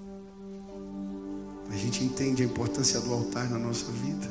a 1.71 1.77
gente 1.77 2.03
entende 2.03 2.43
a 2.43 2.47
importância 2.47 3.01
do 3.01 3.13
altar 3.13 3.49
na 3.49 3.61
nossa 3.61 3.93
vida, 3.93 4.29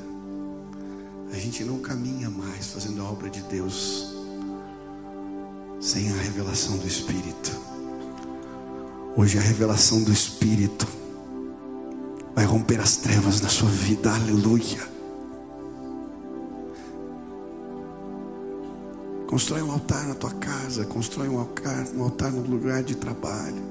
a 1.31 1.39
gente 1.39 1.63
não 1.63 1.79
caminha 1.79 2.29
mais 2.29 2.67
fazendo 2.67 3.01
a 3.01 3.05
obra 3.09 3.29
de 3.29 3.41
Deus 3.43 4.13
sem 5.79 6.09
a 6.11 6.15
revelação 6.17 6.77
do 6.77 6.85
Espírito. 6.85 7.70
Hoje 9.13 9.37
a 9.37 9.41
revelação 9.41 10.01
do 10.01 10.11
Espírito 10.11 10.87
vai 12.33 12.45
romper 12.45 12.79
as 12.79 12.95
trevas 12.95 13.41
na 13.41 13.49
sua 13.49 13.67
vida, 13.67 14.09
aleluia. 14.09 14.89
Constrói 19.27 19.61
um 19.63 19.71
altar 19.71 20.07
na 20.07 20.15
tua 20.15 20.31
casa, 20.31 20.85
constrói 20.85 21.27
um 21.27 21.39
altar, 21.39 21.87
um 21.93 22.03
altar 22.03 22.31
no 22.31 22.41
lugar 22.41 22.83
de 22.83 22.95
trabalho. 22.95 23.61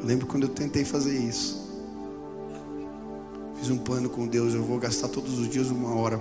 Eu 0.00 0.06
lembro 0.06 0.26
quando 0.26 0.44
eu 0.44 0.48
tentei 0.48 0.86
fazer 0.86 1.14
isso. 1.14 1.68
Fiz 3.58 3.68
um 3.68 3.76
plano 3.76 4.08
com 4.08 4.26
Deus, 4.26 4.54
eu 4.54 4.62
vou 4.62 4.78
gastar 4.78 5.08
todos 5.08 5.38
os 5.38 5.50
dias 5.50 5.68
uma 5.68 5.94
hora 5.94 6.18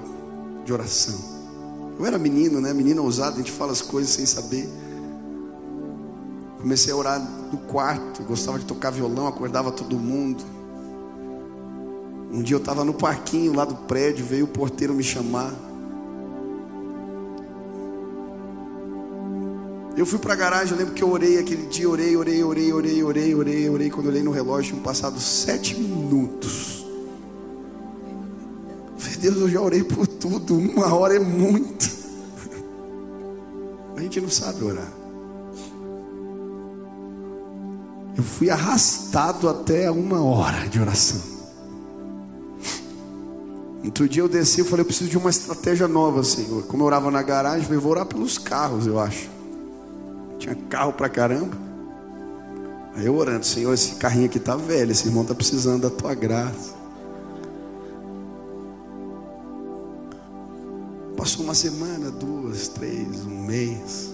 de 0.66 0.74
oração. 0.74 1.18
Eu 1.98 2.06
era 2.06 2.20
menino, 2.20 2.60
né? 2.60 2.74
Menino 2.74 3.02
ousado, 3.02 3.36
a 3.36 3.38
gente 3.38 3.52
fala 3.52 3.72
as 3.72 3.82
coisas 3.82 4.12
sem 4.12 4.26
saber. 4.26 4.68
Comecei 6.68 6.92
a 6.92 6.98
orar 6.98 7.22
no 7.50 7.60
quarto, 7.60 8.22
gostava 8.24 8.60
de 8.60 8.66
tocar 8.66 8.90
violão, 8.90 9.26
acordava 9.26 9.72
todo 9.72 9.98
mundo. 9.98 10.44
Um 12.30 12.42
dia 12.42 12.58
eu 12.58 12.60
estava 12.60 12.84
no 12.84 12.94
parquinho 12.94 13.56
lá 13.56 13.64
do 13.64 13.74
prédio, 13.74 14.26
veio 14.26 14.44
o 14.44 14.50
porteiro 14.50 14.94
me 14.94 15.02
chamar. 15.02 15.54
Eu 19.96 20.06
fui 20.06 20.20
para 20.20 20.34
a 20.34 20.36
garagem, 20.36 20.74
eu 20.74 20.78
lembro 20.78 20.94
que 20.94 21.02
eu 21.02 21.10
orei 21.10 21.40
aquele 21.40 21.68
dia, 21.68 21.90
orei, 21.90 22.18
orei, 22.18 22.44
orei, 22.44 22.74
orei, 22.74 23.02
orei, 23.02 23.34
orei, 23.34 23.70
orei. 23.70 23.90
Quando 23.90 24.08
eu 24.08 24.12
olhei 24.12 24.24
no 24.24 24.32
relógio, 24.32 24.74
tinham 24.74 24.84
passado 24.84 25.18
sete 25.22 25.74
minutos. 25.74 26.86
Falei, 28.98 29.18
Deus, 29.20 29.38
eu 29.38 29.50
já 29.50 29.62
orei 29.62 29.86
por 29.86 30.06
tudo, 30.06 30.58
uma 30.58 30.94
hora 30.94 31.16
é 31.16 31.20
muito. 31.20 31.90
A 33.96 34.02
gente 34.02 34.20
não 34.20 34.30
sabe 34.30 34.66
orar. 34.66 35.07
Eu 38.18 38.24
fui 38.24 38.50
arrastado 38.50 39.48
até 39.48 39.92
uma 39.92 40.24
hora 40.24 40.68
de 40.68 40.82
oração. 40.82 41.22
Outro 43.86 44.10
dia 44.10 44.24
eu 44.24 44.28
desci 44.28 44.62
e 44.62 44.64
falei, 44.64 44.82
eu 44.82 44.86
preciso 44.86 45.10
de 45.10 45.18
uma 45.18 45.30
estratégia 45.30 45.88
nova, 45.88 46.24
Senhor. 46.24 46.64
Como 46.64 46.82
eu 46.82 46.88
orava 46.88 47.12
na 47.12 47.22
garagem, 47.22 47.60
eu 47.60 47.66
falei, 47.66 47.80
vou 47.80 47.92
orar 47.92 48.06
pelos 48.08 48.40
carros, 48.40 48.88
eu 48.88 49.00
acho. 49.00 49.30
Tinha 50.40 50.56
carro 50.56 50.94
pra 50.94 51.08
caramba. 51.08 51.56
Aí 52.96 53.06
eu 53.06 53.16
orando, 53.16 53.46
Senhor, 53.46 53.72
esse 53.72 53.96
carrinho 53.96 54.26
aqui 54.26 54.40
tá 54.40 54.56
velho, 54.56 54.92
esse 54.92 55.08
irmão 55.08 55.24
tá 55.24 55.36
precisando 55.36 55.84
da 55.84 55.90
tua 55.92 56.16
graça. 56.16 56.76
Passou 61.16 61.46
uma 61.46 61.54
semana, 61.54 62.10
duas, 62.10 62.68
três, 62.68 63.26
um 63.26 63.44
mês. 63.44 64.12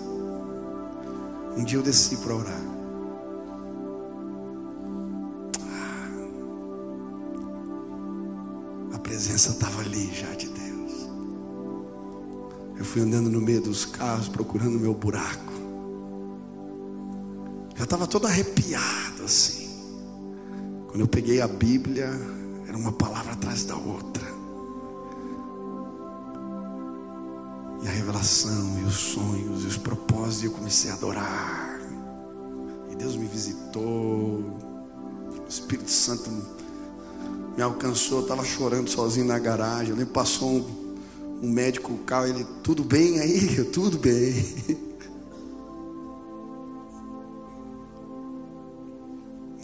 Um 1.56 1.64
dia 1.64 1.80
eu 1.80 1.84
desci 1.84 2.18
para 2.18 2.36
orar. 2.36 2.73
Presença 9.44 9.50
estava 9.52 9.82
ali 9.82 10.14
já 10.14 10.34
de 10.36 10.48
Deus. 10.48 11.10
Eu 12.78 12.86
fui 12.86 13.02
andando 13.02 13.30
no 13.30 13.42
meio 13.42 13.62
dos 13.62 13.86
carros 13.86 14.30
procurando 14.30 14.80
meu 14.80 14.94
buraco. 14.94 15.52
Já 17.76 17.84
estava 17.84 18.08
todo 18.08 18.28
arrepiado 18.28 19.24
assim. 19.26 19.70
Quando 20.88 21.02
eu 21.02 21.08
peguei 21.08 21.42
a 21.42 21.48
Bíblia, 21.48 22.10
era 22.68 22.78
uma 22.78 22.92
palavra 22.92 23.34
atrás 23.34 23.66
da 23.66 23.76
outra. 23.76 24.24
E 27.82 27.88
a 27.88 27.92
revelação, 27.92 28.80
e 28.80 28.84
os 28.84 28.96
sonhos, 28.96 29.64
e 29.66 29.68
os 29.68 29.78
propósitos, 29.78 30.44
e 30.44 30.46
eu 30.46 30.52
comecei 30.52 30.90
a 30.92 30.94
adorar. 30.94 31.82
E 32.90 32.96
Deus 32.96 33.16
me 33.18 33.26
visitou. 33.26 34.40
O 35.34 35.50
Espírito 35.50 35.92
Santo 35.92 36.30
me 37.56 37.64
alcançou. 37.64 38.20
Eu 38.20 38.24
estava 38.24 38.44
chorando 38.44 38.90
sozinho 38.90 39.26
na 39.26 39.40
garagem. 39.40 39.94
Nem 39.96 40.06
passou 40.06 40.50
um, 40.50 40.66
um 41.42 41.50
médico 41.50 41.94
o 41.94 42.00
carro. 42.00 42.28
Ele, 42.28 42.46
tudo 42.64 42.84
bem 42.84 43.20
aí? 43.20 43.58
Eu, 43.58 43.70
tudo 43.72 43.98
bem. 43.98 44.34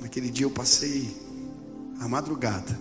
Naquele 0.02 0.30
dia 0.30 0.46
eu 0.46 0.52
passei 0.52 1.16
a 2.00 2.08
madrugada. 2.08 2.80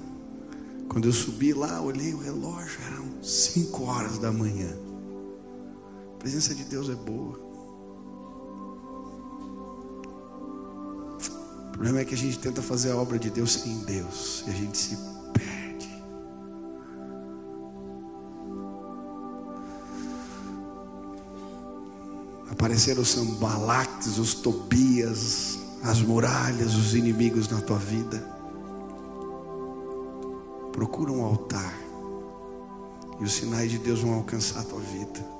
Quando 0.89 1.07
eu 1.07 1.13
subi 1.13 1.53
lá, 1.53 1.81
olhei 1.81 2.15
o 2.15 2.19
relógio, 2.19 2.79
eram 2.87 3.23
5 3.23 3.85
horas 3.85 4.19
da 4.19 4.33
manhã. 4.33 4.75
A 6.15 6.19
presença 6.19 6.55
de 6.55 6.65
Deus 6.65 6.89
é 6.89 6.95
boa. 6.95 7.48
O 11.79 11.81
problema 11.81 12.01
é 12.01 12.05
que 12.05 12.15
a 12.15 12.19
gente 12.19 12.41
tenta 12.41 12.61
fazer 12.61 12.91
a 12.91 12.97
obra 12.97 13.21
de 13.21 13.31
Deus 13.31 13.53
sem 13.53 13.79
Deus 13.85 14.43
e 14.49 14.51
a 14.51 14.53
gente 14.53 14.77
se 14.77 14.99
perde. 15.33 15.89
Apareceram 22.51 23.01
os 23.01 23.11
sambalactes, 23.11 24.19
os 24.19 24.35
tobias, 24.35 25.61
as 25.85 26.03
muralhas, 26.03 26.75
os 26.75 26.97
inimigos 26.97 27.49
na 27.49 27.61
tua 27.61 27.79
vida. 27.79 28.19
Procura 30.73 31.13
um 31.13 31.25
altar 31.25 31.79
e 33.21 33.23
os 33.23 33.35
sinais 33.35 33.71
de 33.71 33.79
Deus 33.79 34.01
vão 34.01 34.15
alcançar 34.15 34.63
a 34.63 34.65
tua 34.65 34.81
vida. 34.81 35.38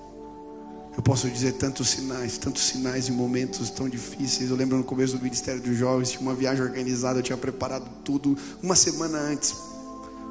Eu 0.99 1.03
posso 1.03 1.31
dizer 1.31 1.53
tantos 1.53 1.91
sinais, 1.91 2.39
tantos 2.39 2.65
sinais 2.65 3.09
em 3.09 3.13
momentos 3.13 3.71
tão 3.71 3.89
difíceis. 3.89 4.51
Eu 4.51 4.57
lembro 4.57 4.77
no 4.77 4.83
começo 4.83 5.17
do 5.17 5.23
Ministério 5.23 5.63
dos 5.63 5.77
Jovens, 5.77 6.11
tinha 6.11 6.21
uma 6.21 6.35
viagem 6.35 6.61
organizada, 6.61 7.21
eu 7.21 7.23
tinha 7.23 7.39
preparado 7.39 7.89
tudo 8.05 8.37
uma 8.61 8.75
semana 8.75 9.17
antes. 9.17 9.55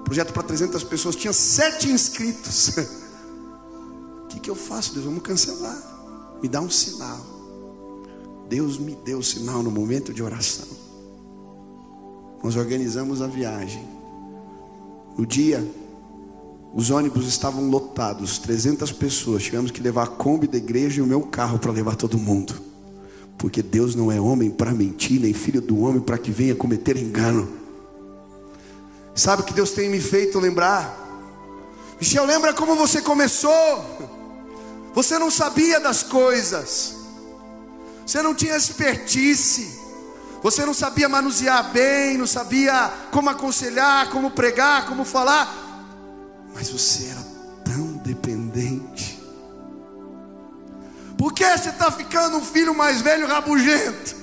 Projeto 0.04 0.34
para 0.34 0.44
300 0.44 0.84
pessoas, 0.84 1.16
tinha 1.16 1.32
sete 1.32 1.90
inscritos. 1.90 2.74
O 4.26 4.28
que, 4.28 4.42
que 4.42 4.50
eu 4.50 4.56
faço, 4.56 4.92
Deus? 4.92 5.06
Vamos 5.06 5.24
cancelar. 5.24 6.38
Me 6.44 6.50
dá 6.50 6.60
um 6.60 6.70
sinal. 6.70 7.26
Deus 8.50 8.78
me 8.78 8.94
deu 9.06 9.20
o 9.20 9.24
sinal 9.24 9.64
no 9.64 9.72
momento 9.72 10.14
de 10.14 10.22
oração. 10.22 10.68
Nós 12.44 12.58
organizamos 12.58 13.22
a 13.22 13.28
viagem. 13.28 13.88
No 15.18 15.26
dia, 15.26 15.66
os 16.78 16.92
ônibus 16.92 17.26
estavam 17.26 17.72
lotados, 17.72 18.38
300 18.38 18.92
pessoas. 18.92 19.42
Tivemos 19.42 19.72
que 19.72 19.82
levar 19.82 20.04
a 20.04 20.08
Kombi 20.08 20.46
da 20.46 20.58
igreja 20.58 21.00
e 21.00 21.02
o 21.02 21.08
meu 21.08 21.22
carro 21.22 21.58
para 21.58 21.72
levar 21.72 21.96
todo 21.96 22.20
mundo. 22.20 22.54
Porque 23.36 23.64
Deus 23.64 23.96
não 23.96 24.12
é 24.12 24.22
homem 24.22 24.52
para 24.52 24.76
mentir, 24.76 25.20
nem 25.20 25.34
filho 25.34 25.60
do 25.60 25.80
homem 25.80 26.00
para 26.00 26.20
que 26.20 26.30
venha 26.30 26.54
cometer 26.54 26.96
engano. 26.96 27.52
Sabe 29.16 29.42
o 29.42 29.46
que 29.46 29.56
Deus 29.56 29.72
tem 29.72 29.90
me 29.90 30.00
feito 30.00 30.40
lembrar? 30.40 30.96
Michel, 32.00 32.26
lembra 32.26 32.54
como 32.54 32.76
você 32.76 33.02
começou? 33.02 33.52
Você 34.94 35.18
não 35.18 35.32
sabia 35.32 35.80
das 35.80 36.04
coisas, 36.04 36.96
você 38.06 38.22
não 38.22 38.36
tinha 38.36 38.56
expertise, 38.56 39.80
você 40.44 40.64
não 40.64 40.76
sabia 40.76 41.10
manusear 41.10 41.72
bem, 41.72 42.20
não 42.20 42.28
sabia 42.28 42.94
como 43.12 43.32
aconselhar, 43.32 44.12
como 44.12 44.30
pregar, 44.30 44.86
como 44.86 45.04
falar, 45.04 45.67
mas 46.58 46.70
você 46.70 47.10
era 47.10 47.24
tão 47.64 47.98
dependente. 47.98 49.22
Por 51.16 51.32
que 51.32 51.46
você 51.46 51.70
está 51.70 51.92
ficando 51.92 52.38
um 52.38 52.44
filho 52.44 52.74
mais 52.74 53.00
velho 53.00 53.28
rabugento? 53.28 54.16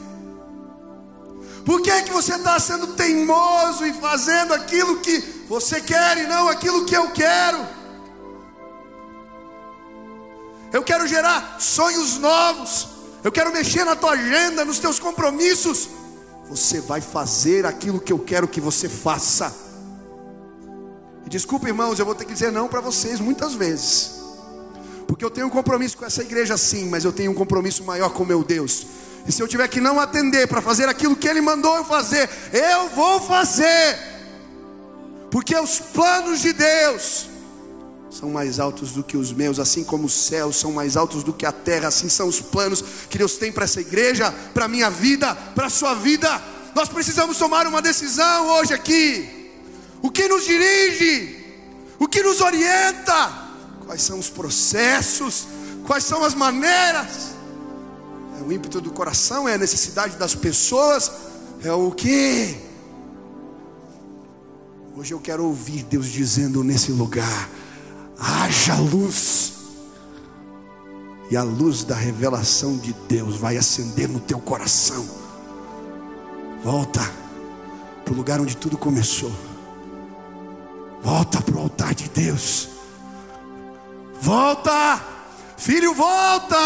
Por 1.64 1.80
que, 1.80 2.02
que 2.02 2.12
você 2.12 2.34
está 2.34 2.58
sendo 2.58 2.88
teimoso 2.88 3.86
e 3.86 3.92
fazendo 3.92 4.52
aquilo 4.52 5.00
que 5.00 5.20
você 5.48 5.80
quer 5.80 6.18
e 6.18 6.26
não 6.26 6.48
aquilo 6.48 6.84
que 6.84 6.96
eu 6.96 7.08
quero? 7.12 7.68
Eu 10.72 10.82
quero 10.82 11.06
gerar 11.06 11.60
sonhos 11.60 12.18
novos. 12.18 12.88
Eu 13.22 13.30
quero 13.30 13.52
mexer 13.52 13.84
na 13.84 13.94
tua 13.94 14.10
agenda, 14.10 14.64
nos 14.64 14.80
teus 14.80 14.98
compromissos. 14.98 15.88
Você 16.48 16.80
vai 16.80 17.00
fazer 17.00 17.64
aquilo 17.64 18.00
que 18.00 18.12
eu 18.12 18.18
quero 18.18 18.48
que 18.48 18.60
você 18.60 18.88
faça. 18.88 19.63
Desculpa, 21.26 21.66
irmãos, 21.66 21.98
eu 21.98 22.04
vou 22.04 22.14
ter 22.14 22.24
que 22.24 22.32
dizer 22.32 22.52
não 22.52 22.68
para 22.68 22.80
vocês 22.80 23.18
muitas 23.20 23.54
vezes. 23.54 24.22
Porque 25.06 25.24
eu 25.24 25.30
tenho 25.30 25.46
um 25.46 25.50
compromisso 25.50 25.96
com 25.96 26.04
essa 26.04 26.22
igreja 26.22 26.56
sim, 26.56 26.88
mas 26.88 27.04
eu 27.04 27.12
tenho 27.12 27.30
um 27.30 27.34
compromisso 27.34 27.84
maior 27.84 28.10
com 28.10 28.24
meu 28.24 28.42
Deus. 28.44 28.86
E 29.26 29.32
se 29.32 29.42
eu 29.42 29.48
tiver 29.48 29.68
que 29.68 29.80
não 29.80 29.98
atender 29.98 30.46
para 30.46 30.60
fazer 30.60 30.88
aquilo 30.88 31.16
que 31.16 31.28
ele 31.28 31.40
mandou 31.40 31.76
eu 31.76 31.84
fazer, 31.84 32.28
eu 32.52 32.88
vou 32.90 33.20
fazer. 33.20 33.98
Porque 35.30 35.56
os 35.56 35.80
planos 35.80 36.40
de 36.40 36.52
Deus 36.52 37.26
são 38.10 38.30
mais 38.30 38.60
altos 38.60 38.92
do 38.92 39.02
que 39.02 39.16
os 39.16 39.32
meus, 39.32 39.58
assim 39.58 39.82
como 39.82 40.06
os 40.06 40.14
céus 40.14 40.56
são 40.56 40.72
mais 40.72 40.96
altos 40.96 41.24
do 41.24 41.32
que 41.32 41.44
a 41.44 41.50
terra, 41.50 41.88
assim 41.88 42.08
são 42.08 42.28
os 42.28 42.40
planos 42.40 42.84
que 43.10 43.18
Deus 43.18 43.36
tem 43.36 43.50
para 43.50 43.64
essa 43.64 43.80
igreja, 43.80 44.32
para 44.52 44.68
minha 44.68 44.88
vida, 44.88 45.34
para 45.54 45.66
a 45.66 45.70
sua 45.70 45.94
vida. 45.94 46.40
Nós 46.74 46.88
precisamos 46.88 47.38
tomar 47.38 47.66
uma 47.66 47.82
decisão 47.82 48.48
hoje 48.50 48.72
aqui. 48.72 49.43
O 50.04 50.10
que 50.10 50.28
nos 50.28 50.44
dirige? 50.44 51.34
O 51.98 52.06
que 52.06 52.22
nos 52.22 52.42
orienta? 52.42 53.32
Quais 53.86 54.02
são 54.02 54.18
os 54.18 54.28
processos? 54.28 55.46
Quais 55.86 56.04
são 56.04 56.22
as 56.22 56.34
maneiras? 56.34 57.30
É 58.38 58.42
o 58.42 58.52
ímpeto 58.52 58.82
do 58.82 58.92
coração, 58.92 59.48
é 59.48 59.54
a 59.54 59.58
necessidade 59.58 60.16
das 60.16 60.34
pessoas, 60.34 61.10
é 61.62 61.72
o 61.72 61.90
que? 61.90 62.54
Hoje 64.94 65.14
eu 65.14 65.20
quero 65.20 65.46
ouvir 65.46 65.84
Deus 65.84 66.08
dizendo 66.08 66.62
nesse 66.62 66.92
lugar: 66.92 67.48
haja 68.18 68.76
luz. 68.76 69.54
E 71.30 71.36
a 71.36 71.42
luz 71.42 71.82
da 71.82 71.94
revelação 71.94 72.76
de 72.76 72.92
Deus 73.08 73.36
vai 73.36 73.56
acender 73.56 74.06
no 74.06 74.20
teu 74.20 74.38
coração. 74.38 75.08
Volta 76.62 77.00
para 78.04 78.12
o 78.12 78.16
lugar 78.18 78.38
onde 78.38 78.54
tudo 78.54 78.76
começou. 78.76 79.32
Volta 81.04 81.42
para 81.42 81.54
o 81.54 81.60
altar 81.60 81.94
de 81.94 82.08
Deus. 82.08 82.70
Volta, 84.22 85.04
filho, 85.58 85.92
volta. 85.92 86.56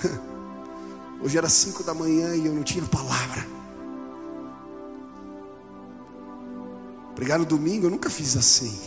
Hoje 1.20 1.36
era 1.36 1.48
cinco 1.48 1.82
da 1.82 1.92
manhã 1.92 2.36
e 2.36 2.46
eu 2.46 2.54
não 2.54 2.62
tinha 2.62 2.84
palavra. 2.84 3.44
Pregar 7.16 7.40
no 7.40 7.44
domingo 7.44 7.86
eu 7.86 7.90
nunca 7.90 8.08
fiz 8.08 8.36
assim. 8.36 8.78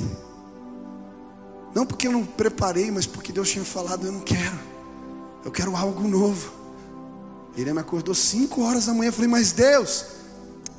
Não 1.76 1.86
porque 1.86 2.08
eu 2.08 2.14
não 2.14 2.26
preparei, 2.26 2.90
mas 2.90 3.06
porque 3.06 3.34
Deus 3.34 3.50
tinha 3.50 3.66
falado, 3.66 4.06
eu 4.06 4.14
não 4.14 4.22
quero. 4.22 4.58
Eu 5.44 5.52
quero 5.52 5.76
algo 5.76 6.08
novo. 6.08 6.54
Ele 7.58 7.74
me 7.74 7.82
acordou 7.82 8.16
cinco 8.16 8.64
horas 8.64 8.86
da 8.86 8.94
manhã. 8.94 9.10
Eu 9.10 9.14
falei, 9.14 9.30
mas 9.30 9.52
Deus, 9.52 10.06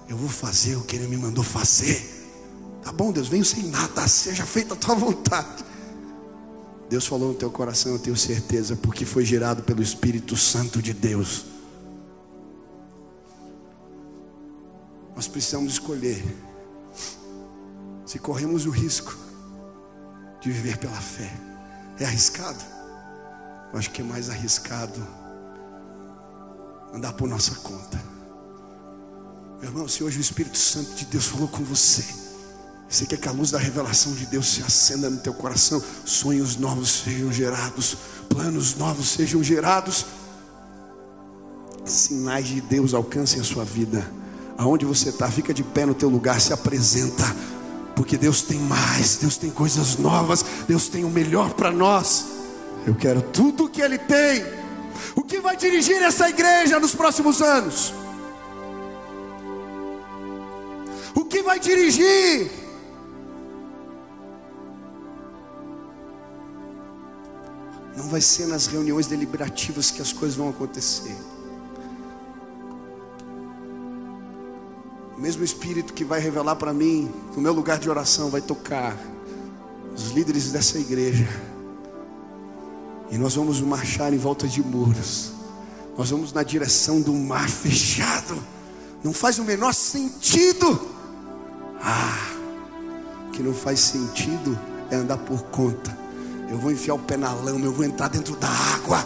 eu 0.09 0.17
vou 0.17 0.31
fazer 0.31 0.77
o 0.77 0.81
que 0.81 0.97
Ele 0.97 1.07
me 1.07 1.19
mandou 1.19 1.45
fazer. 1.45 2.20
Tá 2.83 2.93
bom, 2.93 3.13
Deus, 3.13 3.29
venho 3.29 3.45
sem 3.45 3.65
nada, 3.65 4.07
seja 4.09 4.45
feita 4.45 4.75
a 4.75 4.77
tua 4.77 4.95
vontade. 4.95 5.65
Deus 6.89 7.07
falou 7.07 7.29
no 7.29 7.35
teu 7.35 7.51
coração, 7.51 7.93
eu 7.93 7.99
tenho 7.99 8.17
certeza, 8.17 8.75
porque 8.75 9.05
foi 9.05 9.25
gerado 9.25 9.63
pelo 9.63 9.83
Espírito 9.83 10.37
Santo 10.37 10.83
de 10.83 10.93
Deus. 10.93 11.45
Nós 15.15 15.29
precisamos 15.29 15.75
escolher 15.75 16.25
se 18.05 18.19
corremos 18.19 18.67
o 18.67 18.71
risco 18.71 19.17
de 20.41 20.51
viver 20.51 20.79
pela 20.79 20.97
fé. 20.97 21.31
É 21.99 22.05
arriscado? 22.05 22.59
Eu 23.73 23.79
acho 23.79 23.91
que 23.91 24.01
é 24.01 24.05
mais 24.05 24.29
arriscado 24.29 25.07
andar 26.93 27.13
por 27.13 27.29
nossa 27.29 27.55
conta. 27.57 28.03
Meu 29.61 29.71
irmão, 29.71 29.87
se 29.87 30.03
hoje 30.03 30.19
o 30.19 30.21
Espírito 30.21 30.59
Santo 30.59 30.95
de 30.95 31.05
Deus 31.05 31.27
falou 31.27 31.47
com 31.47 31.63
você, 31.63 32.05
você 32.91 33.07
quer 33.07 33.19
que 33.19 33.29
a 33.29 33.33
luz 33.33 33.53
da 33.53 33.59
revelação 33.59 34.13
de 34.15 34.27
Deus 34.27 34.49
se 34.49 34.63
acenda 34.63 35.09
no 35.09 35.19
teu 35.19 35.33
coração, 35.33 35.81
sonhos 36.05 36.57
novos 36.57 37.05
sejam 37.05 37.33
gerados, 37.33 37.97
planos 38.29 38.75
novos 38.75 39.09
sejam 39.11 39.45
gerados, 39.45 40.07
sinais 41.85 42.49
de 42.49 42.61
Deus 42.61 42.93
alcancem 42.93 43.41
a 43.41 43.45
sua 43.45 43.65
vida. 43.65 44.05
Aonde 44.59 44.85
você 44.85 45.11
está, 45.11 45.31
fica 45.31 45.55
de 45.55 45.63
pé 45.63 45.87
no 45.87 45.95
teu 45.95 46.09
lugar, 46.09 46.41
se 46.41 46.53
apresenta 46.53 47.25
porque 47.95 48.17
Deus 48.17 48.43
tem 48.43 48.59
mais, 48.59 49.19
Deus 49.19 49.37
tem 49.37 49.51
coisas 49.51 49.97
novas, 49.97 50.45
Deus 50.67 50.89
tem 50.89 51.05
o 51.05 51.11
melhor 51.11 51.53
para 51.53 51.71
nós. 51.71 52.27
Eu 52.87 52.95
quero 52.95 53.23
tudo 53.23 53.67
o 53.67 53.69
que 53.69 53.83
Ele 53.83 53.99
tem. 53.99 54.45
O 55.15 55.23
que 55.23 55.39
vai 55.39 55.57
dirigir 55.57 56.03
essa 56.03 56.29
igreja 56.29 56.81
nos 56.81 56.95
próximos 56.95 57.41
anos? 57.41 57.95
O 61.15 61.25
que 61.25 61.43
vai 61.43 61.61
dirigir? 61.61 62.60
Vai 68.11 68.21
ser 68.21 68.47
nas 68.47 68.67
reuniões 68.67 69.07
deliberativas 69.07 69.91
que 69.91 70.03
as 70.03 70.13
coisas 70.13 70.37
vão 70.37 70.51
acontecer. 70.51 71.17
O 75.17 75.21
mesmo 75.21 75.45
Espírito 75.45 75.93
que 75.93 76.05
vai 76.05 76.19
revelar 76.19 76.57
para 76.57 76.73
mim, 76.73 77.11
no 77.37 77.41
meu 77.41 77.53
lugar 77.53 77.79
de 77.79 77.89
oração, 77.89 78.29
vai 78.29 78.41
tocar 78.41 78.99
os 79.95 80.11
líderes 80.11 80.51
dessa 80.51 80.79
igreja. 80.79 81.29
E 83.11 83.19
nós 83.19 83.35
vamos 83.35 83.61
marchar 83.61 84.13
em 84.13 84.19
volta 84.19 84.49
de 84.49 84.63
muros. 84.63 85.33
Nós 85.97 86.11
vamos 86.11 86.33
na 86.33 86.43
direção 86.43 87.01
do 87.01 87.13
mar 87.13 87.49
fechado. 87.49 88.43
Não 89.05 89.13
faz 89.13 89.39
o 89.39 89.45
menor 89.45 89.75
sentido. 89.75 90.89
Ah, 91.81 92.37
o 93.29 93.31
que 93.31 93.43
não 93.43 93.55
faz 93.55 93.81
sentido 93.81 94.59
é 94.91 94.97
andar 94.97 95.19
por 95.19 95.43
conta. 95.45 96.00
Eu 96.51 96.59
vou 96.59 96.71
enfiar 96.71 96.95
o 96.95 96.99
pé 96.99 97.17
na 97.17 97.33
lama, 97.33 97.65
eu 97.65 97.73
vou 97.73 97.87
entrar 97.87 98.09
dentro 98.09 98.37
da 98.37 98.49
água. 98.49 99.03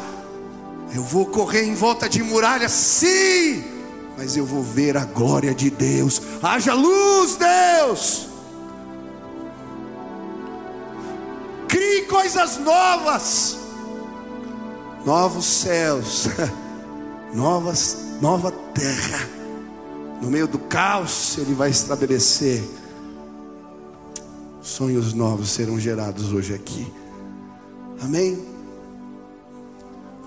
Eu 0.92 1.04
vou 1.04 1.26
correr 1.26 1.64
em 1.64 1.74
volta 1.74 2.08
de 2.08 2.22
muralhas, 2.22 2.72
sim 2.72 3.74
mas 4.16 4.36
eu 4.36 4.46
vou 4.46 4.62
ver 4.62 4.96
a 4.96 5.04
glória 5.04 5.54
de 5.54 5.70
Deus. 5.70 6.20
Haja 6.42 6.74
luz, 6.74 7.36
Deus. 7.36 8.28
Crie 11.68 12.02
coisas 12.02 12.58
novas, 12.58 13.58
novos 15.04 15.44
céus, 15.44 16.28
novas, 17.34 17.98
nova 18.20 18.52
terra. 18.52 19.28
No 20.22 20.30
meio 20.30 20.46
do 20.46 20.58
caos, 20.58 21.36
Ele 21.38 21.54
vai 21.54 21.70
estabelecer. 21.70 22.62
Sonhos 24.62 25.12
novos 25.12 25.50
serão 25.50 25.78
gerados 25.78 26.32
hoje 26.32 26.54
aqui. 26.54 26.90
Amém? 28.04 28.38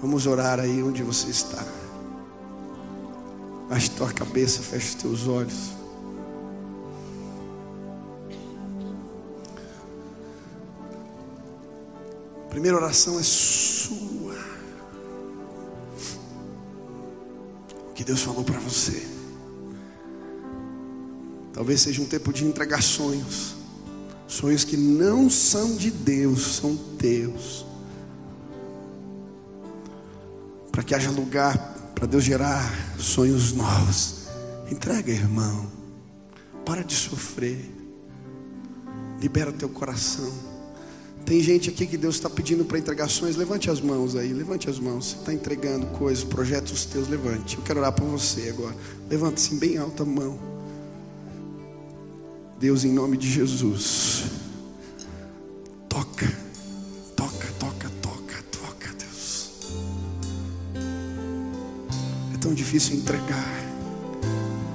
Vamos 0.02 0.26
orar 0.26 0.60
aí 0.60 0.82
onde 0.82 1.04
você 1.04 1.30
está. 1.30 1.64
Baixe 3.70 3.92
tua 3.92 4.12
cabeça, 4.12 4.64
feche 4.64 4.88
os 4.88 4.96
teus 4.96 5.28
olhos. 5.28 5.74
A 12.46 12.50
primeira 12.50 12.78
oração 12.78 13.20
é 13.20 13.24
sua. 13.24 14.34
O 17.90 17.94
que 17.94 18.04
Deus 18.04 18.24
falou 18.24 18.44
para 18.44 18.60
você. 18.60 19.06
Talvez 21.54 21.82
seja 21.82 22.02
um 22.02 22.06
tempo 22.06 22.34
de 22.34 22.44
entregar 22.44 22.82
sonhos. 22.82 23.56
Sonhos 24.28 24.64
que 24.64 24.76
não 24.76 25.30
são 25.30 25.76
de 25.76 25.90
Deus, 25.90 26.58
são 26.58 26.76
teus. 26.76 27.66
Para 30.78 30.84
que 30.84 30.94
haja 30.94 31.10
lugar 31.10 31.58
para 31.96 32.06
Deus 32.06 32.24
gerar 32.24 32.72
sonhos 33.00 33.52
novos. 33.52 34.28
Entrega, 34.72 35.12
irmão. 35.12 35.66
Para 36.64 36.84
de 36.84 36.94
sofrer. 36.94 37.68
Libera 39.20 39.52
teu 39.52 39.70
coração. 39.70 40.32
Tem 41.26 41.42
gente 41.42 41.68
aqui 41.72 41.88
que 41.88 41.98
Deus 41.98 42.14
está 42.14 42.30
pedindo 42.30 42.64
para 42.64 42.78
entregar 42.78 43.10
sonhos. 43.10 43.36
Levante 43.38 43.72
as 43.72 43.82
mãos 43.82 44.16
aí, 44.16 44.32
levante 44.32 44.70
as 44.70 44.78
mãos. 44.78 45.08
Você 45.08 45.16
está 45.16 45.34
entregando 45.34 45.88
coisas, 45.98 46.24
projetos 46.24 46.86
teus, 46.86 47.08
levante. 47.08 47.58
Eu 47.58 47.64
quero 47.64 47.80
orar 47.80 47.92
por 47.92 48.06
você 48.06 48.50
agora. 48.50 48.76
Levante-se 49.10 49.56
bem 49.56 49.78
alta 49.78 50.04
a 50.04 50.06
mão. 50.06 50.38
Deus, 52.60 52.86
em 52.86 52.92
nome 52.94 53.18
de 53.18 53.28
Jesus, 53.28 54.26
difícil 62.68 62.97
entregar. 62.97 63.63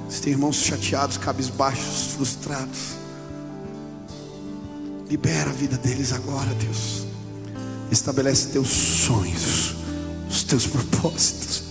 Você 0.09 0.23
tem 0.23 0.33
irmãos 0.33 0.55
chateados, 0.55 1.15
cabisbaixos, 1.15 2.13
frustrados. 2.15 2.95
Libera 5.07 5.51
a 5.51 5.53
vida 5.53 5.77
deles 5.77 6.11
agora, 6.11 6.51
Deus. 6.55 7.05
Estabelece 7.91 8.47
teus 8.47 8.67
sonhos, 8.67 9.75
os 10.27 10.43
teus 10.43 10.65
propósitos. 10.65 11.65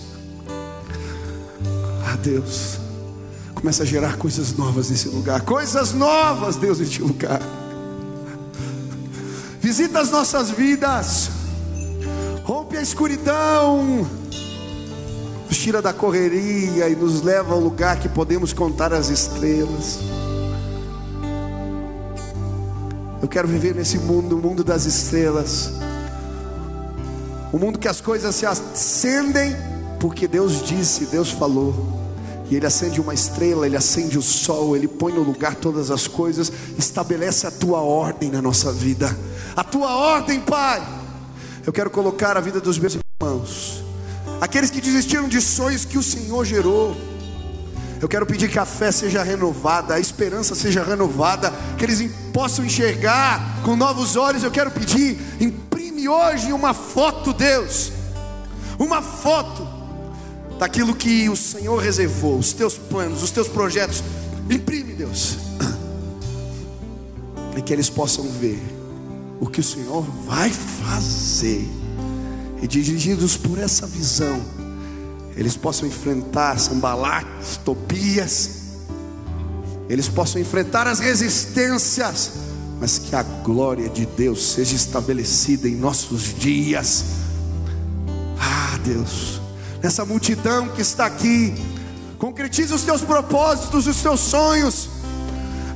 Ah, 2.07 2.15
Deus. 2.23 2.77
Começa 3.53 3.83
a 3.83 3.85
gerar 3.85 4.15
coisas 4.15 4.53
novas 4.53 4.89
nesse 4.89 5.09
lugar. 5.09 5.41
Coisas 5.41 5.91
novas, 5.93 6.55
Deus, 6.55 6.79
neste 6.79 7.01
lugar. 7.01 7.41
Visita 9.59 9.99
as 9.99 10.09
nossas 10.09 10.51
vidas. 10.51 11.29
Rompe 12.45 12.77
a 12.77 12.81
escuridão. 12.81 14.22
Tira 15.63 15.81
da 15.81 15.93
correria 15.93 16.89
e 16.89 16.93
nos 16.93 17.21
leva 17.21 17.53
ao 17.53 17.59
lugar 17.61 17.97
que 17.97 18.09
podemos 18.09 18.51
contar 18.51 18.91
as 18.91 19.07
estrelas. 19.07 19.99
Eu 23.21 23.29
quero 23.29 23.47
viver 23.47 23.73
nesse 23.73 23.97
mundo, 23.97 24.35
o 24.35 24.41
mundo 24.41 24.61
das 24.61 24.83
estrelas. 24.83 25.71
O 27.53 27.57
mundo 27.57 27.79
que 27.79 27.87
as 27.87 28.01
coisas 28.01 28.35
se 28.35 28.45
acendem 28.45 29.55
porque 30.01 30.27
Deus 30.27 30.65
disse, 30.65 31.05
Deus 31.05 31.31
falou. 31.31 31.73
E 32.51 32.57
Ele 32.57 32.65
acende 32.65 32.99
uma 32.99 33.13
estrela, 33.13 33.65
Ele 33.65 33.77
acende 33.77 34.17
o 34.17 34.21
sol, 34.21 34.75
Ele 34.75 34.89
põe 34.89 35.13
no 35.13 35.23
lugar 35.23 35.55
todas 35.55 35.89
as 35.89 36.09
coisas, 36.09 36.51
estabelece 36.77 37.47
a 37.47 37.51
tua 37.51 37.79
ordem 37.79 38.29
na 38.29 38.41
nossa 38.41 38.69
vida. 38.69 39.17
A 39.55 39.63
tua 39.63 39.95
ordem, 39.95 40.41
Pai. 40.41 40.85
Eu 41.65 41.71
quero 41.71 41.89
colocar 41.89 42.35
a 42.35 42.41
vida 42.41 42.59
dos 42.59 42.77
meus 42.77 42.97
irmãos, 43.21 43.82
aqueles 44.43 44.69
que 44.69 44.81
desistiram 44.81 45.29
de 45.29 45.39
sonhos 45.39 45.85
que 45.85 45.97
o 45.97 46.03
Senhor 46.03 46.43
gerou. 46.43 46.97
Eu 48.01 48.09
quero 48.09 48.25
pedir 48.25 48.49
que 48.49 48.59
a 48.59 48.65
fé 48.65 48.91
seja 48.91 49.23
renovada, 49.23 49.93
a 49.93 49.99
esperança 50.01 50.53
seja 50.53 50.83
renovada, 50.83 51.49
que 51.77 51.85
eles 51.85 52.11
possam 52.33 52.65
enxergar 52.65 53.61
com 53.63 53.77
novos 53.77 54.17
olhos. 54.17 54.43
Eu 54.43 54.51
quero 54.51 54.69
pedir, 54.69 55.17
imprime 55.39 56.09
hoje 56.09 56.51
uma 56.51 56.73
foto, 56.73 57.31
Deus, 57.31 57.93
uma 58.77 59.01
foto 59.01 59.65
daquilo 60.59 60.93
que 60.93 61.29
o 61.29 61.37
Senhor 61.37 61.77
reservou, 61.77 62.37
os 62.37 62.51
teus 62.51 62.77
planos, 62.77 63.23
os 63.23 63.31
teus 63.31 63.47
projetos. 63.47 64.03
Imprime, 64.49 64.93
Deus, 64.93 65.37
e 67.55 67.61
que 67.61 67.71
eles 67.71 67.89
possam 67.89 68.25
ver 68.25 68.61
o 69.39 69.47
que 69.47 69.61
o 69.61 69.63
Senhor 69.63 70.01
vai 70.25 70.49
fazer, 70.49 71.65
e 72.63 72.67
dirigidos 72.67 73.37
por 73.37 73.59
essa 73.59 73.85
visão 73.85 74.41
eles 75.35 75.55
possam 75.57 75.87
enfrentar 75.87 76.59
Sambalates, 76.59 77.57
Tobias, 77.57 78.63
eles 79.89 80.07
possam 80.07 80.39
enfrentar 80.39 80.87
as 80.87 80.99
resistências, 80.99 82.31
mas 82.79 82.99
que 82.99 83.15
a 83.15 83.23
glória 83.23 83.89
de 83.89 84.05
Deus 84.05 84.53
seja 84.53 84.75
estabelecida 84.75 85.67
em 85.67 85.75
nossos 85.75 86.33
dias. 86.37 87.05
Ah, 88.39 88.77
Deus, 88.83 89.41
nessa 89.81 90.05
multidão 90.05 90.69
que 90.69 90.81
está 90.81 91.05
aqui, 91.05 91.53
concretiza 92.19 92.75
os 92.75 92.83
teus 92.83 93.01
propósitos, 93.01 93.87
os 93.87 94.01
teus 94.01 94.19
sonhos. 94.19 94.89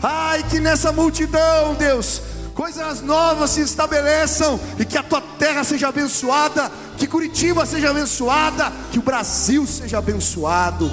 Ai, 0.02 0.44
que 0.44 0.60
nessa 0.60 0.92
multidão, 0.92 1.74
Deus, 1.76 2.22
coisas 2.58 3.04
novas 3.04 3.52
se 3.52 3.62
estabeleçam 3.62 4.60
e 4.80 4.84
que 4.84 4.98
a 4.98 5.04
tua 5.04 5.22
terra 5.22 5.64
seja 5.64 5.90
abençoada, 5.90 6.72
que 6.98 7.06
Curitiba 7.06 7.68
seja 7.68 7.92
abençoada, 7.92 8.74
que 8.92 8.98
o 8.98 9.02
Brasil 9.04 9.68
seja 9.68 10.00
abençoado. 10.00 10.92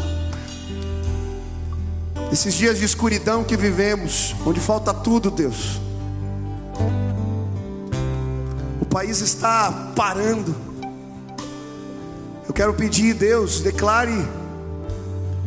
Esses 2.31 2.53
dias 2.53 2.79
de 2.79 2.85
escuridão 2.85 3.43
que 3.43 3.57
vivemos, 3.57 4.37
onde 4.45 4.61
falta 4.61 4.93
tudo, 4.93 5.31
Deus. 5.31 5.81
O 8.79 8.85
país 8.85 9.23
está 9.23 9.73
parando. 9.97 10.55
Eu 12.47 12.53
quero 12.53 12.75
pedir, 12.75 13.15
Deus, 13.15 13.63
declare 13.63 14.29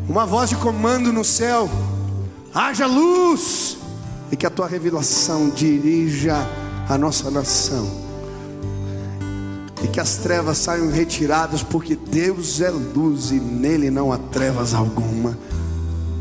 uma 0.09 0.25
voz 0.25 0.49
de 0.49 0.55
comando 0.55 1.13
no 1.13 1.23
céu. 1.23 1.69
Haja 2.55 2.87
luz 2.87 3.76
e 4.31 4.35
que 4.35 4.45
a 4.45 4.49
tua 4.49 4.67
revelação 4.67 5.49
dirija 5.49 6.35
a 6.89 6.97
nossa 6.97 7.29
nação 7.29 8.07
e 9.83 9.87
que 9.87 9.99
as 9.99 10.17
trevas 10.17 10.57
saiam 10.57 10.89
retiradas, 10.89 11.61
porque 11.61 11.95
Deus 11.95 12.61
é 12.61 12.69
luz 12.69 13.31
e 13.31 13.39
nele 13.39 13.91
não 13.91 14.11
há 14.11 14.17
trevas 14.17 14.73
alguma. 14.73 15.37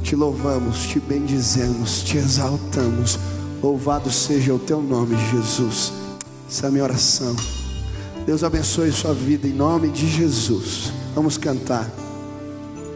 Te 0.03 0.15
louvamos, 0.15 0.87
te 0.87 1.01
bendizemos, 1.01 2.03
te 2.03 2.19
exaltamos. 2.19 3.19
Louvado 3.63 4.11
seja 4.11 4.55
o 4.55 4.59
teu 4.59 4.81
nome, 4.81 5.17
Jesus. 5.31 5.93
Essa 6.49 6.67
é 6.67 6.69
a 6.69 6.73
minha 6.73 6.85
oração. 6.85 7.35
Deus 8.25 8.45
abençoe 8.45 8.93
sua 8.93 9.15
vida 9.15 9.49
em 9.49 9.53
nome 9.53 9.89
de 9.89 10.07
Jesus. 10.09 10.93
Vamos 11.15 11.39
cantar. 11.39 12.06